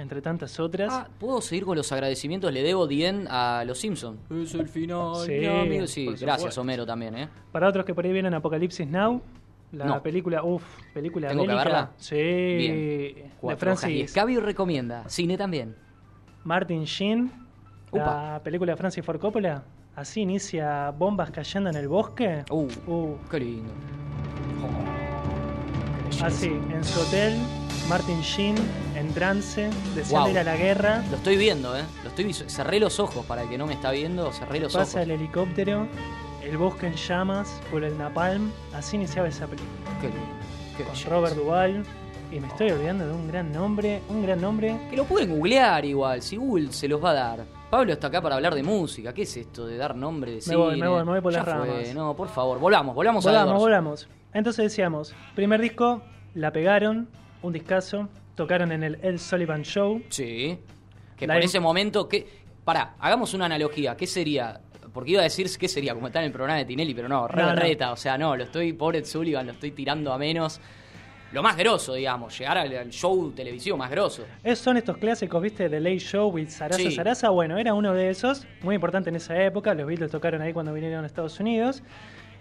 entre 0.00 0.20
tantas 0.22 0.58
otras. 0.60 0.92
Ah, 0.92 1.08
¿puedo 1.18 1.40
seguir 1.40 1.64
con 1.64 1.76
los 1.76 1.90
agradecimientos? 1.92 2.52
Le 2.52 2.62
debo 2.62 2.86
Dien 2.86 3.26
a 3.28 3.64
los 3.66 3.78
Simpsons. 3.78 4.18
Es 4.30 4.54
el 4.54 4.68
final, 4.68 5.14
Sí, 5.24 5.32
mi 5.32 5.46
amigo. 5.46 5.86
Sí, 5.86 6.06
gracias. 6.20 6.56
Homero 6.58 6.84
también, 6.86 7.16
¿eh? 7.16 7.28
Para 7.52 7.68
otros 7.68 7.84
que 7.84 7.94
por 7.94 8.04
ahí 8.04 8.12
vienen 8.12 8.34
Apocalipsis 8.34 8.86
Now. 8.86 9.22
La 9.72 9.84
No. 9.84 10.02
película, 10.02 10.42
uff, 10.42 10.64
película 10.92 11.28
¿Tengo 11.28 11.46
que 11.46 11.54
verla? 11.54 11.92
Sí. 11.96 12.16
Bien. 12.16 12.72
De 12.74 13.30
Cuatro 13.40 13.76
Francis 13.76 14.14
recomienda. 14.42 15.08
Cine 15.08 15.38
también. 15.38 15.76
Martin 16.42 16.84
Sheen. 16.84 17.30
La 17.92 18.02
Upa. 18.02 18.40
película 18.42 18.72
de 18.72 18.76
Francis 18.76 19.04
Ford 19.04 19.20
Coppola. 19.20 19.62
Así 19.94 20.22
inicia 20.22 20.90
bombas 20.90 21.30
cayendo 21.30 21.70
en 21.70 21.76
el 21.76 21.86
bosque. 21.88 22.44
Uh, 22.50 22.68
Uh, 22.86 23.16
qué 23.30 23.40
lindo. 23.40 23.70
Así, 26.22 26.48
en 26.48 26.84
su 26.84 27.00
hotel, 27.00 27.38
Martin 27.88 28.20
Sheen, 28.20 28.56
en 29.10 29.14
trance, 29.14 29.70
deseando 29.94 30.26
Wow. 30.26 30.30
ir 30.30 30.38
a 30.38 30.44
la 30.44 30.56
guerra, 30.56 31.02
Lo 31.10 31.16
estoy 31.16 31.36
viendo, 31.36 31.76
¿eh? 31.76 31.82
Lo 32.02 32.08
estoy 32.10 32.32
Cerré 32.32 32.78
los 32.80 33.00
ojos 33.00 33.24
para 33.26 33.42
el 33.42 33.48
que 33.48 33.58
no 33.58 33.66
me 33.66 33.74
está 33.74 33.90
viendo. 33.90 34.32
Cerré 34.32 34.60
los 34.60 34.72
pasa 34.72 34.98
ojos. 34.98 35.02
el 35.02 35.10
helicóptero, 35.12 35.86
el 36.42 36.56
bosque 36.56 36.86
en 36.86 36.94
llamas, 36.94 37.60
por 37.70 37.82
el 37.84 37.96
napalm, 37.98 38.50
así 38.74 38.96
iniciaba 38.96 39.28
esa 39.28 39.46
película. 39.46 39.70
Qué 40.00 40.08
lindo. 40.08 40.22
Qué 40.76 40.84
Con 40.84 40.92
belleza. 40.92 41.10
Robert 41.10 41.34
Duvall, 41.36 41.82
y 42.32 42.38
me 42.40 42.46
estoy 42.46 42.70
olvidando 42.70 43.06
de 43.06 43.12
un 43.12 43.26
gran 43.28 43.52
nombre, 43.52 44.00
un 44.08 44.22
gran 44.22 44.40
nombre. 44.40 44.78
Que 44.88 44.96
lo 44.96 45.04
pueden 45.04 45.30
googlear 45.36 45.84
igual. 45.84 46.22
Si 46.22 46.36
Google 46.36 46.72
se 46.72 46.86
los 46.88 47.02
va 47.02 47.10
a 47.10 47.14
dar. 47.14 47.44
Pablo 47.70 47.92
está 47.92 48.06
acá 48.08 48.20
para 48.22 48.34
hablar 48.36 48.54
de 48.54 48.62
música. 48.64 49.12
¿Qué 49.12 49.22
es 49.22 49.36
esto 49.36 49.66
de 49.66 49.76
dar 49.76 49.94
nombre 49.96 50.30
de 50.30 50.36
Me 50.38 50.42
cine? 50.42 50.56
voy, 50.56 50.80
me 50.80 50.88
voy, 50.88 51.04
me 51.04 51.10
voy 51.12 51.20
por 51.20 51.32
Ya 51.32 51.38
las 51.44 51.56
fue. 51.58 51.66
ramas. 51.68 51.94
No, 51.94 52.16
por 52.16 52.28
favor, 52.28 52.58
volvamos, 52.58 52.94
volvamos, 52.94 53.24
a 53.26 53.30
The 53.30 53.36
Volvamos, 53.36 53.52
Doors. 53.52 53.62
volvamos. 53.62 54.08
Entonces 54.32 54.62
decíamos, 54.64 55.14
primer 55.34 55.60
disco, 55.60 56.02
la 56.34 56.52
pegaron, 56.52 57.08
un 57.42 57.52
discazo, 57.52 58.08
tocaron 58.42 58.72
en 58.72 58.82
el 58.82 58.98
El 59.02 59.18
Sullivan 59.18 59.62
Show. 59.62 60.02
Sí. 60.08 60.58
Que 61.16 61.26
por 61.26 61.36
im- 61.36 61.44
ese 61.44 61.60
momento, 61.60 62.08
que 62.08 62.26
Pará, 62.64 62.94
hagamos 62.98 63.34
una 63.34 63.46
analogía. 63.46 63.96
¿Qué 63.96 64.06
sería? 64.06 64.60
Porque 64.92 65.12
iba 65.12 65.20
a 65.20 65.24
decir 65.24 65.48
qué 65.58 65.68
sería, 65.68 65.94
como 65.94 66.06
está 66.08 66.18
en 66.20 66.26
el 66.26 66.32
programa 66.32 66.58
de 66.58 66.64
Tinelli, 66.64 66.94
pero 66.94 67.08
no, 67.08 67.26
re 67.28 67.42
No, 67.42 67.48
no. 67.48 67.54
berreta. 67.54 67.92
O 67.92 67.96
sea, 67.96 68.16
no, 68.18 68.36
lo 68.36 68.44
estoy, 68.44 68.72
pobre 68.72 69.04
Sullivan, 69.04 69.46
lo 69.46 69.52
estoy 69.52 69.70
tirando 69.72 70.12
a 70.12 70.18
menos. 70.18 70.60
Lo 71.32 71.42
más 71.44 71.56
grosso, 71.56 71.94
digamos, 71.94 72.36
llegar 72.36 72.58
al, 72.58 72.76
al 72.76 72.90
show 72.90 73.30
televisivo 73.32 73.76
más 73.76 73.88
grosso. 73.90 74.24
Es, 74.42 74.58
son 74.58 74.76
estos 74.76 74.96
clásicos, 74.98 75.40
¿viste? 75.40 75.68
The 75.70 75.78
Late 75.78 76.00
Show 76.00 76.28
with 76.30 76.48
Sarasa 76.48 76.80
Sí. 76.82 76.90
Sarasa. 76.90 77.28
Bueno, 77.30 77.56
era 77.56 77.72
uno 77.72 77.94
de 77.94 78.10
esos, 78.10 78.46
muy 78.62 78.74
importante 78.74 79.10
en 79.10 79.16
esa 79.16 79.40
época. 79.44 79.72
Los 79.74 79.86
Beatles 79.86 80.10
tocaron 80.10 80.42
ahí 80.42 80.52
cuando 80.52 80.72
vinieron 80.72 81.04
a 81.04 81.06
Estados 81.06 81.38
Unidos. 81.38 81.82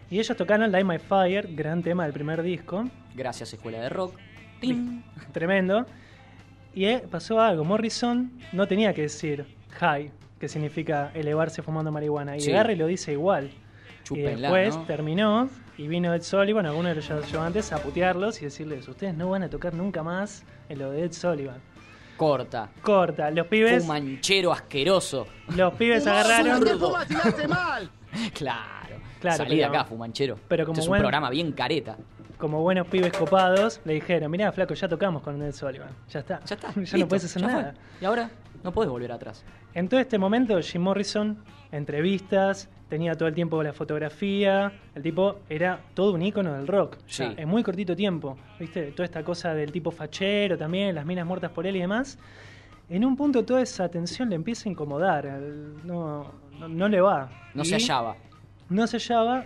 Y 0.09 0.17
ellos 0.19 0.35
tocaron 0.35 0.71
Light 0.71 0.85
My 0.87 0.97
Fire, 0.97 1.47
gran 1.53 1.83
tema 1.83 2.03
del 2.05 2.13
primer 2.13 2.41
disco. 2.41 2.85
Gracias, 3.13 3.53
Escuela 3.53 3.79
de 3.79 3.89
Rock. 3.89 4.15
Tremendo. 5.31 5.85
Y 6.73 6.85
eh, 6.85 7.03
pasó 7.09 7.39
algo. 7.41 7.63
Morrison 7.65 8.31
no 8.53 8.67
tenía 8.67 8.93
que 8.93 9.03
decir 9.03 9.45
high, 9.79 10.11
que 10.39 10.47
significa 10.47 11.11
elevarse 11.13 11.61
fumando 11.61 11.91
marihuana. 11.91 12.37
Y 12.37 12.41
Sí. 12.41 12.51
Gary 12.51 12.75
lo 12.75 12.87
dice 12.87 13.11
igual. 13.13 13.49
Y 14.11 14.19
después 14.21 14.75
¿no? 14.75 14.83
terminó 14.85 15.49
y 15.77 15.87
vino 15.87 16.13
Ed 16.13 16.23
Sullivan, 16.23 16.65
alguno 16.65 16.89
de 16.89 16.95
los 16.95 17.11
ayudantes, 17.11 17.71
a 17.71 17.77
putearlos 17.77 18.41
y 18.41 18.45
decirles: 18.45 18.87
Ustedes 18.87 19.13
no 19.15 19.29
van 19.29 19.43
a 19.43 19.49
tocar 19.49 19.73
nunca 19.73 20.01
más 20.03 20.43
en 20.67 20.79
lo 20.79 20.91
de 20.91 21.03
Ed 21.03 21.11
Sullivan. 21.11 21.57
Corta. 22.17 22.69
Corta. 22.81 23.29
Los 23.31 23.47
pibes, 23.47 23.83
Fumanchero 23.83 24.51
asqueroso. 24.51 25.27
los 25.55 25.73
pibes 25.75 26.05
agarraron. 26.07 26.63
mal! 27.49 27.89
Claro. 28.33 28.97
Claro, 29.21 29.37
Salí 29.37 29.57
de 29.57 29.65
acá, 29.65 29.83
fumanchero. 29.85 30.39
pero 30.47 30.65
como 30.65 30.73
Este 30.73 30.81
es 30.81 30.87
un 30.87 30.91
buen- 30.91 31.01
programa 31.01 31.29
bien 31.29 31.51
careta. 31.51 31.97
Como 32.39 32.61
buenos 32.61 32.87
pibes 32.87 33.11
copados, 33.11 33.81
le 33.85 33.93
dijeron: 33.95 34.31
Mirá, 34.31 34.51
flaco, 34.51 34.73
ya 34.73 34.87
tocamos 34.87 35.21
con 35.21 35.39
Ed 35.41 35.53
Sullivan. 35.53 35.89
Ya 36.09 36.21
está. 36.21 36.39
Ya 36.45 36.55
está. 36.55 36.73
ya 36.81 36.97
no 36.97 37.07
puedes 37.07 37.25
hacer 37.25 37.43
fue. 37.43 37.51
nada. 37.51 37.73
Y 38.01 38.05
ahora 38.05 38.31
no 38.63 38.71
puedes 38.71 38.89
volver 38.89 39.11
atrás. 39.11 39.43
En 39.73 39.87
todo 39.87 39.99
este 39.99 40.17
momento, 40.17 40.59
Jim 40.61 40.81
Morrison, 40.81 41.37
entrevistas, 41.71 42.69
tenía 42.89 43.15
todo 43.15 43.27
el 43.27 43.35
tiempo 43.35 43.61
la 43.61 43.73
fotografía, 43.73 44.71
el 44.95 45.03
tipo 45.03 45.39
era 45.49 45.79
todo 45.93 46.13
un 46.13 46.21
ícono 46.21 46.53
del 46.53 46.67
rock, 46.67 46.97
en 47.19 47.47
muy 47.47 47.61
cortito 47.61 47.95
tiempo, 47.95 48.37
¿viste? 48.59 48.91
Toda 48.91 49.05
esta 49.05 49.23
cosa 49.23 49.53
del 49.53 49.71
tipo 49.71 49.91
fachero 49.91 50.57
también, 50.57 50.95
las 50.95 51.05
minas 51.05 51.25
muertas 51.25 51.51
por 51.51 51.67
él 51.67 51.75
y 51.75 51.81
demás. 51.81 52.17
En 52.89 53.05
un 53.05 53.15
punto 53.15 53.45
toda 53.45 53.61
esa 53.61 53.83
atención 53.83 54.29
le 54.29 54.35
empieza 54.35 54.67
a 54.67 54.71
incomodar, 54.71 55.25
no, 55.83 56.31
no, 56.57 56.67
no 56.67 56.87
le 56.87 56.99
va. 56.99 57.29
No 57.53 57.61
Y 57.61 57.65
se 57.65 57.75
hallaba. 57.75 58.15
No 58.69 58.87
se 58.87 58.97
hallaba 58.97 59.45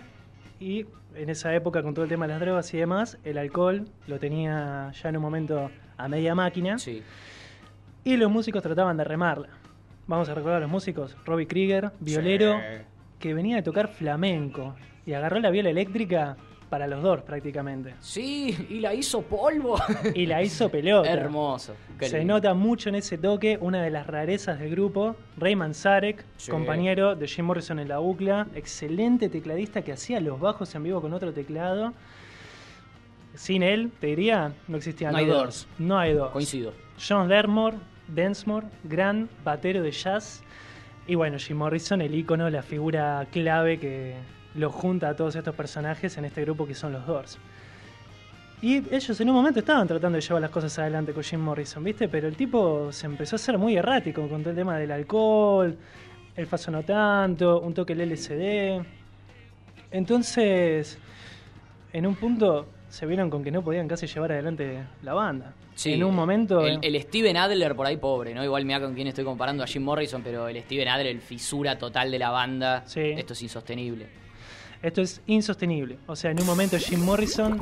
y 0.60 0.86
en 1.14 1.30
esa 1.30 1.54
época 1.54 1.82
con 1.82 1.94
todo 1.94 2.04
el 2.04 2.08
tema 2.08 2.26
de 2.26 2.32
las 2.32 2.40
drogas 2.40 2.72
y 2.74 2.78
demás, 2.78 3.18
el 3.24 3.38
alcohol 3.38 3.88
lo 4.06 4.18
tenía 4.18 4.90
ya 4.92 5.08
en 5.08 5.16
un 5.16 5.22
momento 5.22 5.70
a 5.96 6.08
media 6.08 6.34
máquina. 6.34 6.78
Sí. 6.78 7.02
Y 8.04 8.16
los 8.16 8.30
músicos 8.30 8.62
trataban 8.62 8.96
de 8.96 9.04
remarla. 9.04 9.48
Vamos 10.06 10.28
a 10.28 10.34
recordar 10.34 10.58
a 10.58 10.60
los 10.60 10.70
músicos. 10.70 11.16
Robbie 11.24 11.46
Krieger, 11.46 11.92
violero, 12.00 12.60
que 13.18 13.32
venía 13.32 13.56
de 13.56 13.62
tocar 13.62 13.88
flamenco 13.88 14.74
y 15.06 15.14
agarró 15.14 15.38
la 15.40 15.50
viola 15.50 15.70
eléctrica 15.70 16.36
para 16.74 16.88
los 16.88 17.04
dos 17.04 17.22
prácticamente. 17.22 17.94
Sí, 18.00 18.66
y 18.68 18.80
la 18.80 18.92
hizo 18.94 19.22
polvo. 19.22 19.76
Y 20.12 20.26
la 20.26 20.42
hizo 20.42 20.68
pelota. 20.68 21.08
Hermoso. 21.08 21.76
Se 22.00 22.24
nota 22.24 22.52
mucho 22.52 22.88
en 22.88 22.96
ese 22.96 23.16
toque 23.16 23.56
una 23.60 23.80
de 23.80 23.90
las 23.90 24.08
rarezas 24.08 24.58
del 24.58 24.70
grupo, 24.70 25.14
Ray 25.36 25.54
Manzarek, 25.54 26.24
Sí. 26.36 26.50
compañero 26.50 27.14
de 27.14 27.28
Jim 27.28 27.44
Morrison 27.44 27.78
en 27.78 27.86
la 27.86 28.00
UCLA, 28.00 28.48
excelente 28.56 29.28
tecladista 29.28 29.82
que 29.82 29.92
hacía 29.92 30.18
los 30.18 30.40
bajos 30.40 30.74
en 30.74 30.82
vivo 30.82 31.00
con 31.00 31.12
otro 31.12 31.32
teclado. 31.32 31.92
Sin 33.34 33.62
él, 33.62 33.92
te 34.00 34.08
diría, 34.08 34.52
no 34.66 34.76
existían 34.76 35.12
No 35.12 35.18
hay 35.18 35.26
los 35.26 35.36
Doors. 35.36 35.68
No 35.78 35.96
hay 35.96 36.12
dos. 36.12 36.32
Coincido. 36.32 36.72
John 37.08 37.28
Dermore, 37.28 37.76
Densmore, 38.08 38.66
gran 38.82 39.28
batero 39.44 39.80
de 39.80 39.92
jazz. 39.92 40.42
Y 41.06 41.14
bueno, 41.14 41.38
Jim 41.38 41.56
Morrison, 41.56 42.00
el 42.00 42.16
ícono, 42.16 42.50
la 42.50 42.64
figura 42.64 43.24
clave 43.30 43.78
que 43.78 44.16
lo 44.54 44.70
junta 44.70 45.08
a 45.08 45.16
todos 45.16 45.36
estos 45.36 45.54
personajes 45.54 46.16
en 46.16 46.24
este 46.24 46.42
grupo 46.42 46.66
que 46.66 46.74
son 46.74 46.92
los 46.92 47.06
Doors. 47.06 47.38
Y 48.62 48.76
ellos 48.94 49.20
en 49.20 49.28
un 49.28 49.34
momento 49.34 49.60
estaban 49.60 49.86
tratando 49.86 50.16
de 50.16 50.22
llevar 50.22 50.40
las 50.40 50.50
cosas 50.50 50.78
adelante 50.78 51.12
con 51.12 51.22
Jim 51.22 51.40
Morrison, 51.40 51.84
¿viste? 51.84 52.08
Pero 52.08 52.28
el 52.28 52.36
tipo 52.36 52.90
se 52.92 53.06
empezó 53.06 53.36
a 53.36 53.38
ser 53.38 53.58
muy 53.58 53.76
errático 53.76 54.26
con 54.26 54.40
todo 54.40 54.50
el 54.50 54.56
tema 54.56 54.78
del 54.78 54.90
alcohol, 54.90 55.76
el 56.34 56.46
faso 56.46 56.70
no 56.70 56.82
tanto, 56.82 57.60
un 57.60 57.74
toque 57.74 57.92
el 57.92 58.10
LSD. 58.10 58.82
Entonces, 59.90 60.98
en 61.92 62.06
un 62.06 62.14
punto 62.14 62.66
se 62.88 63.04
vieron 63.06 63.28
con 63.28 63.44
que 63.44 63.50
no 63.50 63.62
podían 63.62 63.86
casi 63.86 64.06
llevar 64.06 64.32
adelante 64.32 64.82
la 65.02 65.14
banda. 65.14 65.52
Sí, 65.74 65.92
en 65.92 66.04
un 66.04 66.14
momento... 66.14 66.64
El, 66.64 66.78
el 66.82 67.02
Steven 67.02 67.36
Adler 67.36 67.74
por 67.74 67.86
ahí 67.86 67.96
pobre, 67.96 68.32
¿no? 68.32 68.42
Igual 68.42 68.64
mira 68.64 68.80
con 68.80 68.94
quién 68.94 69.08
estoy 69.08 69.24
comparando 69.24 69.62
a 69.62 69.66
Jim 69.66 69.82
Morrison, 69.82 70.22
pero 70.22 70.48
el 70.48 70.62
Steven 70.62 70.88
Adler, 70.88 71.08
el 71.08 71.20
fisura 71.20 71.76
total 71.76 72.10
de 72.10 72.18
la 72.18 72.30
banda. 72.30 72.82
Sí. 72.86 73.00
Esto 73.00 73.32
es 73.32 73.42
insostenible. 73.42 74.23
Esto 74.84 75.00
es 75.00 75.22
insostenible. 75.26 75.96
O 76.06 76.14
sea, 76.14 76.30
en 76.30 76.38
un 76.38 76.46
momento 76.46 76.76
Jim 76.76 77.00
Morrison 77.00 77.58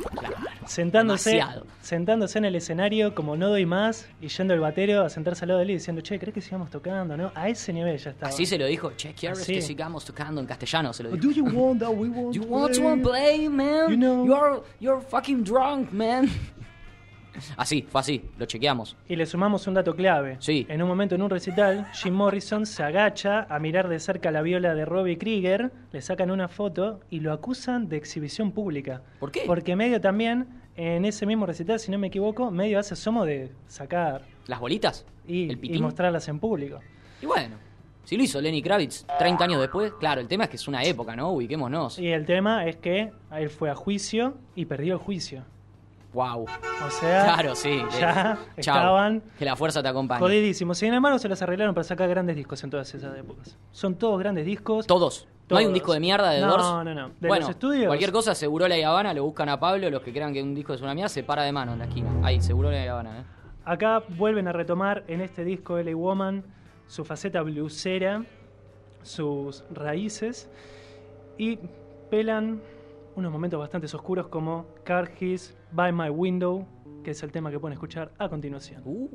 sentándose, 0.66 1.30
demasiado. 1.30 1.66
sentándose 1.80 2.38
en 2.38 2.46
el 2.46 2.56
escenario 2.56 3.14
como 3.14 3.36
no 3.36 3.48
doy 3.48 3.64
más 3.64 4.08
y 4.20 4.26
yendo 4.26 4.54
el 4.54 4.58
batero 4.58 5.04
a 5.04 5.08
sentarse 5.08 5.44
al 5.44 5.50
lado 5.50 5.58
de 5.58 5.64
él 5.66 5.70
y 5.70 5.74
diciendo, 5.74 6.02
che, 6.02 6.18
¿crees 6.18 6.34
que 6.34 6.40
sigamos 6.40 6.68
tocando? 6.68 7.16
¿No? 7.16 7.30
A 7.36 7.48
ese 7.48 7.72
nivel 7.72 7.96
ya 7.96 8.10
estaba. 8.10 8.28
Así 8.28 8.44
se 8.44 8.58
lo 8.58 8.66
dijo. 8.66 8.90
Che, 8.96 9.14
¿quieres 9.14 9.46
que 9.46 9.62
sigamos 9.62 10.04
tocando 10.04 10.40
en 10.40 10.48
castellano? 10.48 10.92
Se 10.92 11.04
lo 11.04 11.10
dijo. 11.12 11.22
Do 11.22 11.30
you 11.30 11.44
want 11.44 11.78
that 11.78 11.90
we 11.90 12.08
want 12.08 12.34
You 12.34 12.42
want 12.42 12.74
to 12.74 13.08
play, 13.08 13.48
man? 13.48 13.90
You 13.90 13.96
know. 13.96 14.24
You're, 14.26 14.62
you're 14.80 15.00
fucking 15.00 15.44
drunk, 15.44 15.92
man. 15.92 16.28
Así, 17.56 17.86
fue 17.88 18.00
así, 18.00 18.24
lo 18.38 18.46
chequeamos. 18.46 18.96
Y 19.08 19.16
le 19.16 19.26
sumamos 19.26 19.66
un 19.66 19.74
dato 19.74 19.94
clave. 19.94 20.36
Sí. 20.40 20.66
En 20.68 20.82
un 20.82 20.88
momento 20.88 21.14
en 21.14 21.22
un 21.22 21.30
recital, 21.30 21.86
Jim 21.92 22.14
Morrison 22.14 22.66
se 22.66 22.82
agacha 22.82 23.46
a 23.48 23.58
mirar 23.58 23.88
de 23.88 23.98
cerca 24.00 24.30
la 24.30 24.42
viola 24.42 24.74
de 24.74 24.84
Robbie 24.84 25.18
Krieger, 25.18 25.72
le 25.92 26.02
sacan 26.02 26.30
una 26.30 26.48
foto 26.48 27.00
y 27.10 27.20
lo 27.20 27.32
acusan 27.32 27.88
de 27.88 27.96
exhibición 27.96 28.52
pública. 28.52 29.02
¿Por 29.20 29.30
qué? 29.30 29.42
Porque 29.46 29.76
medio 29.76 30.00
también, 30.00 30.48
en 30.76 31.04
ese 31.04 31.26
mismo 31.26 31.46
recital, 31.46 31.78
si 31.78 31.90
no 31.90 31.98
me 31.98 32.08
equivoco, 32.08 32.50
medio 32.50 32.78
hace 32.78 32.94
asomo 32.94 33.24
de 33.24 33.52
sacar 33.66 34.22
¿Las 34.46 34.60
bolitas? 34.60 35.06
y, 35.26 35.50
¿El 35.50 35.58
y 35.62 35.80
mostrarlas 35.80 36.28
en 36.28 36.38
público. 36.38 36.80
Y 37.20 37.26
bueno, 37.26 37.56
si 38.04 38.16
lo 38.16 38.24
hizo 38.24 38.40
Lenny 38.40 38.62
Kravitz 38.62 39.04
30 39.18 39.44
años 39.44 39.60
después, 39.60 39.92
claro, 39.94 40.20
el 40.20 40.28
tema 40.28 40.44
es 40.44 40.50
que 40.50 40.56
es 40.56 40.66
una 40.66 40.82
época, 40.82 41.14
¿no? 41.14 41.30
Ubiquémonos. 41.30 41.98
Y 41.98 42.08
el 42.08 42.26
tema 42.26 42.66
es 42.66 42.76
que 42.76 43.12
él 43.32 43.50
fue 43.50 43.70
a 43.70 43.74
juicio 43.74 44.34
y 44.54 44.64
perdió 44.64 44.94
el 44.94 44.98
juicio. 44.98 45.44
Wow. 46.12 46.44
O 46.44 46.90
sea, 46.90 47.24
Claro, 47.34 47.54
sí. 47.54 47.80
ya 47.98 48.38
Eh, 48.56 48.60
estaban 48.60 49.20
chau. 49.20 49.30
Que 49.38 49.44
la 49.44 49.56
fuerza 49.56 49.82
te 49.82 49.88
acompañe. 49.88 50.20
jodidísimos. 50.20 50.76
Sin 50.78 50.92
embargo, 50.92 51.18
se 51.18 51.28
los 51.28 51.40
arreglaron 51.40 51.74
para 51.74 51.84
sacar 51.84 52.08
grandes 52.08 52.36
discos 52.36 52.62
en 52.64 52.70
todas 52.70 52.94
esas 52.94 53.16
épocas. 53.16 53.56
Son 53.70 53.94
todos 53.94 54.18
grandes 54.18 54.44
discos. 54.44 54.86
Todos. 54.86 55.26
¿No 55.48 55.56
hay 55.58 55.66
un 55.66 55.74
disco 55.74 55.92
de 55.92 56.00
mierda 56.00 56.30
de 56.30 56.40
No, 56.40 56.48
Doors? 56.48 56.64
no, 56.84 56.94
no. 56.94 57.08
De 57.20 57.28
bueno, 57.28 57.46
los 57.46 57.50
estudios- 57.50 57.86
cualquier 57.86 58.10
cosa, 58.12 58.34
Segurola 58.34 58.76
y 58.78 58.82
Habana, 58.82 59.12
lo 59.12 59.24
buscan 59.24 59.48
a 59.50 59.60
Pablo, 59.60 59.90
los 59.90 60.00
que 60.02 60.12
crean 60.12 60.32
que 60.32 60.42
un 60.42 60.54
disco 60.54 60.72
es 60.72 60.80
una 60.80 60.94
mierda, 60.94 61.08
se 61.10 61.22
para 61.24 61.42
de 61.42 61.52
mano 61.52 61.72
en 61.74 61.80
la 61.80 61.84
esquina. 61.86 62.08
Ahí, 62.22 62.40
Segurola 62.40 62.82
y 62.82 62.88
Habana, 62.88 63.20
¿eh? 63.20 63.24
Acá 63.64 64.02
vuelven 64.08 64.48
a 64.48 64.52
retomar 64.52 65.04
en 65.08 65.20
este 65.20 65.44
disco 65.44 65.76
LA 65.78 65.94
Woman 65.94 66.42
su 66.86 67.04
faceta 67.04 67.42
bluesera, 67.42 68.24
sus 69.02 69.62
raíces 69.72 70.48
y 71.38 71.58
pelan 72.10 72.60
unos 73.14 73.32
momentos 73.32 73.58
bastante 73.58 73.86
oscuros 73.86 74.28
como 74.28 74.66
Car 74.84 75.12
Keys 75.14 75.54
By 75.72 75.92
My 75.92 76.08
Window, 76.08 76.66
que 77.02 77.10
es 77.12 77.22
el 77.22 77.32
tema 77.32 77.50
que 77.50 77.58
pueden 77.58 77.74
escuchar 77.74 78.12
a 78.18 78.28
continuación. 78.28 78.82
Uh. 78.84 79.08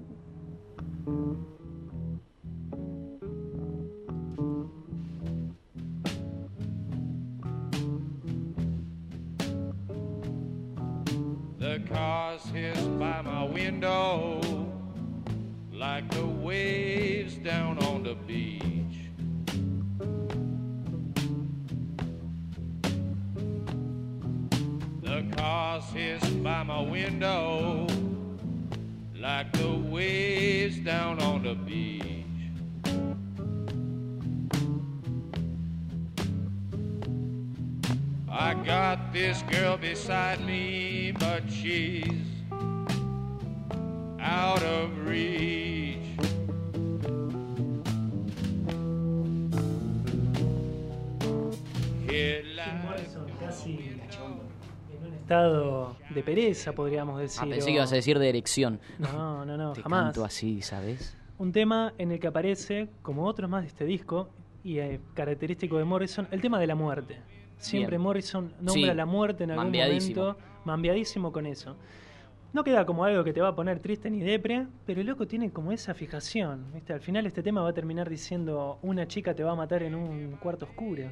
The 11.60 11.80
cars 11.90 12.44
hiss 12.46 12.80
by 12.98 13.22
my 13.24 13.44
window 13.44 14.40
like 15.74 16.10
the 16.12 16.26
waves 16.26 17.36
down 17.38 17.78
on 17.84 18.04
the 18.04 18.16
beach. 18.26 18.87
The 25.18 25.36
crosses 25.36 26.22
by 26.44 26.62
my 26.62 26.80
window 26.80 27.88
like 29.20 29.52
the 29.52 29.74
waves 29.74 30.78
down 30.78 31.20
on 31.24 31.42
the 31.42 31.56
beach. 31.56 32.04
I 38.30 38.54
got 38.64 39.12
this 39.12 39.42
girl 39.50 39.76
beside 39.78 40.46
me, 40.46 41.14
but 41.18 41.50
she's 41.50 42.22
out 44.20 44.62
of 44.62 44.96
reach. 45.08 45.98
Un 53.00 53.17
estado 55.32 55.98
de 56.10 56.24
pereza, 56.24 56.72
podríamos 56.74 57.20
decir. 57.20 57.42
Ah, 57.44 57.50
pensé 57.50 57.64
o- 57.64 57.66
que 57.66 57.72
ibas 57.74 57.92
a 57.92 57.96
decir 57.96 58.18
de 58.18 58.30
erección. 58.30 58.80
No, 58.98 59.46
no, 59.46 59.58
no, 59.58 59.74
Te 59.74 59.82
jamás. 59.82 60.04
canto 60.06 60.24
así, 60.24 60.62
¿sabes? 60.62 61.16
Un 61.38 61.52
tema 61.52 61.94
en 61.98 62.12
el 62.12 62.20
que 62.20 62.28
aparece, 62.28 62.88
como 63.02 63.26
otros 63.26 63.50
más 63.50 63.62
de 63.64 63.68
este 63.68 63.86
disco, 63.86 64.30
y 64.64 64.80
eh, 64.80 65.00
característico 65.14 65.78
de 65.78 65.84
Morrison, 65.84 66.28
el 66.32 66.42
tema 66.42 66.60
de 66.60 66.68
la 66.68 66.76
muerte. 66.76 67.18
Siempre 67.58 67.98
Bien. 67.98 68.02
Morrison 68.02 68.54
nombra 68.60 68.74
Sí, 68.74 68.84
la 68.86 69.06
muerte 69.06 69.44
en 69.44 69.52
algún 69.52 69.72
momento, 69.72 70.38
mambiadísimo 70.66 71.32
con 71.32 71.46
eso. 71.46 71.76
No 72.54 72.64
queda 72.64 72.86
como 72.86 73.04
algo 73.04 73.24
que 73.24 73.34
te 73.34 73.42
va 73.42 73.50
a 73.50 73.56
poner 73.56 73.80
triste 73.80 74.10
ni 74.10 74.22
depre, 74.22 74.66
pero 74.86 75.02
el 75.02 75.08
loco 75.08 75.28
tiene 75.28 75.52
como 75.52 75.72
esa 75.72 75.94
fijación. 75.94 76.66
¿viste? 76.74 76.94
Al 76.94 77.02
final 77.02 77.26
este 77.26 77.44
tema 77.44 77.62
va 77.62 77.70
a 77.70 77.74
terminar 77.74 78.10
diciendo 78.10 78.80
una 78.82 79.08
chica 79.08 79.34
te 79.36 79.44
va 79.44 79.52
a 79.52 79.56
matar 79.56 79.84
en 79.84 79.94
un 79.96 80.38
cuarto 80.42 80.66
oscuro. 80.66 81.12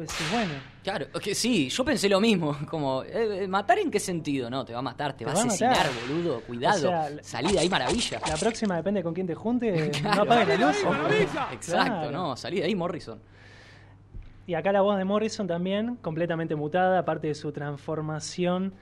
Decís, 0.00 0.26
bueno, 0.32 0.52
Claro, 0.82 1.06
que 1.22 1.34
sí, 1.34 1.68
yo 1.70 1.84
pensé 1.84 2.08
lo 2.08 2.20
mismo. 2.20 2.56
Como, 2.68 3.02
eh, 3.04 3.46
¿matar 3.48 3.78
en 3.78 3.90
qué 3.90 3.98
sentido? 4.00 4.50
No, 4.50 4.64
te 4.64 4.72
va 4.72 4.80
a 4.80 4.82
matar, 4.82 5.16
te, 5.16 5.24
va 5.24 5.30
a 5.32 5.34
asesinar, 5.34 5.76
matar. 5.76 5.90
boludo. 6.08 6.40
Cuidado. 6.42 6.76
O 6.76 6.80
sea, 6.90 7.10
Salí 7.22 7.52
de 7.52 7.60
ahí, 7.60 7.68
maravilla. 7.68 8.20
la 8.28 8.36
próxima 8.36 8.76
depende 8.76 9.02
con 9.02 9.14
quién 9.14 9.26
te 9.26 9.34
junte, 9.34 9.90
Claro. 10.00 10.16
no 10.16 10.22
apagues 10.22 10.58
la 10.60 10.66
luz. 10.66 10.76
Exacto, 11.52 11.66
Claro. 11.72 12.10
no, 12.10 12.36
salí 12.36 12.58
de 12.58 12.64
ahí, 12.64 12.74
Morrison. 12.74 13.20
Y 14.46 14.54
acá 14.54 14.72
la 14.72 14.82
voz 14.82 14.98
de 14.98 15.04
Morrison 15.04 15.46
también, 15.46 15.96
completamente 16.02 16.54
mutada, 16.54 16.98
aparte 16.98 17.28
de 17.28 17.34
su 17.34 17.50
transformación 17.52 18.74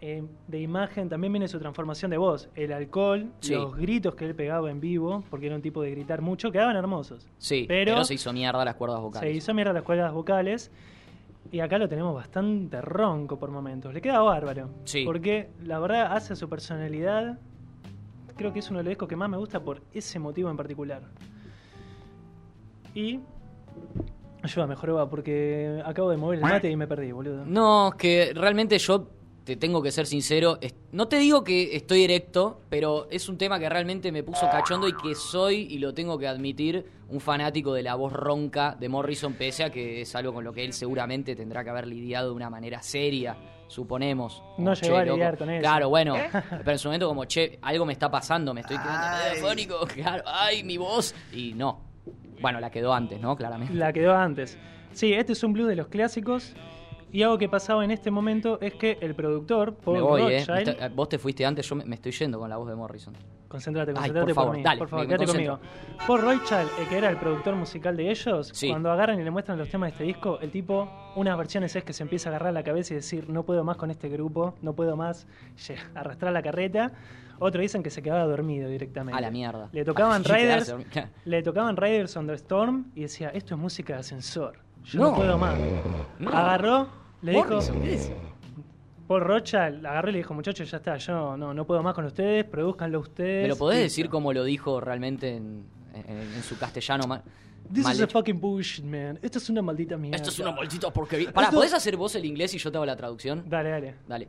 eh, 0.00 0.24
de 0.46 0.60
imagen, 0.60 1.08
también 1.08 1.32
viene 1.32 1.48
su 1.48 1.58
transformación 1.58 2.10
de 2.10 2.18
voz. 2.18 2.48
El 2.54 2.72
alcohol, 2.72 3.30
Sí. 3.40 3.54
los 3.54 3.76
gritos 3.76 4.14
que 4.14 4.24
él 4.26 4.34
pegaba 4.34 4.70
en 4.70 4.80
vivo, 4.80 5.24
porque 5.30 5.46
era 5.46 5.56
un 5.56 5.62
tipo 5.62 5.82
de 5.82 5.90
gritar 5.90 6.20
mucho, 6.22 6.50
quedaban 6.52 6.76
hermosos. 6.76 7.26
Sí, 7.38 7.64
Pero- 7.68 7.92
pero, 7.92 8.04
se 8.04 8.14
hizo 8.14 8.32
mierda 8.32 8.64
las 8.64 8.74
cuerdas 8.76 9.00
vocales. 9.00 9.30
Se 9.30 9.36
hizo 9.36 9.54
mierda 9.54 9.72
las 9.72 9.82
cuerdas 9.82 10.12
vocales. 10.12 10.70
Y 11.50 11.60
acá 11.60 11.78
lo 11.78 11.88
tenemos 11.88 12.14
bastante 12.14 12.80
ronco 12.82 13.38
por 13.38 13.50
momentos. 13.50 13.94
Le 13.94 14.02
queda 14.02 14.20
bárbaro. 14.20 14.68
Sí. 14.84 15.04
Porque 15.06 15.48
la 15.64 15.78
verdad 15.78 16.12
hace 16.12 16.36
su 16.36 16.46
personalidad. 16.48 17.38
Creo 18.36 18.52
que 18.52 18.58
es 18.58 18.68
uno 18.70 18.78
de 18.80 18.84
los 18.84 18.90
discos 18.90 19.08
que 19.08 19.16
más 19.16 19.30
me 19.30 19.38
gusta 19.38 19.58
por 19.60 19.80
ese 19.94 20.18
motivo 20.18 20.50
en 20.50 20.56
particular. 20.58 21.02
Y. 22.94 23.20
Ayuda, 24.42 24.66
mejor 24.68 24.94
va, 24.96 25.10
porque 25.10 25.82
acabo 25.84 26.10
de 26.10 26.16
mover 26.16 26.38
el 26.38 26.44
mate 26.44 26.70
y 26.70 26.76
me 26.76 26.86
perdí, 26.86 27.10
boludo. 27.10 27.44
No, 27.44 27.92
que 27.98 28.32
realmente 28.34 28.78
yo 28.78 29.08
te 29.48 29.56
tengo 29.56 29.80
que 29.80 29.90
ser 29.90 30.06
sincero. 30.06 30.58
No 30.92 31.08
te 31.08 31.16
digo 31.16 31.42
que 31.42 31.74
estoy 31.74 32.04
erecto, 32.04 32.60
pero 32.68 33.08
es 33.10 33.30
un 33.30 33.38
tema 33.38 33.58
que 33.58 33.66
realmente 33.66 34.12
me 34.12 34.22
puso 34.22 34.42
cachondo 34.50 34.86
y 34.86 34.92
que 34.92 35.14
soy, 35.14 35.66
y 35.70 35.78
lo 35.78 35.94
tengo 35.94 36.18
que 36.18 36.28
admitir, 36.28 36.84
un 37.08 37.18
fanático 37.18 37.72
de 37.72 37.82
la 37.82 37.94
voz 37.94 38.12
ronca 38.12 38.76
de 38.78 38.90
Morrison, 38.90 39.32
pese 39.32 39.64
a 39.64 39.70
que 39.70 40.02
es 40.02 40.14
algo 40.14 40.34
con 40.34 40.44
lo 40.44 40.52
que 40.52 40.66
él 40.66 40.74
seguramente 40.74 41.34
tendrá 41.34 41.64
que 41.64 41.70
haber 41.70 41.86
lidiado 41.86 42.28
de 42.28 42.34
una 42.34 42.50
manera 42.50 42.82
seria, 42.82 43.38
suponemos. 43.68 44.42
No 44.58 44.74
llegó 44.74 44.98
a 44.98 45.04
loco. 45.06 45.16
lidiar 45.16 45.38
con 45.38 45.48
eso. 45.48 45.62
Claro, 45.62 45.88
bueno, 45.88 46.16
pero 46.50 46.72
en 46.72 46.78
su 46.78 46.88
momento 46.88 47.08
como, 47.08 47.24
che, 47.24 47.58
algo 47.62 47.86
me 47.86 47.94
está 47.94 48.10
pasando, 48.10 48.52
me 48.52 48.60
estoy 48.60 48.76
quedando 48.76 49.16
telefónico, 49.30 49.86
claro, 49.94 50.24
ay, 50.26 50.62
mi 50.62 50.76
voz. 50.76 51.14
Y 51.32 51.54
no. 51.54 51.80
Bueno, 52.42 52.60
la 52.60 52.68
quedó 52.68 52.92
antes, 52.92 53.18
¿no? 53.18 53.34
Claramente. 53.34 53.72
La 53.72 53.94
quedó 53.94 54.14
antes. 54.14 54.58
Sí, 54.92 55.14
este 55.14 55.32
es 55.32 55.42
un 55.42 55.54
blues 55.54 55.68
de 55.68 55.76
los 55.76 55.88
clásicos. 55.88 56.54
Y 57.10 57.22
algo 57.22 57.38
que 57.38 57.48
pasaba 57.48 57.84
en 57.84 57.90
este 57.90 58.10
momento 58.10 58.58
es 58.60 58.74
que 58.74 58.98
el 59.00 59.14
productor, 59.14 59.74
Paul 59.76 59.96
Me 59.96 60.02
voy, 60.02 60.20
¿eh? 60.20 60.24
Rothschild, 60.46 60.66
Me 60.66 60.72
está- 60.72 60.88
vos 60.90 61.08
te 61.08 61.18
fuiste 61.18 61.46
antes, 61.46 61.66
yo 61.68 61.74
me, 61.76 61.84
me 61.84 61.94
estoy 61.94 62.12
yendo 62.12 62.38
con 62.38 62.50
la 62.50 62.56
voz 62.58 62.68
de 62.68 62.74
Morrison. 62.74 63.14
Concéntrate, 63.48 63.92
Ay, 63.92 63.96
concéntrate 63.96 64.26
por 64.26 64.34
favor, 64.34 64.56
mí. 64.58 64.62
dale, 64.62 64.78
por 64.78 64.88
favor, 64.88 65.06
me- 65.06 65.12
me 65.12 65.16
quédate 65.16 65.32
conmigo. 65.32 65.58
Paul 66.06 66.20
Rothschild, 66.20 66.68
el 66.80 66.88
que 66.88 66.98
era 66.98 67.08
el 67.08 67.16
productor 67.16 67.54
musical 67.54 67.96
de 67.96 68.10
ellos, 68.10 68.50
Sí. 68.52 68.68
cuando 68.68 68.90
agarran 68.90 69.18
y 69.18 69.24
le 69.24 69.30
muestran 69.30 69.56
los 69.56 69.70
temas 69.70 69.88
de 69.88 69.92
este 69.92 70.04
disco, 70.04 70.38
el 70.42 70.50
tipo, 70.50 70.86
unas 71.16 71.38
versiones 71.38 71.74
es 71.74 71.82
que 71.82 71.94
se 71.94 72.02
empieza 72.02 72.28
a 72.28 72.32
agarrar 72.32 72.52
la 72.52 72.62
cabeza 72.62 72.92
y 72.92 72.96
decir, 72.96 73.30
no 73.30 73.42
puedo 73.44 73.64
más 73.64 73.78
con 73.78 73.90
este 73.90 74.10
grupo, 74.10 74.54
no 74.60 74.74
puedo 74.74 74.94
más 74.96 75.26
arrastrar 75.94 76.32
la 76.32 76.42
carreta. 76.42 76.92
Otros 77.40 77.62
dicen 77.62 77.82
que 77.82 77.90
se 77.90 78.02
quedaba 78.02 78.24
dormido 78.24 78.68
directamente. 78.68 79.16
A 79.16 79.20
la 79.20 79.30
mierda. 79.30 79.68
Le 79.72 79.84
tocaban 79.84 80.24
Riders, 80.24 80.74
le 81.24 81.42
tocaban 81.42 81.76
Riders 81.76 82.16
on 82.16 82.26
the 82.26 82.34
Storm 82.34 82.90
y 82.94 83.02
decía, 83.02 83.28
esto 83.30 83.54
es 83.54 83.60
música 83.60 83.94
de 83.94 84.00
ascensor. 84.00 84.58
Yo 84.84 85.00
no, 85.00 85.10
No. 85.10 85.16
puedo 85.16 85.38
más. 85.38 85.56
No. 86.18 86.30
Agarró, 86.30 86.88
le 87.22 87.32
Morrison, 87.32 87.74
dijo, 87.74 87.84
¿qué 87.84 87.94
es? 87.94 88.12
Paul 89.06 89.22
Rothschild 89.22 89.86
agarró 89.86 90.10
y 90.10 90.12
le 90.12 90.18
dijo, 90.18 90.34
muchachos, 90.34 90.70
ya 90.70 90.76
está, 90.78 90.96
yo 90.98 91.36
no, 91.36 91.54
no 91.54 91.64
puedo 91.66 91.82
más 91.82 91.94
con 91.94 92.04
ustedes, 92.04 92.44
produzcanlo 92.44 93.00
ustedes. 93.00 93.42
¿Me 93.44 93.48
lo 93.48 93.56
podés 93.56 93.80
decir 93.80 94.08
como 94.10 94.32
lo 94.32 94.44
dijo 94.44 94.80
realmente 94.80 95.34
en, 95.36 95.64
en- 95.94 96.18
en 96.34 96.42
su 96.42 96.58
castellano? 96.58 97.04
This 97.72 97.84
mal 97.84 97.92
is 97.94 98.00
a 98.00 98.04
hecho? 98.04 98.18
fucking 98.18 98.40
bullshit, 98.40 98.84
man. 98.84 99.18
Esto 99.22 99.38
es 99.38 99.48
una 99.50 99.62
maldita 99.62 99.96
mierda. 99.96 100.16
Esto 100.16 100.30
es 100.30 100.38
una 100.38 100.52
maldita 100.52 100.90
porquería. 100.92 101.32
Pará, 101.32 101.48
Esto- 101.48 101.56
¿podés 101.58 101.72
hacer 101.74 101.96
vos 101.96 102.14
el 102.14 102.24
inglés 102.24 102.54
y 102.54 102.58
yo 102.58 102.70
te 102.70 102.76
hago 102.78 102.86
la 102.86 102.96
traducción? 102.96 103.44
Dale, 103.48 103.70
dale. 103.70 103.94
Dale. 104.06 104.28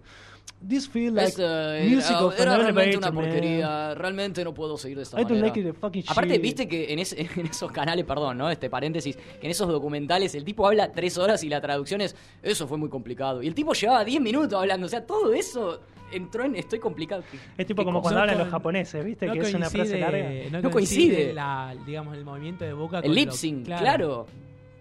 This 0.67 0.89
feel 0.89 1.13
like 1.13 1.29
Esto 1.29 1.43
era, 1.43 1.89
music 1.89 2.17
of 2.19 2.37
era 2.37 2.57
realmente 2.57 2.97
una 2.97 3.11
man. 3.11 3.23
porquería. 3.23 3.95
Realmente 3.95 4.43
no 4.43 4.53
puedo 4.53 4.77
seguir 4.77 4.97
de 4.97 5.03
esta 5.03 5.15
I 5.17 5.23
don't 5.23 5.31
manera. 5.35 5.47
like 5.47 5.59
it, 5.61 5.65
the 5.67 5.73
fucking 5.73 6.03
Aparte, 6.09 6.33
shit. 6.33 6.41
viste 6.41 6.67
que 6.67 6.91
en, 6.91 6.99
ese- 6.99 7.21
en 7.37 7.45
esos 7.45 7.71
canales, 7.71 8.03
perdón, 8.03 8.37
¿no? 8.37 8.49
Este 8.49 8.69
paréntesis, 8.69 9.15
que 9.15 9.47
en 9.47 9.51
esos 9.51 9.69
documentales 9.69 10.35
el 10.35 10.43
tipo 10.43 10.67
habla 10.67 10.91
tres 10.91 11.17
horas 11.17 11.41
y 11.45 11.49
la 11.49 11.61
traducción 11.61 12.01
es, 12.01 12.13
eso 12.43 12.67
fue 12.67 12.77
muy 12.77 12.89
complicado. 12.89 13.41
Y 13.41 13.47
el 13.47 13.55
tipo 13.55 13.71
llevaba 13.73 14.03
10 14.03 14.19
minutos 14.21 14.59
hablando. 14.59 14.85
O 14.85 14.89
sea, 14.89 15.05
todo 15.05 15.31
eso 15.33 15.79
entró 16.11 16.43
en 16.45 16.55
estoy 16.55 16.79
complicado. 16.79 17.23
¿Qué- 17.31 17.37
Es 17.57 17.67
tipo 17.67 17.83
como 17.83 18.01
cuando 18.01 18.21
hablan 18.21 18.35
con- 18.35 18.43
los 18.45 18.51
japoneses, 18.51 19.03
¿viste? 19.05 19.27
No 19.27 19.33
que 19.33 19.39
es 19.39 19.53
una 19.53 19.69
frase 19.69 19.99
larga. 19.99 20.29
No, 20.51 20.61
No 20.61 20.71
coincide, 20.71 21.33
la, 21.33 21.75
digamos, 21.85 22.15
el 22.17 22.25
movimiento 22.25 22.65
de 22.65 22.73
boca 22.73 22.97
El 22.99 23.03
con 23.05 23.15
lip 23.15 23.29
sync, 23.31 23.65
claro. 23.65 24.25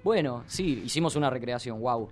Bueno, 0.04 0.44
sí, 0.46 0.82
hicimos 0.84 1.16
una 1.16 1.28
recreación, 1.30 1.80
wow. 1.80 2.08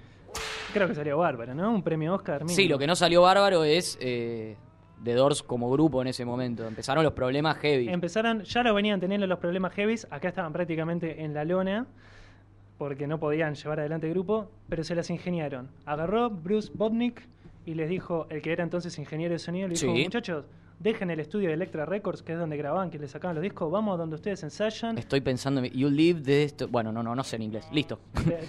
Creo 0.72 0.88
que 0.88 0.94
salió 0.94 1.18
bárbaro, 1.18 1.54
¿no? 1.54 1.70
Un 1.72 1.82
premio 1.82 2.14
Oscar. 2.14 2.40
mínimo. 2.42 2.54
Sí, 2.56 2.68
lo 2.68 2.78
que 2.78 2.86
no 2.86 2.94
salió 2.96 3.22
bárbaro 3.22 3.64
es 3.64 3.96
eh, 4.00 4.56
The 5.02 5.14
Doors 5.14 5.42
como 5.42 5.70
grupo 5.70 6.02
en 6.02 6.08
ese 6.08 6.24
momento. 6.24 6.66
Empezaron 6.66 7.04
los 7.04 7.12
problemas 7.14 7.56
heavy. 7.58 7.88
Empezaron, 7.88 8.42
ya 8.42 8.62
lo 8.62 8.74
venían 8.74 9.00
teniendo 9.00 9.26
los 9.26 9.38
problemas 9.38 9.72
heavies, 9.74 10.06
acá 10.10 10.28
estaban 10.28 10.52
prácticamente 10.52 11.22
en 11.22 11.32
la 11.32 11.44
lona, 11.44 11.86
porque 12.76 13.06
no 13.06 13.18
podían 13.18 13.54
llevar 13.54 13.80
adelante 13.80 14.06
el 14.08 14.12
grupo, 14.12 14.50
pero 14.68 14.84
se 14.84 14.94
las 14.94 15.08
ingeniaron. 15.08 15.68
Agarró 15.86 16.28
Bruce 16.28 16.70
Botnick 16.74 17.22
y 17.66 17.74
les 17.74 17.88
dijo, 17.90 18.26
el 18.30 18.40
que 18.40 18.52
era 18.52 18.62
entonces 18.64 18.98
ingeniero 18.98 19.32
de 19.34 19.38
sonido, 19.38 19.68
le 19.68 19.74
dijo, 19.74 19.94
Sí. 19.94 20.04
muchachos, 20.04 20.46
dejen 20.78 21.10
el 21.10 21.20
estudio 21.20 21.48
de 21.48 21.54
Electra 21.54 21.84
Records, 21.84 22.22
que 22.22 22.32
es 22.34 22.38
donde 22.38 22.56
grababan, 22.56 22.90
que 22.90 22.98
les 22.98 23.10
sacaban 23.10 23.34
los 23.34 23.42
discos, 23.42 23.70
vamos 23.70 23.94
a 23.94 23.98
donde 23.98 24.14
ustedes 24.16 24.42
ensayan. 24.42 24.96
Estoy 24.98 25.20
pensando, 25.20 25.60
en- 25.62 25.72
you 25.72 25.88
live 25.90 26.20
de 26.20 26.44
esto. 26.44 26.68
Bueno, 26.68 26.92
no, 26.92 27.02
no, 27.02 27.14
no 27.14 27.24
sé 27.24 27.36
en 27.36 27.42
inglés. 27.42 27.66
Listo. 27.72 27.98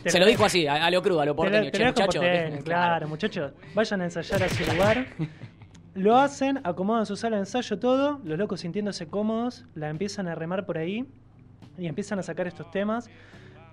te 0.04 0.10
Se 0.12 0.20
lo 0.20 0.26
dijo 0.26 0.46
así, 0.46 0.68
a, 0.68 0.86
a 0.86 0.92
lo 0.92 1.02
crudo, 1.02 1.20
a 1.22 1.26
lo 1.26 1.34
Te 1.36 1.38
lo- 1.38 1.44
porteño. 1.52 1.72
te 1.94 2.08
Che, 2.10 2.60
claro, 2.64 3.08
muchachos, 3.08 3.52
vayan 3.74 4.02
a 4.02 4.06
ensayar 4.06 4.44
a 4.44 4.50
su 4.50 4.64
lugar. 4.72 5.06
Lo 5.96 6.16
hacen, 6.16 6.60
acomodan 6.64 7.08
su 7.08 7.16
sala 7.16 7.38
de 7.38 7.42
ensayo, 7.42 7.80
todo, 7.80 8.20
los 8.24 8.38
locos 8.38 8.60
sintiéndose 8.60 9.08
cómodos, 9.08 9.66
la 9.74 9.90
empiezan 9.90 10.28
a 10.28 10.36
remar 10.36 10.64
por 10.68 10.78
ahí 10.78 11.08
y 11.76 11.88
empiezan 11.88 12.20
a 12.20 12.22
sacar 12.22 12.46
estos 12.46 12.70
temas. 12.70 13.10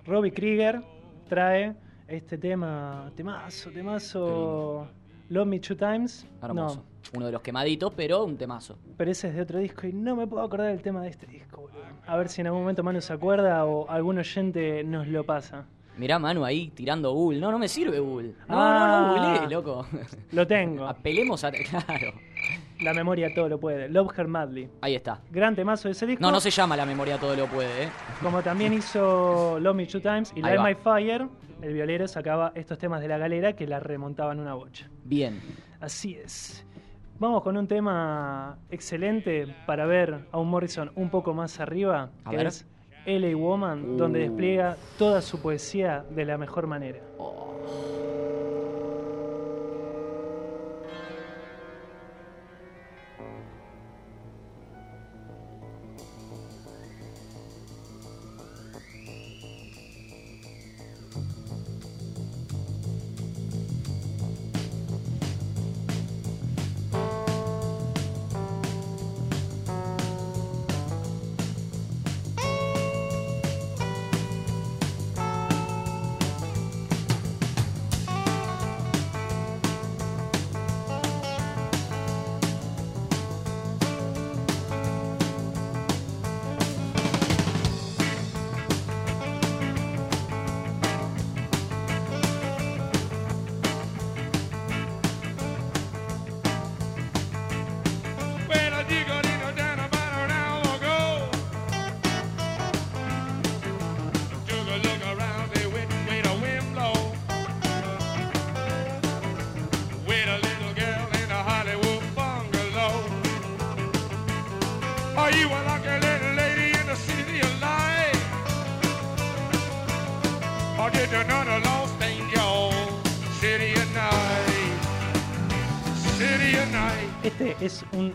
Robbie 0.07 0.31
Krieger 0.31 0.81
trae 1.29 1.75
este 2.07 2.39
tema, 2.39 3.11
temazo, 3.15 3.69
temazo, 3.69 4.87
Love 5.29 5.47
Me 5.47 5.59
Two 5.59 5.75
Times. 5.75 6.25
Hermoso. 6.41 6.75
No, 6.77 6.95
Uno 7.17 7.25
de 7.27 7.31
los 7.31 7.41
quemaditos, 7.41 7.93
pero 7.95 8.23
un 8.25 8.35
temazo. 8.37 8.77
pero 8.97 9.11
ese 9.11 9.27
es 9.29 9.35
de 9.35 9.41
otro 9.41 9.59
disco 9.59 9.85
y 9.87 9.93
no 9.93 10.15
me 10.15 10.25
puedo 10.27 10.43
acordar 10.43 10.67
del 10.67 10.81
tema 10.81 11.01
de 11.03 11.09
este 11.09 11.27
disco, 11.27 11.61
boludo. 11.61 11.85
A 12.07 12.17
ver 12.17 12.29
si 12.29 12.41
en 12.41 12.47
algún 12.47 12.61
momento 12.61 12.83
Manu 12.83 12.99
se 13.01 13.13
acuerda 13.13 13.63
o 13.65 13.89
algún 13.89 14.17
oyente 14.17 14.83
nos 14.83 15.07
lo 15.07 15.23
pasa. 15.23 15.65
Mirá 15.97 16.19
Manu 16.19 16.43
ahí 16.43 16.69
tirando 16.71 17.13
Google. 17.13 17.39
No, 17.39 17.51
no 17.51 17.57
me 17.59 17.67
sirve 17.69 17.99
Google. 17.99 18.29
No, 18.49 18.55
Ah. 18.59 19.13
no, 19.15 19.15
no, 19.15 19.29
googleé, 19.31 19.49
loco. 19.49 19.85
Lo 20.33 20.45
tengo. 20.45 20.85
Apelemos 20.87 21.43
a. 21.45 21.51
Claro. 21.69 22.13
La 22.81 22.93
memoria 22.93 23.33
todo 23.33 23.47
lo 23.49 23.59
puede. 23.59 23.87
Love 23.89 24.17
Her 24.17 24.27
Madly. 24.27 24.69
Ahí 24.81 24.95
está. 24.95 25.21
Gran 25.31 25.55
temazo 25.55 25.87
de 25.87 25.93
ese 25.93 26.05
disco. 26.05 26.21
No, 26.21 26.31
no 26.31 26.39
se 26.39 26.49
llama 26.51 26.75
La 26.75 26.85
memoria 26.85 27.17
todo 27.17 27.35
lo 27.35 27.47
puede, 27.47 27.83
¿eh? 27.85 27.89
Como 28.21 28.41
también 28.41 28.73
hizo 28.73 29.57
Love 29.59 29.75
Me 29.75 29.85
Two 29.85 30.01
Times 30.01 30.33
y 30.35 30.41
Light. 30.41 30.59
My 30.61 30.75
Fire, 30.75 31.27
el 31.61 31.73
violero 31.73 32.07
sacaba 32.07 32.51
estos 32.55 32.77
temas 32.77 33.01
de 33.01 33.07
la 33.07 33.17
galera 33.17 33.53
que 33.53 33.65
la 33.65 33.79
remontaban 33.79 34.39
una 34.39 34.53
bocha. 34.55 34.89
Bien. 35.03 35.39
Así 35.79 36.15
es. 36.15 36.65
Vamos 37.17 37.43
con 37.43 37.55
un 37.55 37.65
tema 37.67 38.57
excelente 38.69 39.47
para 39.65 39.85
ver 39.85 40.25
a 40.33 40.37
un 40.37 40.49
Morrison 40.49 40.91
un 40.95 41.09
poco 41.09 41.33
más 41.33 41.61
arriba, 41.61 42.09
A 42.25 42.29
que 42.31 42.35
ver. 42.37 42.47
es 42.47 42.67
LA 43.05 43.37
Woman, 43.37 43.95
donde 43.95 44.19
Uh. 44.19 44.23
despliega 44.23 44.75
toda 44.97 45.21
su 45.21 45.41
poesía 45.41 46.03
de 46.09 46.25
la 46.25 46.37
mejor 46.37 46.67
manera. 46.67 46.99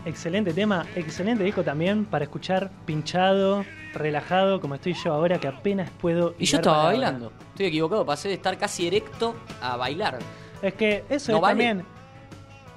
Excelente 0.05 0.53
tema, 0.53 0.85
excelente 0.95 1.43
disco 1.43 1.63
también 1.63 2.05
para 2.05 2.25
escuchar 2.25 2.71
pinchado, 2.85 3.65
relajado, 3.93 4.59
como 4.61 4.75
estoy 4.75 4.93
yo 4.93 5.13
ahora 5.13 5.39
que 5.39 5.47
apenas 5.47 5.89
puedo. 5.89 6.35
Y 6.39 6.45
yo 6.45 6.57
estaba 6.57 6.85
bailando. 6.85 7.31
Estoy 7.51 7.67
equivocado, 7.67 8.05
pasé 8.05 8.27
de 8.29 8.35
estar 8.35 8.57
casi 8.57 8.87
erecto 8.87 9.35
a 9.61 9.77
bailar. 9.77 10.19
Es 10.61 10.73
que 10.75 11.03
eso 11.09 11.31
No 11.31 11.37
es 11.37 11.41
vale. 11.41 11.51
también 11.65 11.85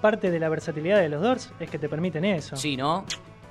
parte 0.01 0.31
de 0.31 0.39
la 0.39 0.49
versatilidad 0.49 0.99
de 0.99 1.09
los 1.09 1.23
Doors, 1.23 1.51
es 1.59 1.71
que 1.71 1.79
te 1.79 1.89
permiten 1.89 2.25
eso. 2.25 2.57
Sí, 2.57 2.77
¿no? 2.77 3.05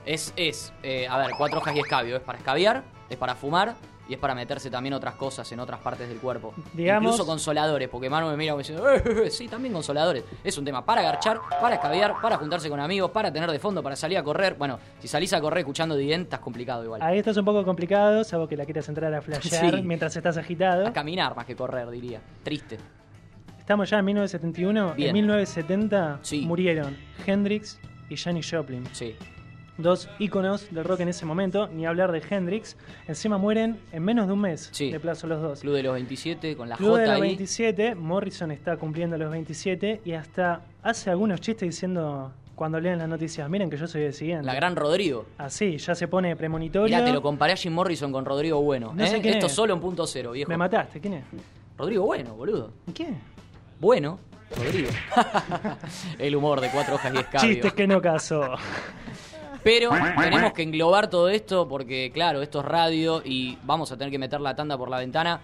Es, 0.06 0.34
es 0.36 0.74
eh, 0.84 1.08
a 1.08 1.18
ver, 1.18 1.32
cuatro 1.38 1.60
hojas 1.60 1.76
y 1.76 1.80
escabio. 1.80 2.18
Es 2.18 2.22
para 2.22 2.38
escabiar, 2.38 2.84
es 3.10 3.18
para 3.18 3.36
fumar 3.36 3.76
y 4.08 4.14
es 4.14 4.20
para 4.20 4.36
meterse 4.36 4.70
también 4.70 4.94
otras 4.94 5.16
cosas 5.16 5.50
en 5.52 5.60
otras 5.60 5.80
partes 5.80 6.10
del 6.10 6.18
cuerpo. 6.20 6.54
Digamos- 6.74 7.14
Incluso 7.14 7.26
consoladores, 7.26 7.88
porque 7.90 8.10
Manu 8.10 8.28
me 8.30 8.36
mira 8.38 8.56
diciendo, 8.56 8.90
"Eh, 8.90 9.02
eh, 9.06 9.22
eh", 9.26 9.30
sí, 9.30 9.48
también 9.48 9.74
consoladores. 9.74 10.24
Es 10.44 10.58
un 10.58 10.66
tema 10.66 10.84
para 10.86 11.02
garchar, 11.02 11.40
para 11.62 11.76
escabiar, 11.76 12.16
para 12.22 12.38
juntarse 12.38 12.70
con 12.70 12.80
amigos, 12.80 13.12
para 13.12 13.32
tener 13.32 13.50
de 13.52 13.60
fondo, 13.60 13.82
para 13.82 13.96
salir 13.96 14.18
a 14.18 14.24
correr. 14.24 14.56
Bueno, 14.56 14.80
si 15.00 15.08
salís 15.08 15.32
a 15.34 15.40
correr 15.42 15.60
escuchando 15.60 15.96
Dident, 15.96 16.24
estás 16.26 16.40
complicado 16.42 16.84
igual. 16.84 17.02
Ahí 17.02 17.20
estás 17.20 17.38
un 17.38 17.46
poco 17.46 17.64
complicado, 17.64 18.24
salvo 18.24 18.48
que 18.48 18.58
la 18.58 18.66
quieras 18.66 18.88
entrar 18.90 19.14
a 19.14 19.22
flashear 19.22 19.42
Sí. 19.76 19.82
mientras 19.84 20.16
estás 20.16 20.36
agitado. 20.38 20.86
A 20.88 20.94
caminar 20.94 21.36
más 21.36 21.46
que 21.46 21.56
correr, 21.56 21.90
diría. 21.90 22.20
Triste. 22.44 22.78
Estamos 23.60 23.90
ya 23.90 24.00
en 24.00 24.06
1971. 24.06 24.94
Bien. 24.96 25.10
En 25.10 25.14
1970 25.14 26.20
Sí. 26.22 26.42
murieron 26.46 26.98
Hendrix 27.26 27.80
y 28.10 28.18
Janis 28.18 28.52
Joplin. 28.52 28.84
Sí. 28.92 29.16
Dos 29.78 30.08
íconos 30.20 30.68
del 30.70 30.84
rock 30.84 31.00
en 31.00 31.08
ese 31.10 31.26
momento, 31.26 31.68
ni 31.68 31.86
hablar 31.88 32.12
de 32.12 32.22
Hendrix. 32.30 32.78
Encima 33.08 33.38
mueren 33.40 33.80
en 33.92 34.04
menos 34.04 34.28
de 34.28 34.34
un 34.34 34.42
mes 34.42 34.70
Sí. 34.72 34.92
de 34.92 35.00
plazo 35.00 35.26
los 35.26 35.42
dos. 35.42 35.62
Club 35.62 35.74
de 35.74 35.84
los 35.84 35.94
27 35.94 36.56
con 36.56 36.70
la 36.70 36.76
Club 36.78 36.98
de 36.98 37.02
J 37.06 37.06
los 37.06 37.16
ahí. 37.16 37.22
27, 37.22 37.96
Morrison 37.96 38.52
está 38.52 38.78
cumpliendo 38.78 39.18
los 39.18 39.32
27 39.32 40.02
y 40.06 40.14
hasta 40.14 40.62
hace 40.84 41.10
algunos 41.10 41.42
chistes 41.42 41.68
diciendo 41.70 42.32
cuando 42.54 42.80
leen 42.80 43.00
las 43.00 43.10
noticias, 43.10 43.50
miren 43.50 43.68
que 43.68 43.78
yo 43.78 43.88
soy 43.88 44.04
el 44.04 44.14
siguiente. 44.14 44.46
La 44.46 44.54
gran 44.54 44.76
Rodrigo. 44.76 45.26
Así, 45.40 45.78
ya 45.80 45.96
se 45.96 46.08
pone 46.08 46.36
premonitorio. 46.36 46.96
Mirá, 46.96 47.04
te 47.08 47.12
lo 47.12 47.24
comparé 47.24 47.54
a 47.54 47.56
Jim 47.56 47.74
Morrison 47.74 48.12
con 48.12 48.26
Rodrigo 48.26 48.62
Bueno. 48.62 48.94
No 48.94 49.04
¿eh? 49.04 49.08
sé 49.08 49.22
quién 49.22 49.34
Esto 49.34 49.48
es. 49.48 49.54
solo 49.54 49.74
en 49.74 49.80
punto 49.80 50.06
cero, 50.06 50.34
viejo. 50.34 50.50
Me 50.50 50.56
mataste, 50.58 51.00
¿quién 51.00 51.14
es? 51.16 51.24
Rodrigo 51.80 52.06
Bueno, 52.06 52.36
boludo. 52.36 52.72
¿Quién? 52.94 53.18
Bueno, 53.80 54.20
Rodrigo. 54.56 54.90
El 56.20 56.36
humor 56.36 56.62
de 56.62 56.70
cuatro 56.70 56.94
hojas 56.94 57.12
y 57.12 57.18
escabio. 57.18 57.50
Chistes 57.54 57.74
que 57.74 57.88
no 57.88 58.00
casó. 58.02 58.52
Pero 59.64 59.92
tenemos 60.20 60.54
que 60.54 60.64
englobar 60.64 61.10
todo 61.10 61.30
esto 61.30 61.68
porque, 61.68 62.12
claro, 62.14 62.42
esto 62.42 62.60
es 62.60 62.66
radio 62.66 63.22
y 63.24 63.58
vamos 63.64 63.92
a 63.92 63.98
tener 63.98 64.12
que 64.12 64.20
meter 64.20 64.42
la 64.42 64.56
tanda 64.56 64.78
por 64.78 64.90
la 64.90 64.98
ventana. 65.00 65.40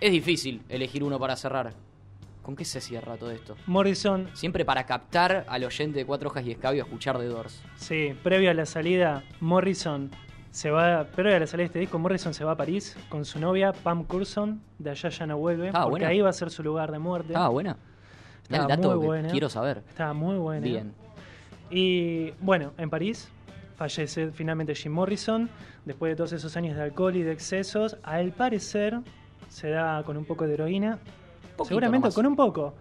Es 0.00 0.12
difícil 0.12 0.62
elegir 0.68 1.02
uno 1.02 1.18
para 1.18 1.34
cerrar. 1.36 1.72
¿Con 2.42 2.56
qué 2.56 2.64
se 2.64 2.80
cierra 2.80 3.16
todo 3.16 3.30
esto? 3.30 3.56
Morrison, 3.66 4.28
Siempre 4.32 4.64
para 4.64 4.84
captar 4.86 5.44
al 5.48 5.64
oyente 5.64 5.98
de 5.98 6.06
cuatro 6.06 6.30
hojas 6.30 6.46
y 6.46 6.52
escabio 6.52 6.82
a 6.82 6.86
escuchar 6.86 7.18
de 7.18 7.26
Doors. 7.26 7.60
sí, 7.76 8.14
previo 8.22 8.50
a 8.50 8.54
la 8.54 8.64
salida, 8.64 9.22
Morrison 9.40 10.10
se 10.50 10.70
va, 10.70 11.04
previo 11.04 11.36
a 11.36 11.40
la 11.40 11.46
salida 11.46 11.64
de 11.64 11.66
este 11.66 11.78
disco, 11.80 11.98
Morrison 11.98 12.32
se 12.32 12.44
va 12.44 12.52
a 12.52 12.56
París 12.56 12.96
con 13.10 13.26
su 13.26 13.38
novia, 13.38 13.72
Pam 13.74 14.04
Curson, 14.04 14.62
de 14.78 14.90
allá 14.90 15.10
ya 15.10 15.26
no 15.26 15.36
vuelve, 15.36 15.68
Ah, 15.68 15.82
porque 15.82 15.90
buena. 15.90 16.08
ahí 16.08 16.20
va 16.22 16.30
a 16.30 16.32
ser 16.32 16.50
su 16.50 16.62
lugar 16.62 16.90
de 16.90 16.98
muerte. 16.98 17.34
Ah, 17.36 17.48
buena. 17.48 17.76
El 18.48 18.54
Estaba 18.54 18.66
dato 18.76 18.90
muy 18.92 19.00
que 19.00 19.06
buena. 19.06 19.28
quiero 19.28 19.48
saber. 19.50 19.82
Estaba 19.86 20.14
muy 20.14 20.36
buena. 20.38 20.64
Bien. 20.64 20.94
Y 21.70 22.32
bueno, 22.40 22.72
en 22.78 22.90
París 22.90 23.28
fallece 23.76 24.30
finalmente 24.32 24.74
Jim 24.74 24.92
Morrison, 24.92 25.48
después 25.84 26.10
de 26.10 26.16
todos 26.16 26.32
esos 26.32 26.56
años 26.56 26.76
de 26.76 26.82
alcohol 26.82 27.14
y 27.16 27.22
de 27.22 27.32
excesos, 27.32 27.96
al 28.02 28.32
parecer 28.32 28.98
se 29.48 29.70
da 29.70 30.02
con 30.02 30.16
un 30.16 30.24
poco 30.24 30.46
de 30.46 30.54
heroína, 30.54 30.98
Poquito 31.56 31.64
seguramente 31.64 32.04
nomás. 32.04 32.14
con 32.14 32.26
un 32.26 32.36
poco, 32.36 32.74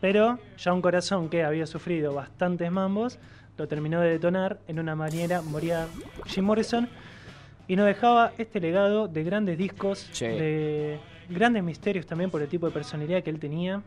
pero 0.00 0.38
ya 0.58 0.72
un 0.72 0.82
corazón 0.82 1.28
que 1.28 1.44
había 1.44 1.66
sufrido 1.66 2.12
bastantes 2.14 2.70
mambos 2.70 3.18
lo 3.56 3.68
terminó 3.68 4.00
de 4.00 4.10
detonar 4.10 4.58
en 4.66 4.78
una 4.80 4.94
manera 4.96 5.40
moría 5.40 5.86
Jim 6.26 6.44
Morrison 6.44 6.88
y 7.68 7.76
nos 7.76 7.86
dejaba 7.86 8.32
este 8.36 8.60
legado 8.60 9.08
de 9.08 9.24
grandes 9.24 9.56
discos, 9.56 10.10
de 10.18 10.98
grandes 11.30 11.62
misterios 11.62 12.06
también 12.06 12.30
por 12.30 12.42
el 12.42 12.48
tipo 12.48 12.66
de 12.66 12.72
personalidad 12.72 13.22
que 13.22 13.30
él 13.30 13.38
tenía. 13.38 13.80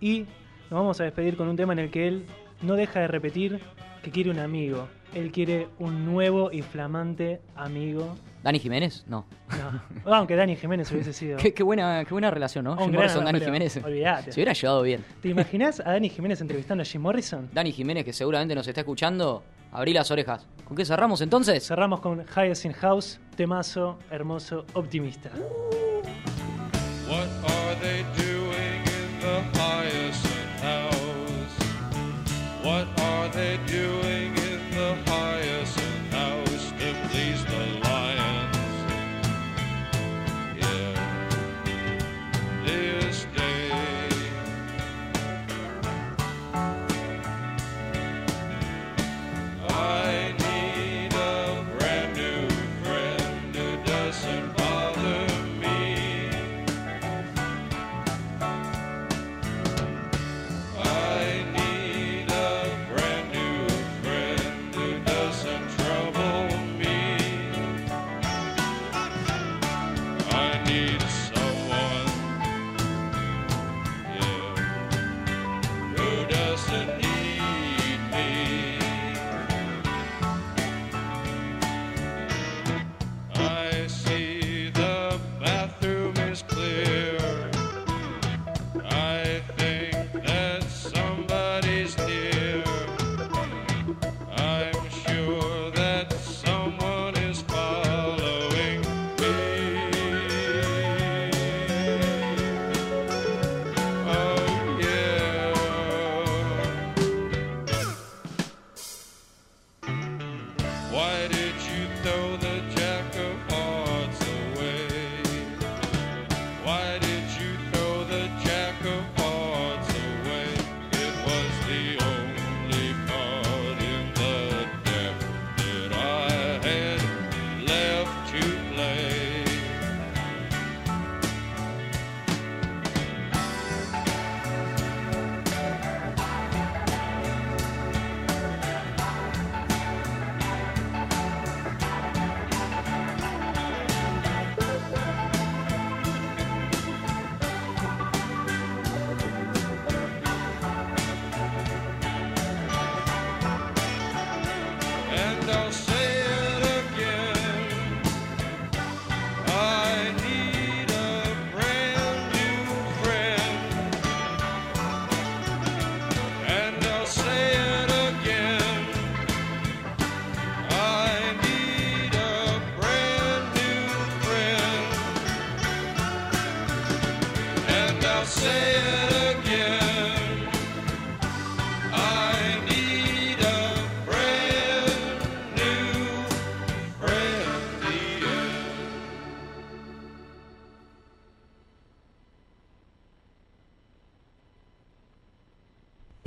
Y 0.00 0.20
nos 0.70 0.80
vamos 0.80 1.00
a 1.00 1.04
despedir 1.04 1.36
con 1.36 1.48
un 1.48 1.56
tema 1.56 1.72
en 1.72 1.80
el 1.80 1.90
que 1.90 2.08
él 2.08 2.26
no 2.64 2.74
deja 2.74 3.00
de 3.00 3.08
repetir 3.08 3.60
que 4.02 4.10
quiere 4.10 4.30
un 4.30 4.38
amigo. 4.38 4.88
Él 5.14 5.30
quiere 5.30 5.68
un 5.78 6.04
nuevo 6.04 6.50
y 6.50 6.62
flamante 6.62 7.40
amigo. 7.54 8.16
¿Dani 8.42 8.58
Jiménez? 8.58 9.04
No. 9.06 9.24
No. 10.04 10.14
Aunque 10.14 10.36
Dani 10.36 10.56
Jiménez 10.56 10.90
hubiese 10.92 11.12
sido. 11.12 11.36
Qué, 11.38 11.54
qué 11.54 11.62
buena, 11.62 12.04
qué 12.04 12.12
buena 12.12 12.30
relación, 12.30 12.64
¿no? 12.64 12.72
Un 12.72 12.78
Jim 12.78 12.90
gran 12.90 13.02
Morrison, 13.04 13.24
Dani 13.24 13.40
Jiménez. 13.40 13.80
olvídate. 13.82 14.32
Se 14.32 14.40
hubiera 14.40 14.52
llevado 14.52 14.82
bien. 14.82 15.04
¿Te 15.22 15.28
imaginas 15.28 15.80
a 15.80 15.92
Dani 15.92 16.08
Jiménez 16.10 16.40
entrevistando 16.40 16.82
a 16.82 16.84
Jim 16.84 17.00
Morrison? 17.00 17.48
Dani 17.52 17.72
Jiménez, 17.72 18.04
que 18.04 18.12
seguramente 18.12 18.54
nos 18.54 18.66
está 18.66 18.80
escuchando, 18.82 19.42
abrí 19.72 19.92
las 19.94 20.10
orejas. 20.10 20.46
¿Con 20.64 20.76
qué 20.76 20.84
cerramos 20.84 21.20
entonces? 21.20 21.64
Cerramos 21.66 22.00
con 22.00 22.24
Hyacinth 22.26 22.76
House, 22.76 23.20
temazo, 23.36 23.98
hermoso, 24.10 24.66
optimista. 24.74 25.30
What 27.08 27.28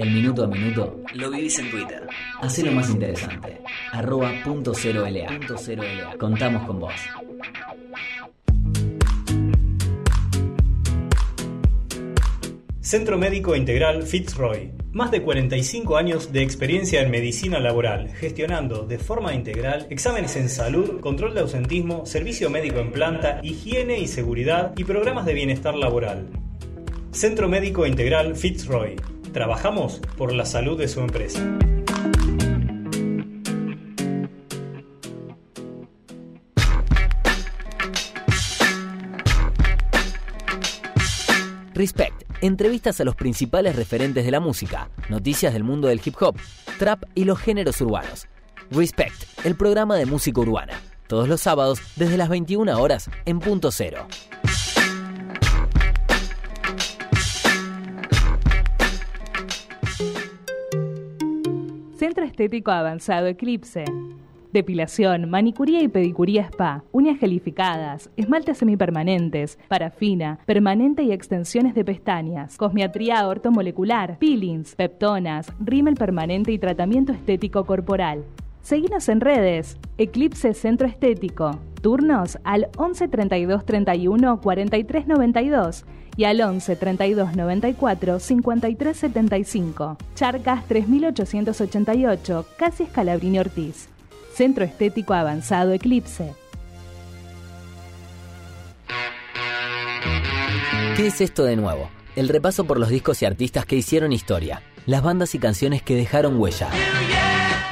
El 0.08 0.14
minuto 0.14 0.46
a 0.46 0.48
minuto 0.48 1.02
lo 1.16 1.30
vivís 1.30 1.60
en 1.60 1.70
Twitter. 1.70 2.08
Hacelo 2.42 2.72
más 2.72 2.90
interesante. 2.90 3.58
Arroba. 3.92 4.32
Punto 4.42 4.74
cero 4.74 5.06
LA. 5.06 5.38
Contamos 6.18 6.66
con 6.66 6.80
vos. 6.80 6.94
Centro 12.80 13.18
Médico 13.18 13.54
Integral 13.54 14.04
Fitzroy. 14.04 14.72
Más 14.94 15.12
de 15.12 15.22
45 15.22 15.98
años 15.98 16.32
de 16.32 16.42
experiencia 16.42 17.02
en 17.02 17.12
medicina 17.12 17.60
laboral, 17.60 18.08
gestionando 18.08 18.86
de 18.86 19.00
forma 19.00 19.34
integral 19.34 19.88
exámenes 19.90 20.38
en 20.38 20.48
salud, 20.48 21.02
control 21.02 21.34
de 21.34 21.42
ausentismo, 21.42 22.06
servicio 22.06 22.50
médico 22.50 22.80
en 22.80 22.94
planta, 22.94 23.42
higiene 23.44 24.00
y 24.00 24.08
seguridad 24.08 24.72
y 24.78 24.86
programas 24.86 25.26
de 25.26 25.34
bienestar 25.34 25.76
laboral. 25.76 26.30
Centro 27.12 27.50
Médico 27.50 27.86
Integral 27.86 28.38
Fitzroy. 28.38 28.96
Trabajamos 29.38 30.02
por 30.18 30.34
la 30.34 30.46
salud 30.46 30.80
de 30.80 30.88
su 30.88 31.00
empresa. 31.00 31.40
Respect. 41.76 42.24
Entrevistas 42.42 43.00
a 43.00 43.04
los 43.04 43.14
principales 43.14 43.76
referentes 43.76 44.26
de 44.26 44.32
la 44.32 44.40
música, 44.40 44.90
noticias 45.08 45.54
del 45.54 45.64
mundo 45.64 45.88
del 45.88 46.02
hip 46.04 46.16
hop, 46.20 46.36
trap 46.80 47.04
y 47.14 47.26
los 47.26 47.38
géneros 47.38 47.80
urbanos. 47.80 48.26
Respect, 48.72 49.46
el 49.46 49.56
programa 49.56 49.98
de 49.98 50.08
música 50.08 50.42
urbana. 50.42 50.82
Todos 51.06 51.30
los 51.30 51.42
sábados 51.42 51.80
desde 51.96 52.18
las 52.18 52.30
21 52.30 52.76
horas 52.82 53.08
en 53.26 53.38
punto 53.38 53.70
cero. 53.70 54.08
Estético 62.38 62.70
Avanzado 62.70 63.26
Eclipse. 63.26 63.84
Depilación, 64.54 65.28
manicuría 65.28 65.82
y 65.82 65.88
pedicuría 65.88 66.44
spa, 66.44 66.84
uñas 66.92 67.18
gelificadas, 67.18 68.12
esmaltes 68.16 68.60
semipermanentes, 68.60 69.58
parafina, 69.68 70.38
permanente 70.46 71.02
y 71.02 71.12
extensiones 71.12 71.74
de 71.74 71.84
pestañas, 71.84 72.56
cosmiatría 72.56 73.28
ortomolecular, 73.28 74.20
peelings, 74.20 74.76
peptonas, 74.76 75.52
rímel 75.60 75.96
permanente 75.96 76.52
y 76.52 76.60
tratamiento 76.60 77.12
estético 77.12 77.66
corporal. 77.66 78.24
Seguinos 78.62 79.10
en 79.10 79.22
redes, 79.22 79.80
Eclipse 79.98 80.54
Centro 80.54 80.88
Estético. 80.88 81.58
Turnos 81.82 82.38
al 82.44 82.68
11 82.78 83.08
32 83.08 83.66
31 83.66 84.42
43 84.42 85.08
92 85.08 85.86
y 86.18 86.26
al 86.26 86.42
11 86.42 86.76
32 86.76 87.36
94 87.36 88.20
53 88.20 88.98
75. 88.98 89.98
Charcas 90.16 90.66
3888, 90.68 92.46
casi 92.58 92.84
Escalabrini 92.84 93.40
Ortiz. 93.40 93.88
Centro 94.34 94.66
Estético 94.66 95.14
Avanzado 95.14 95.72
Eclipse. 95.72 96.34
¿Qué 100.96 101.08
es 101.08 101.22
esto 101.22 101.44
de 101.44 101.56
nuevo? 101.56 101.90
El 102.16 102.28
repaso 102.28 102.66
por 102.66 102.80
los 102.80 102.90
discos 102.90 103.22
y 103.22 103.26
artistas 103.26 103.68
que 103.68 103.76
hicieron 103.76 104.12
historia, 104.12 104.64
las 104.88 105.04
bandas 105.04 105.36
y 105.36 105.40
canciones 105.40 105.84
que 105.84 105.96
dejaron 105.96 106.40
huella. 106.40 106.70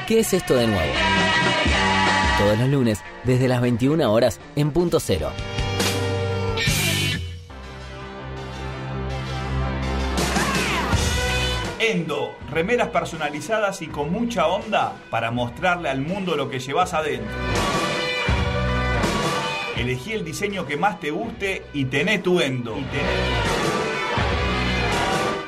¿Qué 0.06 0.20
es 0.20 0.32
esto 0.32 0.54
de 0.54 0.68
nuevo? 0.68 0.92
Todos 2.38 2.58
los 2.58 2.68
lunes, 2.68 3.00
desde 3.24 3.48
las 3.48 3.60
21 3.60 4.12
horas, 4.12 4.38
en 4.54 4.70
punto 4.70 5.00
cero. 5.00 5.30
Endo, 11.88 12.34
remeras 12.50 12.88
personalizadas 12.88 13.80
y 13.80 13.86
con 13.86 14.10
mucha 14.10 14.48
onda 14.48 14.94
para 15.08 15.30
mostrarle 15.30 15.88
al 15.88 16.00
mundo 16.00 16.36
lo 16.36 16.50
que 16.50 16.58
llevas 16.58 16.94
adentro. 16.94 17.30
Elegí 19.76 20.12
el 20.12 20.24
diseño 20.24 20.66
que 20.66 20.76
más 20.76 20.98
te 20.98 21.12
guste 21.12 21.62
y 21.72 21.84
tené 21.84 22.18
tu 22.18 22.40
Endo. 22.40 22.74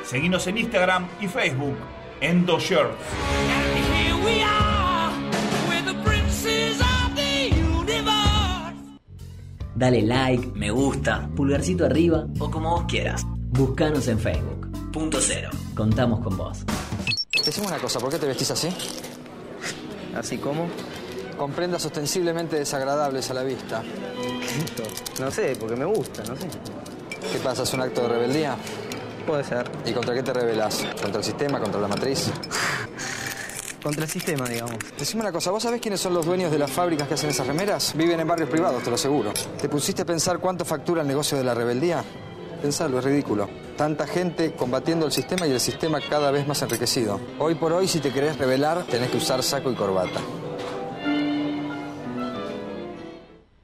Seguinos 0.05 0.47
en 0.47 0.59
Instagram 0.59 1.07
y 1.19 1.27
Facebook, 1.27 1.75
Endo 2.21 2.57
Shirts. 2.57 2.95
Dale 9.75 10.01
like, 10.01 10.47
me 10.55 10.71
gusta, 10.71 11.29
pulgarcito 11.35 11.85
arriba 11.85 12.27
o 12.39 12.49
como 12.49 12.71
vos 12.71 12.85
quieras. 12.87 13.25
Buscanos 13.51 14.07
en 14.07 14.19
Facebook. 14.19 14.68
Punto 14.91 15.19
cero. 15.21 15.51
Contamos 15.75 16.19
con 16.21 16.35
vos. 16.35 16.59
Decime 17.45 17.67
una 17.67 17.77
cosa, 17.77 17.99
¿por 17.99 18.09
qué 18.09 18.17
te 18.17 18.25
vestís 18.25 18.49
así? 18.49 18.69
¿Así 20.15 20.39
como? 20.39 20.67
Con 21.37 21.51
prendas 21.51 21.85
ostensiblemente 21.85 22.57
desagradables 22.57 23.29
a 23.29 23.35
la 23.35 23.43
vista. 23.43 23.83
No 25.19 25.29
sé, 25.29 25.55
porque 25.59 25.75
me 25.75 25.85
gusta, 25.85 26.23
no 26.23 26.35
sé. 26.35 26.47
¿Qué 27.31 27.37
pasa? 27.39 27.63
¿Es 27.63 27.73
un 27.73 27.81
acto 27.81 28.01
de 28.01 28.07
rebeldía? 28.09 28.55
Puede 29.27 29.43
ser. 29.43 29.69
¿Y 29.85 29.93
contra 29.93 30.15
qué 30.15 30.23
te 30.23 30.33
rebelas? 30.33 30.83
¿Contra 30.99 31.19
el 31.19 31.23
sistema? 31.23 31.59
¿Contra 31.59 31.79
la 31.79 31.87
matriz? 31.87 32.31
Contra 33.83 34.03
el 34.03 34.09
sistema, 34.09 34.49
digamos. 34.49 34.77
Decime 34.97 35.21
una 35.21 35.31
cosa, 35.31 35.51
¿vos 35.51 35.61
sabés 35.61 35.79
quiénes 35.79 36.01
son 36.01 36.15
los 36.15 36.25
dueños 36.25 36.51
de 36.51 36.57
las 36.57 36.71
fábricas 36.71 37.07
que 37.07 37.13
hacen 37.13 37.29
esas 37.29 37.45
remeras? 37.45 37.93
Viven 37.95 38.19
en 38.19 38.27
barrios 38.27 38.49
privados, 38.49 38.81
te 38.83 38.89
lo 38.89 38.95
aseguro. 38.95 39.31
¿Te 39.61 39.69
pusiste 39.69 40.01
a 40.01 40.05
pensar 40.05 40.39
cuánto 40.39 40.65
factura 40.65 41.03
el 41.03 41.07
negocio 41.07 41.37
de 41.37 41.43
la 41.43 41.53
rebeldía? 41.53 42.03
Pensalo, 42.61 42.99
es 42.99 43.05
ridículo. 43.05 43.49
Tanta 43.77 44.05
gente 44.05 44.53
combatiendo 44.53 45.05
el 45.05 45.11
sistema 45.11 45.47
y 45.47 45.51
el 45.51 45.59
sistema 45.59 45.99
cada 46.01 46.31
vez 46.31 46.45
más 46.45 46.61
enriquecido. 46.61 47.19
Hoy 47.39 47.55
por 47.55 47.71
hoy, 47.71 47.87
si 47.87 47.99
te 47.99 48.11
querés 48.11 48.37
rebelar, 48.37 48.83
tenés 48.83 49.09
que 49.09 49.17
usar 49.17 49.41
saco 49.41 49.71
y 49.71 49.75
corbata. 49.75 50.19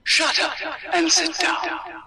Shut 0.06 0.40
up 0.40 0.94
and 0.94 1.10
sit 1.10 1.36
down. 1.38 2.05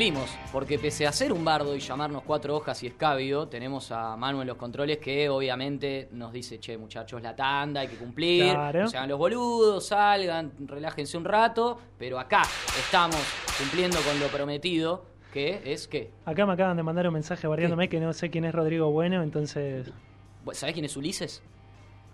Cumplimos, 0.00 0.30
porque 0.50 0.78
pese 0.78 1.06
a 1.06 1.12
ser 1.12 1.30
un 1.30 1.44
bardo 1.44 1.76
y 1.76 1.78
llamarnos 1.78 2.22
cuatro 2.22 2.56
hojas 2.56 2.82
y 2.82 2.86
escabio, 2.86 3.48
tenemos 3.48 3.92
a 3.92 4.16
Manu 4.16 4.40
en 4.40 4.46
los 4.46 4.56
controles 4.56 4.96
que 4.96 5.28
obviamente 5.28 6.08
nos 6.12 6.32
dice, 6.32 6.58
che 6.58 6.78
muchachos, 6.78 7.20
la 7.20 7.36
tanda, 7.36 7.82
hay 7.82 7.88
que 7.88 7.96
cumplir, 7.96 8.50
Claro. 8.50 8.80
no 8.80 8.88
se 8.88 8.96
hagan 8.96 9.10
los 9.10 9.18
boludos, 9.18 9.86
salgan, 9.88 10.52
relájense 10.66 11.18
un 11.18 11.26
rato, 11.26 11.78
pero 11.98 12.18
acá 12.18 12.44
estamos 12.78 13.20
cumpliendo 13.58 13.98
con 14.00 14.18
lo 14.18 14.28
prometido, 14.28 15.04
que 15.34 15.60
es 15.66 15.86
que, 15.86 16.10
Acá 16.24 16.46
me 16.46 16.54
acaban 16.54 16.78
de 16.78 16.82
mandar 16.82 17.06
un 17.06 17.12
mensaje 17.12 17.46
barriándome 17.46 17.90
que 17.90 18.00
no 18.00 18.14
sé 18.14 18.30
quién 18.30 18.46
es 18.46 18.54
Rodrigo 18.54 18.90
Bueno, 18.90 19.22
entonces. 19.22 19.92
¿sabés 20.52 20.72
quién 20.72 20.86
es 20.86 20.96
Ulises? 20.96 21.42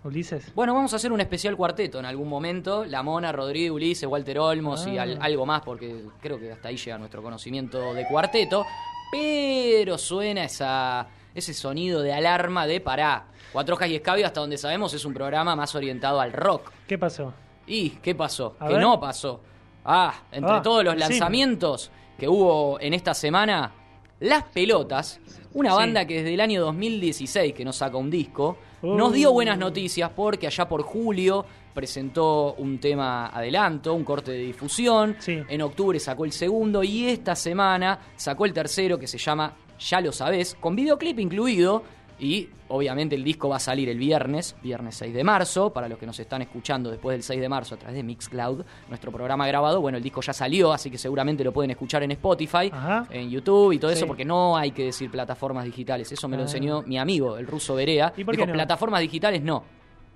Ulises. 0.03 0.53
Bueno, 0.55 0.73
vamos 0.73 0.93
a 0.93 0.95
hacer 0.97 1.11
un 1.11 1.19
especial 1.21 1.55
cuarteto 1.57 1.99
en 1.99 2.05
algún 2.05 2.29
momento. 2.29 2.85
La 2.85 3.03
Mona, 3.03 3.31
Rodrigo, 3.31 3.75
Ulises, 3.75 4.07
Walter 4.09 4.39
Olmos 4.39 4.87
y 4.87 4.97
Ah. 4.97 5.03
al- 5.03 5.17
algo 5.21 5.45
más, 5.45 5.61
porque 5.61 6.05
creo 6.21 6.39
que 6.39 6.51
hasta 6.51 6.69
ahí 6.69 6.77
llega 6.77 6.97
nuestro 6.97 7.21
conocimiento 7.21 7.93
de 7.93 8.07
cuarteto. 8.07 8.65
Pero 9.11 9.97
suena 9.97 10.43
esa, 10.43 11.07
ese 11.33 11.53
sonido 11.53 12.01
de 12.01 12.13
alarma 12.13 12.67
de 12.67 12.79
pará. 12.81 13.25
Cuatro 13.51 13.75
hojas 13.75 13.89
y 13.89 13.95
escabio, 13.95 14.25
hasta 14.25 14.39
donde 14.41 14.57
sabemos, 14.57 14.93
es 14.93 15.03
un 15.05 15.13
programa 15.13 15.55
más 15.55 15.73
orientado 15.75 16.19
al 16.19 16.33
rock. 16.33 16.71
¿Qué 16.87 16.97
pasó? 16.97 17.33
¿Y 17.65 17.91
qué 17.91 18.13
pasó? 18.15 18.55
A 18.59 18.67
que 18.67 18.73
ver. 18.73 18.81
no 18.81 18.99
pasó. 18.99 19.41
Ah, 19.85 20.13
entre 20.31 20.51
Ah, 20.55 20.61
todos 20.61 20.83
los 20.83 20.93
sí. 20.93 20.99
lanzamientos 20.99 21.89
que 22.17 22.27
hubo 22.27 22.79
en 22.79 22.93
esta 22.93 23.13
semana, 23.13 23.71
Las 24.19 24.43
Pelotas, 24.45 25.19
una 25.59 25.71
Sí. 25.71 25.75
banda 25.75 26.05
que 26.05 26.15
desde 26.17 26.33
el 26.33 26.41
año 26.41 26.61
2016 26.61 27.53
que 27.53 27.65
nos 27.65 27.75
saca 27.77 27.97
un 27.97 28.09
disco, 28.09 28.57
Uh. 28.81 28.95
nos 28.95 29.11
dio 29.13 29.31
buenas 29.33 29.57
noticias 29.57 30.11
porque 30.15 30.45
allá 30.47 30.67
por 30.69 30.83
julio 30.83 31.43
presentó 31.73 32.53
un 32.55 32.79
tema 32.79 33.27
adelanto, 33.27 33.93
un 33.93 34.03
corte 34.03 34.31
de 34.31 34.39
difusión, 34.39 35.15
en 35.27 35.61
octubre 35.61 35.99
sacó 35.99 36.25
el 36.25 36.31
segundo 36.31 36.83
y 36.83 37.05
esta 37.07 37.35
semana 37.35 37.99
sacó 38.15 38.45
el 38.45 38.53
tercero 38.53 38.97
que 38.97 39.07
se 39.07 39.17
llama 39.17 39.53
Ya 39.79 40.01
lo 40.01 40.11
sabés, 40.11 40.55
con 40.59 40.75
videoclip 40.75 41.19
incluido, 41.19 41.83
Y 42.19 42.49
obviamente 42.69 43.13
el 43.15 43.23
disco 43.23 43.47
va 43.49 43.57
a 43.57 43.59
salir 43.59 43.89
el 43.89 43.99
viernes, 43.99 44.55
viernes 44.63 44.95
6 44.95 45.13
de 45.13 45.23
marzo. 45.23 45.71
Para 45.71 45.87
los 45.87 45.99
que 45.99 46.05
nos 46.07 46.19
están 46.19 46.41
escuchando 46.41 46.89
después 46.89 47.13
del 47.15 47.21
6 47.23 47.39
de 47.39 47.47
marzo 47.47 47.75
a 47.75 47.77
través 47.77 47.95
de 47.95 48.01
Mixcloud, 48.03 48.63
nuestro 48.89 49.11
programa 49.11 49.45
grabado, 49.47 49.81
bueno, 49.81 49.97
el 49.97 50.03
disco 50.03 50.21
ya 50.21 50.33
salió, 50.33 50.73
así 50.73 50.89
que 50.89 50.97
seguramente 50.97 51.43
lo 51.43 51.51
pueden 51.53 51.69
escuchar 51.71 52.01
en 52.03 52.11
Spotify, 52.11 52.71
en 53.11 53.29
YouTube 53.29 53.73
y 53.73 53.77
todo 53.79 53.91
Sí. 53.91 53.97
eso, 53.97 54.07
porque 54.07 54.25
no 54.25 54.57
hay 54.57 54.71
que 54.71 54.85
decir 54.85 55.11
plataformas 55.11 55.65
digitales. 55.65 56.11
Eso 56.11 56.27
me 56.27 56.37
lo 56.37 56.41
Ah. 56.43 56.45
enseñó 56.45 56.81
mi 56.83 56.97
amigo, 56.97 57.37
el 57.37 57.45
ruso 57.45 57.75
Berea. 57.75 58.11
¿Y 58.17 58.23
por 58.23 58.33
Dijo, 58.35 58.45
qué 58.45 58.51
no? 58.51 58.53
plataformas 58.55 59.01
digitales 59.01 59.43
no. 59.43 59.63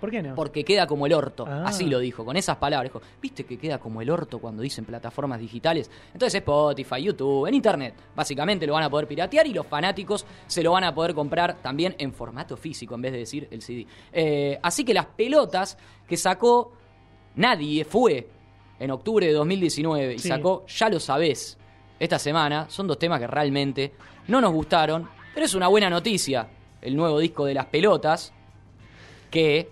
¿Por 0.02 0.10
qué 0.12 0.22
no? 0.24 0.34
Porque 0.36 0.66
queda 0.66 0.88
como 0.88 1.06
el 1.06 1.14
orto. 1.14 1.46
Ah. 1.48 1.64
Así 1.68 1.86
lo 1.86 2.00
dijo, 2.00 2.26
con 2.26 2.36
esas 2.36 2.58
palabras. 2.58 2.92
Dijo, 2.92 3.02
¿viste 3.22 3.46
que 3.46 3.58
queda 3.58 3.78
como 3.78 4.02
el 4.02 4.10
orto 4.10 4.40
cuando 4.40 4.64
dicen 4.64 4.84
plataformas 4.84 5.40
digitales? 5.40 5.90
Entonces 6.12 6.36
Spotify, 6.36 7.04
YouTube, 7.04 7.46
en 7.48 7.54
Internet. 7.54 7.94
Básicamente 8.16 8.66
lo 8.66 8.74
van 8.74 8.84
a 8.84 8.90
poder 8.90 9.08
piratear 9.08 9.46
y 9.46 9.54
los 9.54 9.68
fanáticos 9.68 10.26
se 10.48 10.64
lo 10.64 10.72
van 10.72 10.84
a 10.86 10.94
poder 10.96 11.14
comprar 11.14 11.62
también 11.62 11.96
en 12.00 12.12
formato 12.14 12.58
físico 12.58 12.96
en 12.96 13.02
vez 13.04 13.12
de 13.12 13.18
decir 13.20 13.48
el 13.52 13.62
CD. 13.62 13.86
Eh, 14.12 14.60
así 14.64 14.84
que 14.84 14.94
las 14.94 15.06
pelotas 15.06 15.78
que 16.08 16.18
sacó 16.18 16.74
Nadie 17.36 17.86
fue 17.86 18.28
en 18.80 18.92
octubre 18.92 19.26
de 19.28 19.34
2019 19.34 20.16
y 20.16 20.20
Sí. 20.20 20.28
sacó 20.28 20.66
Ya 20.68 20.90
lo 20.90 21.00
sabés 21.00 21.58
esta 22.00 22.18
semana. 22.18 22.66
Son 22.70 22.88
dos 22.88 22.98
temas 22.98 23.20
que 23.20 23.28
realmente 23.28 23.94
no 24.28 24.42
nos 24.42 24.52
gustaron, 24.52 25.08
pero 25.34 25.46
es 25.46 25.54
una 25.54 25.68
buena 25.68 25.90
noticia. 25.90 26.48
El 26.82 26.96
nuevo 26.96 27.20
disco 27.20 27.46
de 27.46 27.54
las 27.54 27.68
pelotas 27.68 28.34
que 29.30 29.70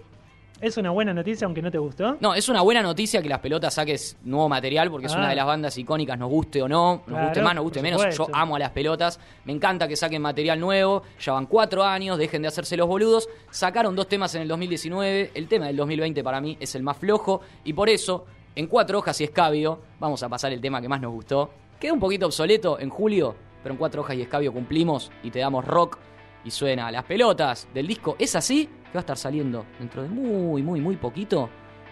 ¿Es 0.61 0.75
una 0.77 0.89
buena 0.91 1.13
noticia 1.13 1.45
aunque 1.45 1.61
no 1.61 1.71
te 1.71 1.77
gustó? 1.77 2.17
no, 2.19 2.33
es 2.33 2.49
una 2.49 2.61
buena 2.61 2.81
noticia 2.81 3.21
que 3.21 3.29
las 3.29 3.39
pelotas 3.39 3.73
saques 3.73 4.17
nuevo 4.23 4.49
material 4.49 4.91
porque 4.91 5.07
es 5.07 5.13
Ah. 5.15 5.19
una 5.19 5.29
de 5.29 5.35
las 5.35 5.45
bandas 5.45 5.77
icónicas, 5.77 6.17
nos 6.19 6.29
guste 6.29 6.61
o 6.61 6.67
no, 6.67 6.95
nos 6.95 7.05
Claro, 7.05 7.23
guste 7.25 7.41
más, 7.41 7.55
nos 7.55 7.63
guste 7.63 7.79
por 7.79 7.83
menos. 7.83 8.01
Yo 8.03 8.11
supuesto. 8.11 8.35
amo 8.37 8.55
a 8.55 8.59
las 8.59 8.71
pelotas, 8.71 9.19
me 9.45 9.53
encanta 9.53 9.87
que 9.87 9.95
saquen 9.95 10.21
material 10.21 10.59
nuevo, 10.59 11.03
ya 11.19 11.33
van 11.33 11.45
cuatro 11.45 11.83
años, 11.83 12.17
dejen 12.17 12.41
de 12.41 12.49
hacerse 12.49 12.75
los 12.75 12.87
boludos. 12.87 13.29
Sacaron 13.51 13.95
dos 13.95 14.07
temas 14.07 14.35
en 14.35 14.41
el 14.41 14.47
2019, 14.47 15.31
el 15.33 15.47
tema 15.47 15.67
del 15.67 15.77
2020 15.77 16.23
para 16.23 16.41
mí 16.41 16.57
es 16.59 16.75
el 16.75 16.83
más 16.83 16.97
flojo 16.97 17.41
y 17.63 17.73
por 17.73 17.89
eso, 17.89 18.25
en 18.55 18.67
cuatro 18.67 18.99
hojas 18.99 19.19
y 19.21 19.23
escabio, 19.23 19.79
vamos 19.99 20.21
a 20.23 20.29
pasar 20.29 20.51
el 20.51 20.59
tema 20.61 20.81
que 20.81 20.89
más 20.89 20.99
nos 20.99 21.11
gustó. 21.13 21.49
Queda 21.79 21.93
un 21.93 21.99
poquito 21.99 22.25
obsoleto 22.25 22.79
en 22.79 22.89
julio, 22.89 23.33
pero 23.63 23.73
en 23.73 23.77
cuatro 23.79 24.01
hojas 24.01 24.17
y 24.17 24.21
escabio 24.23 24.51
cumplimos 24.51 25.11
y 25.23 25.31
te 25.31 25.39
damos 25.39 25.63
rock 25.65 25.97
y 26.43 26.51
suena 26.51 26.91
las 26.91 27.03
pelotas 27.05 27.67
del 27.73 27.87
disco. 27.87 28.15
Es 28.19 28.35
así 28.35 28.69
que 28.91 28.97
va 28.97 28.99
a 28.99 29.01
estar 29.01 29.17
saliendo 29.17 29.65
dentro 29.77 30.03
de 30.03 30.09
muy, 30.09 30.63
muy, 30.63 30.81
muy 30.81 30.97
poquito. 30.97 31.49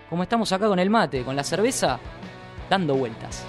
Como 0.10 0.24
estamos 0.24 0.52
acá 0.52 0.68
con 0.68 0.80
el 0.80 0.90
mate, 0.90 1.24
con 1.24 1.36
la 1.36 1.44
cerveza, 1.44 2.00
dando 2.70 2.96
vueltas. 2.96 3.46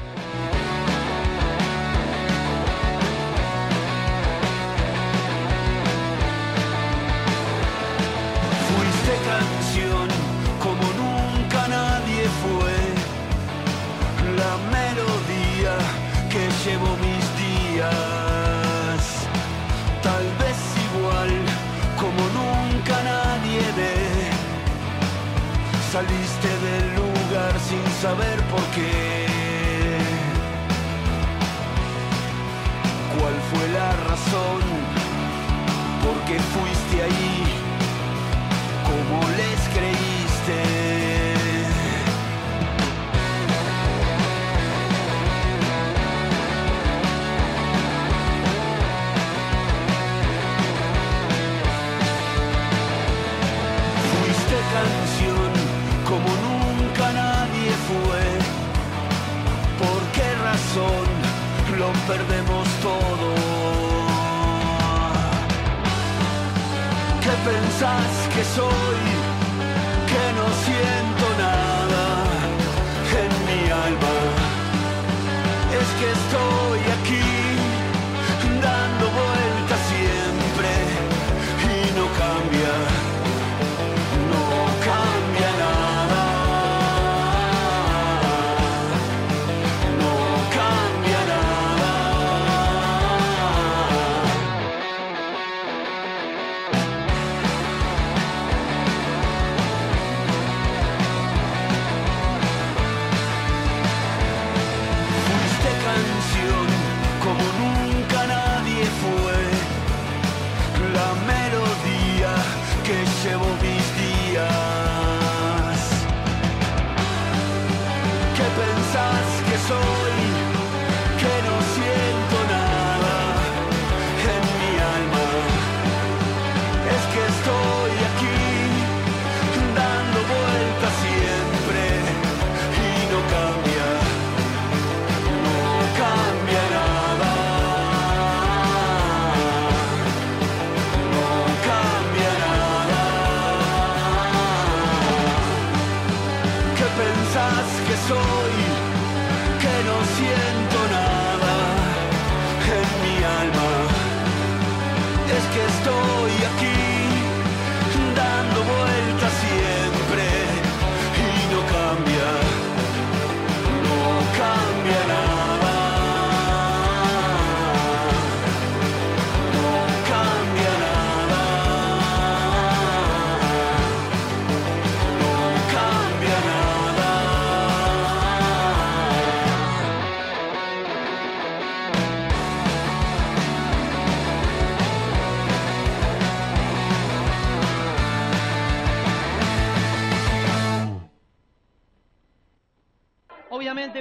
Saber 28.09 28.41
por 28.53 28.65
qué. 28.75 29.27
¿Cuál 33.15 33.37
fue 33.51 33.65
la 33.79 33.91
razón? 34.09 34.61
¿Por 36.05 36.17
qué 36.27 36.39
fuiste 36.53 37.03
ahí? 37.03 37.59
como 38.89 39.19
les 39.39 39.48
perdemos 62.09 62.67
todo? 62.81 63.29
¿Qué 67.25 67.35
pensás 67.49 68.13
que 68.35 68.43
soy? 68.57 69.03
Que 70.11 70.25
no 70.39 70.47
siento 70.67 71.27
nada 71.47 72.07
en 73.23 73.31
mi 73.47 73.61
alma. 73.87 74.17
Es 75.81 75.89
que 75.99 76.09
estoy 76.19 76.81
aquí 76.97 76.98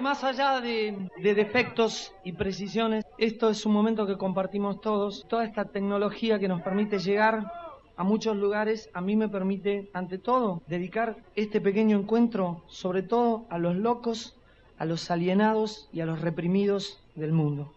Más 0.01 0.23
allá 0.23 0.61
de, 0.61 1.09
de 1.17 1.33
defectos 1.33 2.13
y 2.23 2.31
precisiones, 2.33 3.03
esto 3.17 3.49
es 3.49 3.65
un 3.65 3.73
momento 3.73 4.05
que 4.05 4.17
compartimos 4.17 4.79
todos. 4.79 5.25
Toda 5.27 5.43
esta 5.43 5.65
tecnología 5.65 6.39
que 6.39 6.47
nos 6.47 6.61
permite 6.61 6.99
llegar 6.99 7.51
a 7.95 8.03
muchos 8.03 8.37
lugares, 8.37 8.89
a 8.93 9.01
mí 9.01 9.15
me 9.15 9.27
permite, 9.27 9.89
ante 9.93 10.17
todo, 10.19 10.61
dedicar 10.67 11.17
este 11.35 11.59
pequeño 11.59 11.97
encuentro, 11.97 12.63
sobre 12.67 13.01
todo 13.01 13.47
a 13.49 13.57
los 13.57 13.75
locos, 13.75 14.37
a 14.77 14.85
los 14.85 15.09
alienados 15.09 15.89
y 15.91 16.01
a 16.01 16.05
los 16.05 16.21
reprimidos 16.21 17.03
del 17.15 17.33
mundo. 17.33 17.73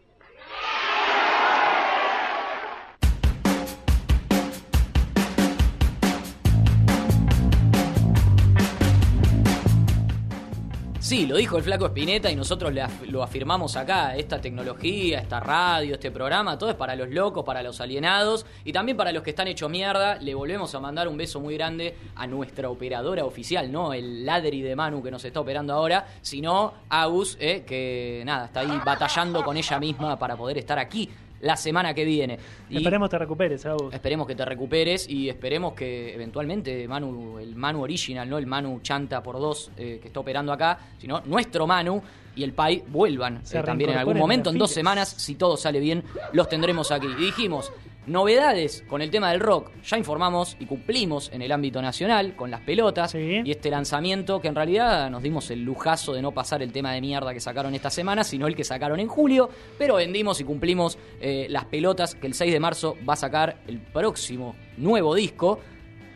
Sí, 11.11 11.27
lo 11.27 11.39
dijo 11.39 11.57
el 11.57 11.65
flaco 11.65 11.87
Espineta 11.87 12.31
y 12.31 12.37
nosotros 12.37 12.73
lo 13.09 13.25
afirmamos 13.25 13.75
acá. 13.75 14.15
Esta 14.15 14.41
tecnología, 14.41 15.19
esta 15.19 15.41
radio, 15.41 15.95
este 15.95 16.13
programa, 16.13 16.57
todo 16.57 16.71
es 16.71 16.77
para 16.77 16.95
los 16.95 17.11
locos, 17.11 17.45
para 17.45 17.65
los 17.65 17.81
alienados 17.81 18.47
y 18.65 18.73
también 18.73 18.97
para 18.97 19.11
los 19.11 19.25
que 19.25 19.31
están 19.31 19.49
hechos 19.49 19.69
mierda. 19.69 20.21
Le 20.21 20.37
volvemos 20.37 20.73
a 20.73 20.79
mandar 20.79 21.09
un 21.09 21.17
beso 21.17 21.41
muy 21.41 21.55
grande 21.55 21.97
a 22.15 22.29
nuestra 22.29 22.71
operadora 22.71 23.25
oficial, 23.25 23.73
no 23.73 23.93
el 23.93 24.25
ladri 24.25 24.63
de 24.63 24.77
Manu 24.77 25.03
que 25.03 25.11
nos 25.11 25.25
está 25.25 25.41
operando 25.41 25.73
ahora, 25.73 26.07
sino 26.23 26.75
Agus, 26.89 27.37
eh, 27.41 27.65
que 27.67 28.23
nada, 28.25 28.45
está 28.45 28.61
ahí 28.61 28.81
batallando 28.87 29.43
con 29.43 29.57
ella 29.57 29.81
misma 29.81 30.17
para 30.17 30.37
poder 30.37 30.59
estar 30.59 30.79
aquí 30.79 31.11
la 31.41 31.57
semana 31.57 31.95
que 31.95 32.05
viene. 32.05 32.39
Y- 32.69 32.77
Esperemos 32.79 33.09
te 33.11 33.19
recuperes, 33.19 33.65
Agus. 33.67 33.93
Esperemos 33.95 34.27
que 34.27 34.35
te 34.35 34.45
recuperes 34.45 35.09
y 35.09 35.29
esperemos 35.29 35.73
que 35.75 36.15
eventualmente 36.15 36.87
Manu, 36.87 37.39
el 37.39 37.55
Manu 37.57 37.83
original, 37.83 38.29
no 38.29 38.39
el 38.39 38.47
Manu 38.47 38.81
Chanta 38.83 39.23
por 39.23 39.39
dos 39.39 39.71
eh, 39.77 39.99
que 40.01 40.09
está 40.09 40.21
operando 40.21 40.53
acá, 40.53 40.79
sino 40.99 41.21
nuestro 41.25 41.67
Manu 41.67 42.03
y 42.37 42.45
el 42.45 42.53
Pai 42.53 42.85
vuelvan 42.87 43.39
eh, 43.53 43.63
también 43.65 43.91
en 43.91 43.99
algún 43.99 44.17
a 44.17 44.21
momento, 44.21 44.51
en 44.51 44.59
dos 44.59 44.71
semanas, 44.71 45.09
si 45.09 45.35
todo 45.35 45.57
sale 45.57 45.81
bien, 45.81 46.05
los 46.33 46.49
tendremos 46.49 46.91
aquí. 46.93 47.09
Y 47.19 47.25
dijimos, 47.27 47.73
novedades 48.07 48.85
con 48.89 49.03
el 49.03 49.11
tema 49.11 49.31
del 49.31 49.41
rock, 49.41 49.71
ya 49.85 49.99
informamos 49.99 50.57
y 50.59 50.67
cumplimos 50.67 51.31
en 51.33 51.43
el 51.43 51.53
ámbito 51.53 51.83
nacional 51.83 52.35
con 52.35 52.51
las 52.51 52.61
pelotas 52.61 53.15
y 53.15 53.51
este 53.51 53.71
lanzamiento 53.71 54.41
que 54.41 54.49
en 54.49 54.55
realidad 54.55 55.11
nos 55.11 55.23
dimos 55.23 55.51
el 55.51 55.63
lujazo 55.63 56.13
de 56.13 56.23
no 56.23 56.33
pasar 56.33 56.63
el 56.63 56.73
tema 56.73 56.93
de 56.93 57.01
mierda 57.01 57.33
que 57.33 57.41
sacaron 57.41 57.75
esta 57.75 57.91
semana, 57.91 58.25
sino 58.25 58.47
el 58.47 58.57
que 58.57 58.65
sacaron 58.65 59.01
en 59.01 59.09
julio, 59.09 59.51
pero 59.79 59.97
vendimos 59.97 60.41
y 60.41 60.45
cumplimos 60.45 60.99
eh, 61.21 61.47
las 61.51 61.67
pelotas 61.67 62.15
que 62.15 62.27
el 62.27 62.35
6 62.35 62.53
de 62.53 62.61
marzo 62.61 62.97
va 63.09 63.15
a 63.15 63.17
sacar 63.17 63.59
el 63.67 63.79
próximo 63.79 64.57
nuevo 64.77 65.15
disco, 65.15 65.61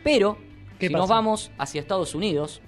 pero 0.03 0.37
¿Qué 0.79 0.87
si 0.87 0.93
nos 0.93 1.07
vamos 1.07 1.51
hacia 1.57 1.81
Estados 1.81 2.15
Unidos, 2.15 2.61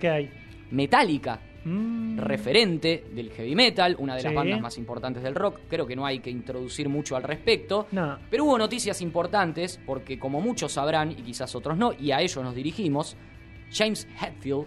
¿Qué 0.00 0.08
hay? 0.08 0.30
Metallica, 0.70 1.40
Mm. 1.64 2.18
referente 2.18 3.04
del 3.12 3.30
heavy 3.30 3.54
metal, 3.54 3.96
una 3.98 4.16
de 4.16 4.22
las 4.22 4.34
bandas 4.34 4.60
más 4.60 4.78
importantes 4.78 5.22
del 5.22 5.34
rock. 5.34 5.60
Creo 5.68 5.86
que 5.86 5.94
no 5.94 6.04
hay 6.04 6.18
que 6.18 6.30
introducir 6.30 6.88
mucho 6.88 7.16
al 7.16 7.22
respecto. 7.22 7.86
No. 7.92 8.18
Pero 8.30 8.44
hubo 8.44 8.58
noticias 8.58 9.00
importantes 9.00 9.80
porque 9.86 10.18
como 10.18 10.40
muchos 10.40 10.72
sabrán 10.72 11.12
y 11.12 11.16
quizás 11.16 11.54
otros 11.54 11.76
no, 11.76 11.92
y 11.92 12.10
a 12.10 12.20
ellos 12.20 12.42
nos 12.42 12.54
dirigimos, 12.54 13.16
James 13.70 14.08
Hetfield, 14.20 14.66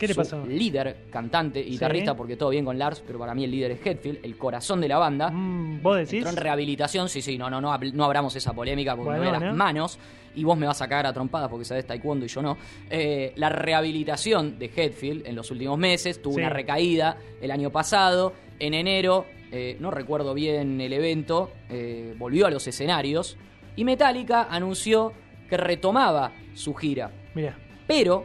¿Qué 0.00 0.08
le 0.08 0.14
su 0.14 0.20
pasó? 0.20 0.44
líder, 0.46 1.04
cantante 1.10 1.62
guitarrista, 1.62 2.12
Sí. 2.12 2.16
porque 2.16 2.36
todo 2.36 2.48
bien 2.48 2.64
con 2.64 2.76
Lars, 2.78 3.02
pero 3.06 3.18
para 3.18 3.34
mí 3.34 3.44
el 3.44 3.50
líder 3.52 3.70
es 3.72 3.86
Hetfield, 3.86 4.18
el 4.24 4.36
corazón 4.36 4.80
de 4.80 4.88
la 4.88 4.98
banda. 4.98 5.30
Mm, 5.30 5.82
¿Vos 5.82 5.96
decís? 5.98 6.14
Entró 6.14 6.30
en 6.30 6.36
rehabilitación, 6.36 7.08
sí, 7.08 7.22
sí, 7.22 7.36
no, 7.38 7.48
no, 7.50 7.60
no, 7.60 7.76
no 7.78 8.04
abramos 8.04 8.34
esa 8.34 8.52
polémica 8.52 8.96
porque 8.96 9.10
Bueno, 9.10 9.20
me 9.20 9.26
ve 9.26 9.32
las 9.32 9.40
bueno. 9.40 9.54
manos 9.54 9.98
y 10.34 10.42
vos 10.44 10.56
me 10.58 10.66
vas 10.66 10.80
a 10.82 10.88
cagar 10.88 11.06
a 11.06 11.12
trompadas 11.12 11.48
porque 11.50 11.64
sabés 11.64 11.86
taekwondo 11.86 12.24
y 12.24 12.28
yo 12.28 12.40
no. 12.42 12.56
Eh, 12.88 13.32
la 13.36 13.48
rehabilitación 13.50 14.58
de 14.58 14.70
Hetfield 14.74 15.26
en 15.26 15.34
los 15.36 15.50
últimos 15.50 15.78
meses 15.78 16.20
tuvo 16.22 16.34
Sí. 16.34 16.40
una 16.40 16.50
recaída 16.50 17.16
el 17.40 17.50
año 17.50 17.70
pasado. 17.70 18.32
En 18.58 18.74
enero, 18.74 19.26
eh, 19.52 19.76
no 19.80 19.90
recuerdo 19.90 20.34
bien 20.34 20.80
el 20.80 20.92
evento, 20.92 21.50
eh, 21.68 22.14
volvió 22.18 22.46
a 22.46 22.50
los 22.50 22.66
escenarios 22.66 23.36
y 23.76 23.84
Metallica 23.84 24.44
anunció 24.50 25.12
que 25.48 25.56
retomaba 25.56 26.32
su 26.54 26.74
gira. 26.74 27.10
Mira. 27.34 27.56
Pero 27.86 28.24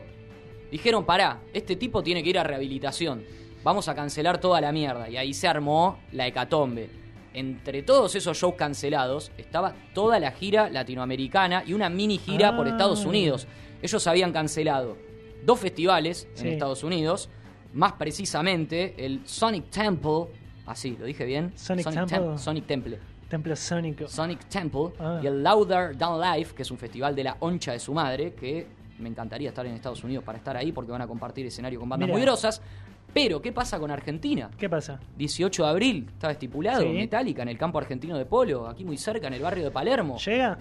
dijeron, 0.71 1.05
pará, 1.05 1.39
este 1.53 1.75
tipo 1.75 2.03
tiene 2.03 2.23
que 2.23 2.29
ir 2.29 2.39
a 2.39 2.43
rehabilitación. 2.43 3.23
Vamos 3.63 3.87
a 3.87 3.95
cancelar 3.95 4.39
toda 4.39 4.61
la 4.61 4.71
mierda. 4.71 5.09
Y 5.09 5.17
ahí 5.17 5.33
se 5.33 5.47
armó 5.47 5.97
la 6.11 6.27
hecatombe. 6.27 6.89
Entre 7.33 7.81
todos 7.83 8.15
esos 8.15 8.37
shows 8.37 8.55
cancelados 8.55 9.31
estaba 9.37 9.73
toda 9.93 10.19
la 10.19 10.31
gira 10.31 10.69
latinoamericana 10.69 11.63
y 11.65 11.73
una 11.73 11.89
mini 11.89 12.17
gira 12.17 12.55
por 12.55 12.67
Ah. 12.67 12.69
Estados 12.71 13.05
Unidos. 13.05 13.47
Ellos 13.81 14.07
habían 14.07 14.31
cancelado 14.31 14.97
dos 15.43 15.59
festivales 15.59 16.27
Sí. 16.33 16.47
en 16.47 16.53
Estados 16.53 16.83
Unidos, 16.83 17.29
más 17.73 17.93
precisamente 17.93 18.95
el 18.97 19.21
Sonic 19.25 19.69
Temple, 19.69 20.27
así, 20.65 20.95
¿lo 20.97 21.05
dije 21.05 21.25
bien? 21.25 21.51
Sonic 21.55 21.85
Tem- 21.87 22.07
Temple. 22.07 22.37
Sonic 22.37 22.65
Temple. 22.65 22.99
Templo 23.29 23.55
Sónico. 23.55 24.07
Sonic 24.07 24.45
Temple 24.47 24.91
Ah. 24.99 25.19
y 25.21 25.27
el 25.27 25.43
Louder 25.43 25.97
Down 25.97 26.21
Life, 26.21 26.55
que 26.55 26.61
es 26.61 26.71
un 26.71 26.77
festival 26.77 27.15
de 27.15 27.23
la 27.25 27.35
oncha 27.39 27.73
de 27.73 27.79
su 27.79 27.93
madre, 27.93 28.33
que 28.33 28.65
me 28.99 29.09
encantaría 29.09 29.49
estar 29.49 29.65
en 29.65 29.73
Estados 29.73 30.03
Unidos 30.03 30.23
para 30.23 30.37
estar 30.37 30.55
ahí 30.57 30.71
porque 30.71 30.91
van 30.91 31.01
a 31.01 31.07
compartir 31.07 31.45
escenario 31.45 31.79
con 31.79 31.89
bandas 31.89 32.09
muy 32.09 32.21
grosas. 32.21 32.61
Pero, 33.13 33.41
¿qué 33.41 33.51
pasa 33.53 33.79
con 33.79 33.91
Argentina? 33.91 34.49
¿Qué 34.57 34.69
pasa? 34.69 34.99
18 35.17 35.63
de 35.63 35.69
abril, 35.69 36.05
estaba 36.11 36.33
estipulado, 36.33 36.81
Sí. 36.81 36.89
Metallica 36.89 37.43
en 37.43 37.49
el 37.49 37.57
campo 37.57 37.77
argentino 37.77 38.17
de 38.17 38.25
Polo, 38.25 38.67
aquí 38.67 38.83
muy 38.83 38.97
cerca, 38.97 39.27
en 39.27 39.33
el 39.35 39.41
barrio 39.41 39.63
de 39.63 39.71
Palermo. 39.71 40.17
¿Llega? 40.17 40.57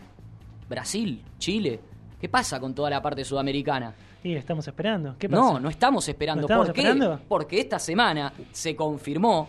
Brasil, 0.69 1.23
Chile. 1.39 1.81
¿Qué 2.21 2.29
pasa 2.29 2.61
con 2.61 2.75
toda 2.75 2.89
la 2.91 3.03
parte 3.03 3.25
sudamericana? 3.25 3.95
Y 4.23 4.35
estamos 4.35 4.67
esperando. 4.67 5.17
¿Qué 5.19 5.29
pasa? 5.29 5.43
No, 5.43 5.61
no 5.61 5.69
estamos 5.69 6.09
esperando. 6.09 6.43
¿No 6.43 6.47
estamos 6.47 6.67
¿Por 6.69 6.75
qué? 6.75 6.81
esperando? 6.83 7.21
Porque 7.29 7.61
esta 7.61 7.79
semana 7.79 8.33
se 8.53 8.75
confirmó 8.77 9.49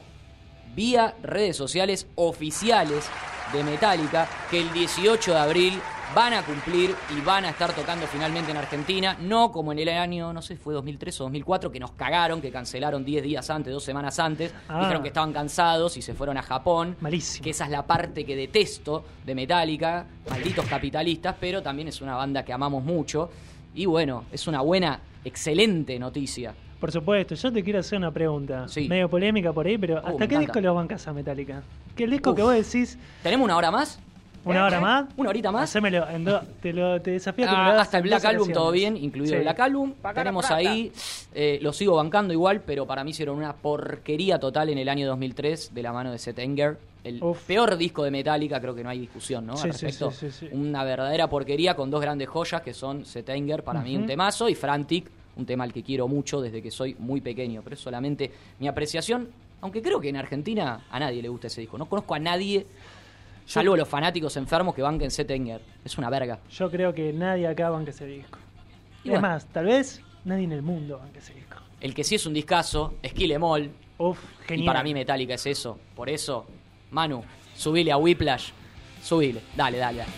vía 0.76 1.16
redes 1.24 1.56
sociales 1.56 2.08
oficiales 2.16 3.10
de 3.54 3.64
Metallica 3.64 4.28
que 4.52 4.60
el 4.62 4.74
18 4.74 5.32
de 5.32 5.38
abril 5.40 5.74
van 6.16 6.34
a 6.34 6.43
cumplir 6.43 6.95
y 7.16 7.20
van 7.22 7.43
a 7.45 7.49
estar 7.49 7.74
tocando 7.74 8.07
finalmente 8.07 8.49
en 8.49 8.57
Argentina, 8.57 9.18
no 9.20 9.51
como 9.51 9.74
en 9.74 9.80
el 9.80 9.89
año, 9.89 10.32
no 10.32 10.41
sé, 10.41 10.55
fue 10.55 10.74
2003 10.74 11.20
o 11.22 11.24
2004, 11.26 11.72
que 11.72 11.80
nos 11.80 11.91
cagaron, 11.91 12.41
que 12.41 12.51
cancelaron 12.51 13.03
10 13.03 13.22
días 13.24 13.49
antes, 13.49 13.74
dos 13.74 13.84
semanas 13.84 14.18
antes, 14.20 14.53
Ah. 14.70 14.80
dijeron 14.80 15.01
que 15.01 15.09
estaban 15.09 15.34
cansados 15.34 15.97
y 15.97 16.01
se 16.01 16.13
fueron 16.13 16.38
a 16.38 16.41
Japón. 16.41 16.95
Malísimo. 17.01 17.43
Que 17.43 17.49
esa 17.49 17.66
es 17.66 17.72
la 17.72 17.86
parte 17.86 18.26
que 18.26 18.36
detesto 18.36 19.03
de 19.26 19.36
Metallica, 19.36 20.05
malditos 20.30 20.66
capitalistas, 20.68 21.36
pero 21.39 21.61
también 21.61 21.89
es 21.89 21.99
una 22.01 22.16
banda 22.16 22.43
que 22.45 22.53
amamos 22.53 22.84
mucho. 22.84 23.30
Y 23.74 23.86
bueno, 23.86 24.24
es 24.32 24.47
una 24.47 24.61
buena, 24.61 25.01
excelente 25.26 25.99
noticia. 25.99 26.53
Por 26.80 26.91
supuesto, 26.93 27.36
yo 27.36 27.51
te 27.51 27.61
quiero 27.63 27.80
hacer 27.80 27.97
una 27.97 28.11
pregunta. 28.11 28.68
Sí. 28.70 28.88
Medio 28.88 29.09
polémica 29.09 29.51
por 29.51 29.66
ahí, 29.66 29.78
pero 29.78 29.95
Uh, 29.95 29.97
¿hasta 29.97 30.11
qué 30.20 30.24
encanta. 30.36 30.39
disco 30.39 30.61
lo 30.61 30.76
bancas 30.76 31.05
a 31.07 31.13
Metallica? 31.13 31.61
¿Qué 31.95 32.05
el 32.05 32.11
disco 32.11 32.30
Uf. 32.32 32.36
que 32.38 32.43
vos 32.43 32.53
decís? 32.53 32.97
¿Tenemos 33.24 33.43
una 33.45 33.57
hora 33.57 33.72
más? 33.72 33.99
¿Una 34.46 34.66
hora 34.66 34.80
más? 34.80 35.06
¿Una 35.18 35.30
horita 35.30 35.52
más? 35.52 35.64
Hacémelo 35.64 36.08
en 36.10 36.24
do- 36.24 36.41
te, 36.62 36.72
lo, 36.72 37.02
te 37.02 37.12
desafío 37.12 37.46
que 37.46 37.52
me 37.52 37.58
Ah, 37.58 37.74
lo 37.74 37.82
hasta 37.82 37.98
el 37.98 38.04
Black 38.04 38.24
Album 38.26 38.52
todo 38.54 38.72
bien, 38.72 38.96
incluido 38.96 39.32
Sí. 39.32 39.36
el 39.38 39.41
Black 39.41 39.60
Album. 39.60 39.93
Tenemos 40.14 40.50
ahí, 40.52 40.91
eh, 41.34 41.60
lo 41.62 41.74
sigo 41.74 41.96
bancando 41.96 42.32
igual, 42.34 42.62
pero 42.62 42.86
para 42.86 43.04
mí 43.04 43.12
hicieron 43.12 43.38
una 43.38 43.54
porquería 43.54 44.39
total 44.39 44.70
en 44.70 44.78
el 44.78 44.88
año 44.89 45.08
2003 45.08 45.74
de 45.74 45.84
la 45.84 45.91
mano 45.91 46.12
de 46.12 46.20
Seth 46.20 46.39
Enger. 46.39 46.78
El 47.04 47.22
peor 47.46 47.78
disco 47.78 48.04
de 48.04 48.10
Metallica, 48.12 48.60
creo 48.60 48.74
que 48.74 48.84
no 48.84 48.89
hay 48.89 49.00
discusión, 49.00 49.46
¿no? 49.46 49.56
Sí, 49.58 49.68
Al 49.68 49.74
sí, 49.76 49.86
respecto. 49.86 50.12
sí, 50.12 50.32
sí, 50.32 50.48
sí. 50.48 50.50
Una 50.52 50.84
verdadera 50.84 51.30
porquería 51.30 51.76
con 51.76 51.91
dos 51.91 52.02
grandes 52.02 52.28
joyas 52.28 52.62
que 52.62 52.74
son 52.74 53.06
Seth 53.06 53.30
Enger, 53.30 53.64
para 53.64 53.82
mí 53.82 53.96
un 53.96 54.08
temazo, 54.08 54.50
y 54.50 54.56
Frantic, 54.56 55.06
un 55.38 55.46
tema 55.46 55.64
al 55.66 55.74
que 55.74 55.84
quiero 55.84 56.08
mucho 56.08 56.41
desde 56.41 56.62
que 56.62 56.72
soy 56.72 56.96
muy 56.98 57.22
pequeño. 57.22 57.62
Pero 57.64 57.76
es 57.76 57.80
solamente 57.80 58.32
mi 58.60 58.68
apreciación, 58.68 59.28
aunque 59.62 59.82
creo 59.84 60.00
que 60.00 60.10
en 60.10 60.18
Argentina 60.18 60.86
a 60.89 61.00
nadie 61.00 61.22
le 61.22 61.30
gusta 61.30 61.46
ese 61.48 61.62
disco. 61.62 61.78
No 61.78 61.86
conozco 61.86 62.16
a 62.16 62.20
nadie, 62.20 62.66
salvo 63.46 63.76
los 63.76 63.88
fanáticos 63.88 64.36
enfermos 64.38 64.76
que 64.76 64.82
banquen 64.82 65.12
Seth 65.12 65.32
Enger. 65.32 65.62
Es 65.84 65.98
una 65.98 66.10
verga. 66.10 66.39
Yo 66.50 66.70
creo 66.72 66.93
que 66.93 67.14
nadie 67.14 67.48
acá 67.48 67.70
banca 67.70 67.91
ese 67.91 68.06
disco. 68.06 68.39
Y 69.04 69.10
es 69.10 69.12
bueno. 69.14 69.22
más, 69.28 69.46
tal 69.48 69.66
vez 69.66 70.02
nadie 70.24 70.43
en 70.46 70.52
el 70.52 70.62
mundo 70.62 70.98
banca 70.98 71.20
ese 71.20 71.34
disco. 71.34 71.58
El 71.80 71.93
que 71.93 72.04
sí 72.04 72.16
es 72.16 72.26
un 72.26 72.34
discazo 72.34 72.96
es 73.02 73.14
Kill 73.14 73.32
Em 73.32 73.43
All. 73.43 73.70
Uf, 73.98 74.20
Y 74.43 74.48
genial. 74.48 74.66
para 74.68 74.84
mí 74.84 74.93
Metallica 74.93 75.36
es 75.36 75.46
eso. 75.46 75.80
Por 75.96 76.10
eso, 76.10 76.46
Manu, 76.91 77.24
subile 77.56 77.91
a 77.91 77.98
Whiplash. 77.98 78.50
Subile. 79.04 79.41
Dale, 79.56 79.78
dale, 79.78 80.00
dale. 80.00 80.12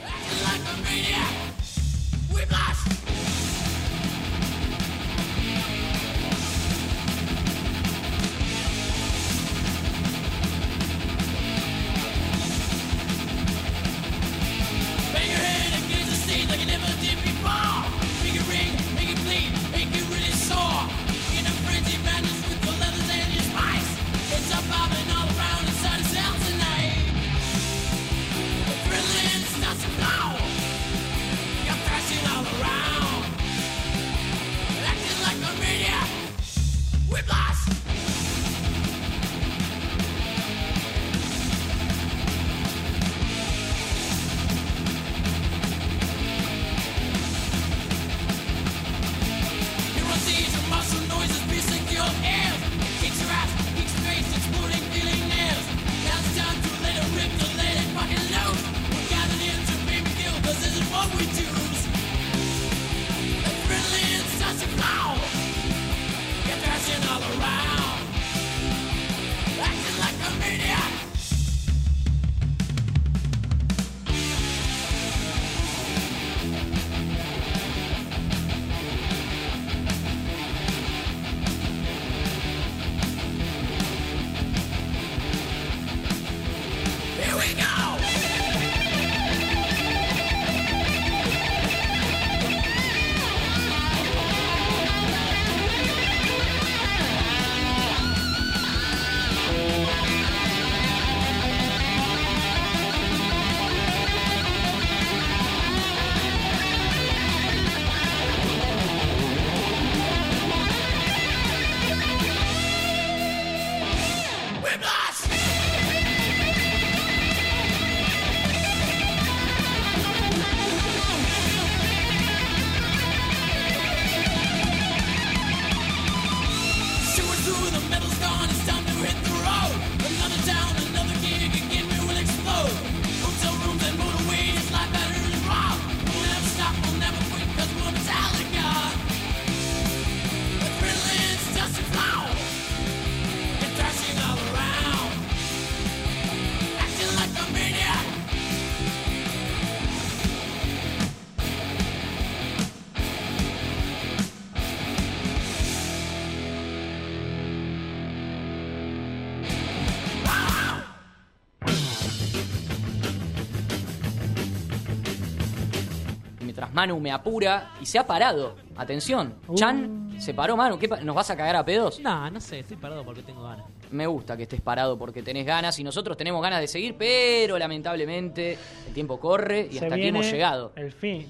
Manu 166.78 167.00
me 167.00 167.12
apura 167.12 167.72
y 167.82 167.88
se 167.88 167.98
ha 167.98 168.06
parado. 168.06 168.54
Atención, 168.76 169.34
Chan 169.56 170.12
se 170.20 170.36
paró, 170.36 170.56
Manu. 170.56 170.78
¿qué 170.78 170.88
pa- 170.88 171.00
¿Nos 171.02 171.16
vas 171.16 171.28
a 171.32 171.36
cagar 171.36 171.56
a 171.56 171.66
pedos? 171.66 172.00
No, 172.02 172.30
no 172.30 172.40
sé, 172.40 172.60
estoy 172.60 172.78
parado 172.78 173.04
porque 173.04 173.24
tengo 173.24 173.42
ganas. 173.42 173.66
Me 173.90 174.06
gusta 174.06 174.38
que 174.38 174.44
estés 174.44 174.62
parado 174.62 174.96
porque 174.96 175.24
tenés 175.24 175.44
ganas 175.44 175.80
y 175.80 175.84
nosotros 175.84 176.16
tenemos 176.16 176.40
ganas 176.40 176.60
de 176.60 176.68
seguir, 176.68 176.94
pero 176.96 177.58
lamentablemente 177.58 178.60
el 178.90 178.94
tiempo 178.94 179.20
corre 179.20 179.68
y 179.72 179.78
Se 179.80 179.86
hasta 179.86 179.96
aquí 179.96 180.06
hemos 180.08 180.30
llegado. 180.32 180.72
El 180.76 180.92
fin. 180.92 181.26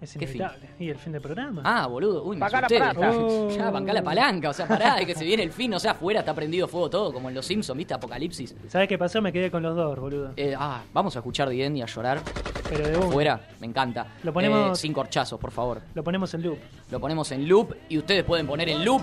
Es 0.00 0.12
¿Qué 0.14 0.26
fin? 0.26 0.36
inevitable. 0.40 0.70
Y 0.78 0.88
el 0.88 0.96
fin 0.98 1.12
del 1.12 1.20
programa. 1.20 1.60
Ah, 1.64 1.86
boludo. 1.86 2.24
Uy, 2.24 2.36
me 2.36 2.48
la 2.48 2.58
asusté. 2.58 2.80
Oh. 3.06 3.50
Ya, 3.50 3.70
bancá 3.70 3.92
la 3.92 4.02
palanca. 4.02 4.48
O 4.48 4.52
sea, 4.54 4.66
pará, 4.66 4.96
de 4.96 5.04
que 5.06 5.14
se 5.14 5.24
viene 5.24 5.42
el 5.42 5.52
fin. 5.52 5.72
O 5.74 5.78
sea, 5.78 5.90
afuera 5.92 6.20
está 6.20 6.34
prendido 6.34 6.66
fuego 6.68 6.88
todo, 6.88 7.12
como 7.12 7.28
en 7.28 7.34
Los 7.34 7.44
Simpsons, 7.46 7.76
¿viste? 7.76 7.92
Apocalipsis. 7.94 8.54
¿Sabes 8.68 8.88
qué 8.88 8.96
pasó? 8.96 9.20
Me 9.20 9.30
quedé 9.32 9.50
con 9.50 9.62
los 9.62 9.76
dos, 9.76 9.98
boludo. 9.98 10.32
Eh, 10.36 10.54
ah, 10.58 10.82
vamos 10.94 11.14
a 11.16 11.18
escuchar 11.18 11.48
The 11.50 11.64
End 11.66 11.76
y 11.76 11.82
a 11.82 11.86
llorar. 11.86 12.20
Pero 12.68 12.88
de 12.88 12.96
una. 12.96 13.06
Afuera, 13.08 13.40
me 13.60 13.66
encanta. 13.66 14.06
Lo 14.22 14.32
ponemos- 14.32 14.72
Eh, 14.78 14.80
sin 14.80 14.92
corchazos, 14.92 15.38
por 15.38 15.50
favor. 15.50 15.82
Lo 15.94 16.02
ponemos 16.02 16.32
en 16.34 16.42
loop. 16.42 16.58
Lo 16.90 16.98
ponemos 17.00 17.30
en 17.32 17.46
loop 17.48 17.74
y 17.88 17.98
ustedes 17.98 18.24
pueden 18.24 18.46
poner 18.46 18.68
en 18.70 18.84
loop. 18.84 19.02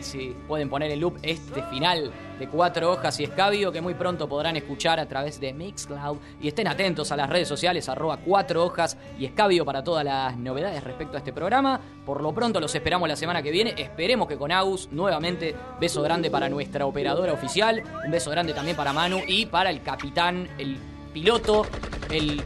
Sí, 0.00 0.34
pueden 0.46 0.68
poner 0.68 0.90
en 0.90 1.00
loop 1.00 1.18
este 1.22 1.62
final 1.64 2.12
de 2.38 2.48
cuatro 2.48 2.92
hojas 2.92 3.18
y 3.20 3.24
escabio 3.24 3.72
que 3.72 3.80
muy 3.80 3.94
pronto 3.94 4.28
podrán 4.28 4.56
escuchar 4.56 5.00
a 5.00 5.06
través 5.06 5.40
de 5.40 5.52
Mixcloud. 5.52 6.18
Y 6.40 6.48
estén 6.48 6.68
atentos 6.68 7.10
a 7.10 7.16
las 7.16 7.28
redes 7.28 7.48
sociales, 7.48 7.88
arroba 7.88 8.18
cuatro 8.18 8.64
hojas 8.64 8.96
y 9.18 9.24
escabio 9.24 9.64
para 9.64 9.82
todas 9.82 10.04
las 10.04 10.36
novedades 10.36 10.82
respecto 10.84 11.16
a 11.16 11.18
este 11.18 11.32
programa. 11.32 11.80
Por 12.04 12.22
lo 12.22 12.32
pronto 12.32 12.60
los 12.60 12.74
esperamos 12.74 13.08
la 13.08 13.16
semana 13.16 13.42
que 13.42 13.50
viene. 13.50 13.74
Esperemos 13.76 14.28
que 14.28 14.36
con 14.36 14.52
Agus, 14.52 14.88
nuevamente, 14.92 15.54
beso 15.80 16.02
grande 16.02 16.30
para 16.30 16.48
nuestra 16.48 16.86
operadora 16.86 17.32
oficial. 17.32 17.82
Un 18.04 18.10
beso 18.10 18.30
grande 18.30 18.52
también 18.52 18.76
para 18.76 18.92
Manu 18.92 19.20
y 19.26 19.46
para 19.46 19.70
el 19.70 19.82
capitán, 19.82 20.48
el 20.58 20.76
piloto, 21.12 21.66
el 22.10 22.42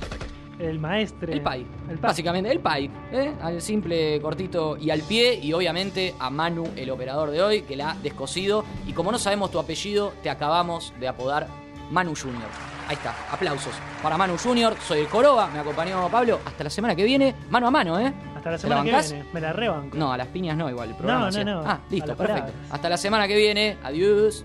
El 0.59 0.79
maestre. 0.79 1.33
el 1.33 1.41
Pai. 1.41 1.67
El 1.89 1.99
Pai. 1.99 2.11
Básicamente, 2.11 2.51
el 2.51 2.61
Pai. 2.61 2.91
¿eh? 3.13 3.33
Al 3.41 3.61
simple, 3.61 4.21
cortito 4.21 4.77
y 4.77 4.91
al 4.91 5.01
pie. 5.03 5.35
Y 5.43 5.53
obviamente 5.53 6.15
a 6.19 6.31
Manu, 6.31 6.69
el 6.77 6.91
operador 6.91 7.31
de 7.31 7.43
hoy, 7.43 7.63
que 7.63 7.77
la 7.77 7.93
ha 7.93 7.95
descosido. 7.95 8.65
Y 8.87 8.93
como 8.93 9.11
no 9.13 9.19
sabemos 9.19 9.51
tu 9.51 9.59
apellido, 9.59 10.13
te 10.23 10.31
acabamos 10.31 10.93
de 11.01 11.09
apodar 11.09 11.49
Manu 11.91 12.15
Junior. 12.15 12.49
Ahí 12.89 12.95
está, 12.97 13.15
aplausos 13.31 13.73
para 14.03 14.17
Manu 14.19 14.37
Junior. 14.37 14.75
Soy 14.87 15.01
el 15.01 15.07
Coroba, 15.07 15.49
me 15.49 15.61
acompañó 15.61 16.09
Pablo. 16.09 16.41
Hasta 16.45 16.65
la 16.65 16.71
semana 16.71 16.95
que 16.97 17.05
viene, 17.05 17.35
mano 17.49 17.69
a 17.69 17.71
mano, 17.71 17.99
¿eh? 17.99 18.13
Hasta 18.37 18.51
la 18.51 18.57
¿Te 18.57 18.63
semana 18.63 18.83
que 18.83 18.91
viene. 18.91 19.25
Me 19.33 19.41
la 19.41 19.53
rebanco. 19.53 19.97
No, 19.97 20.13
a 20.13 20.17
las 20.17 20.27
piñas 20.29 20.57
no, 20.57 20.69
igual. 20.69 20.91
El 20.91 20.97
programa 20.97 21.31
No, 21.31 21.45
no, 21.45 21.63
no. 21.63 21.69
Ah, 21.69 21.79
listo, 21.89 22.17
perfecto. 22.17 22.53
Hasta 22.71 22.89
la 22.89 22.97
semana 22.97 23.29
que 23.29 23.37
viene. 23.37 23.79
Adiós. 23.85 24.45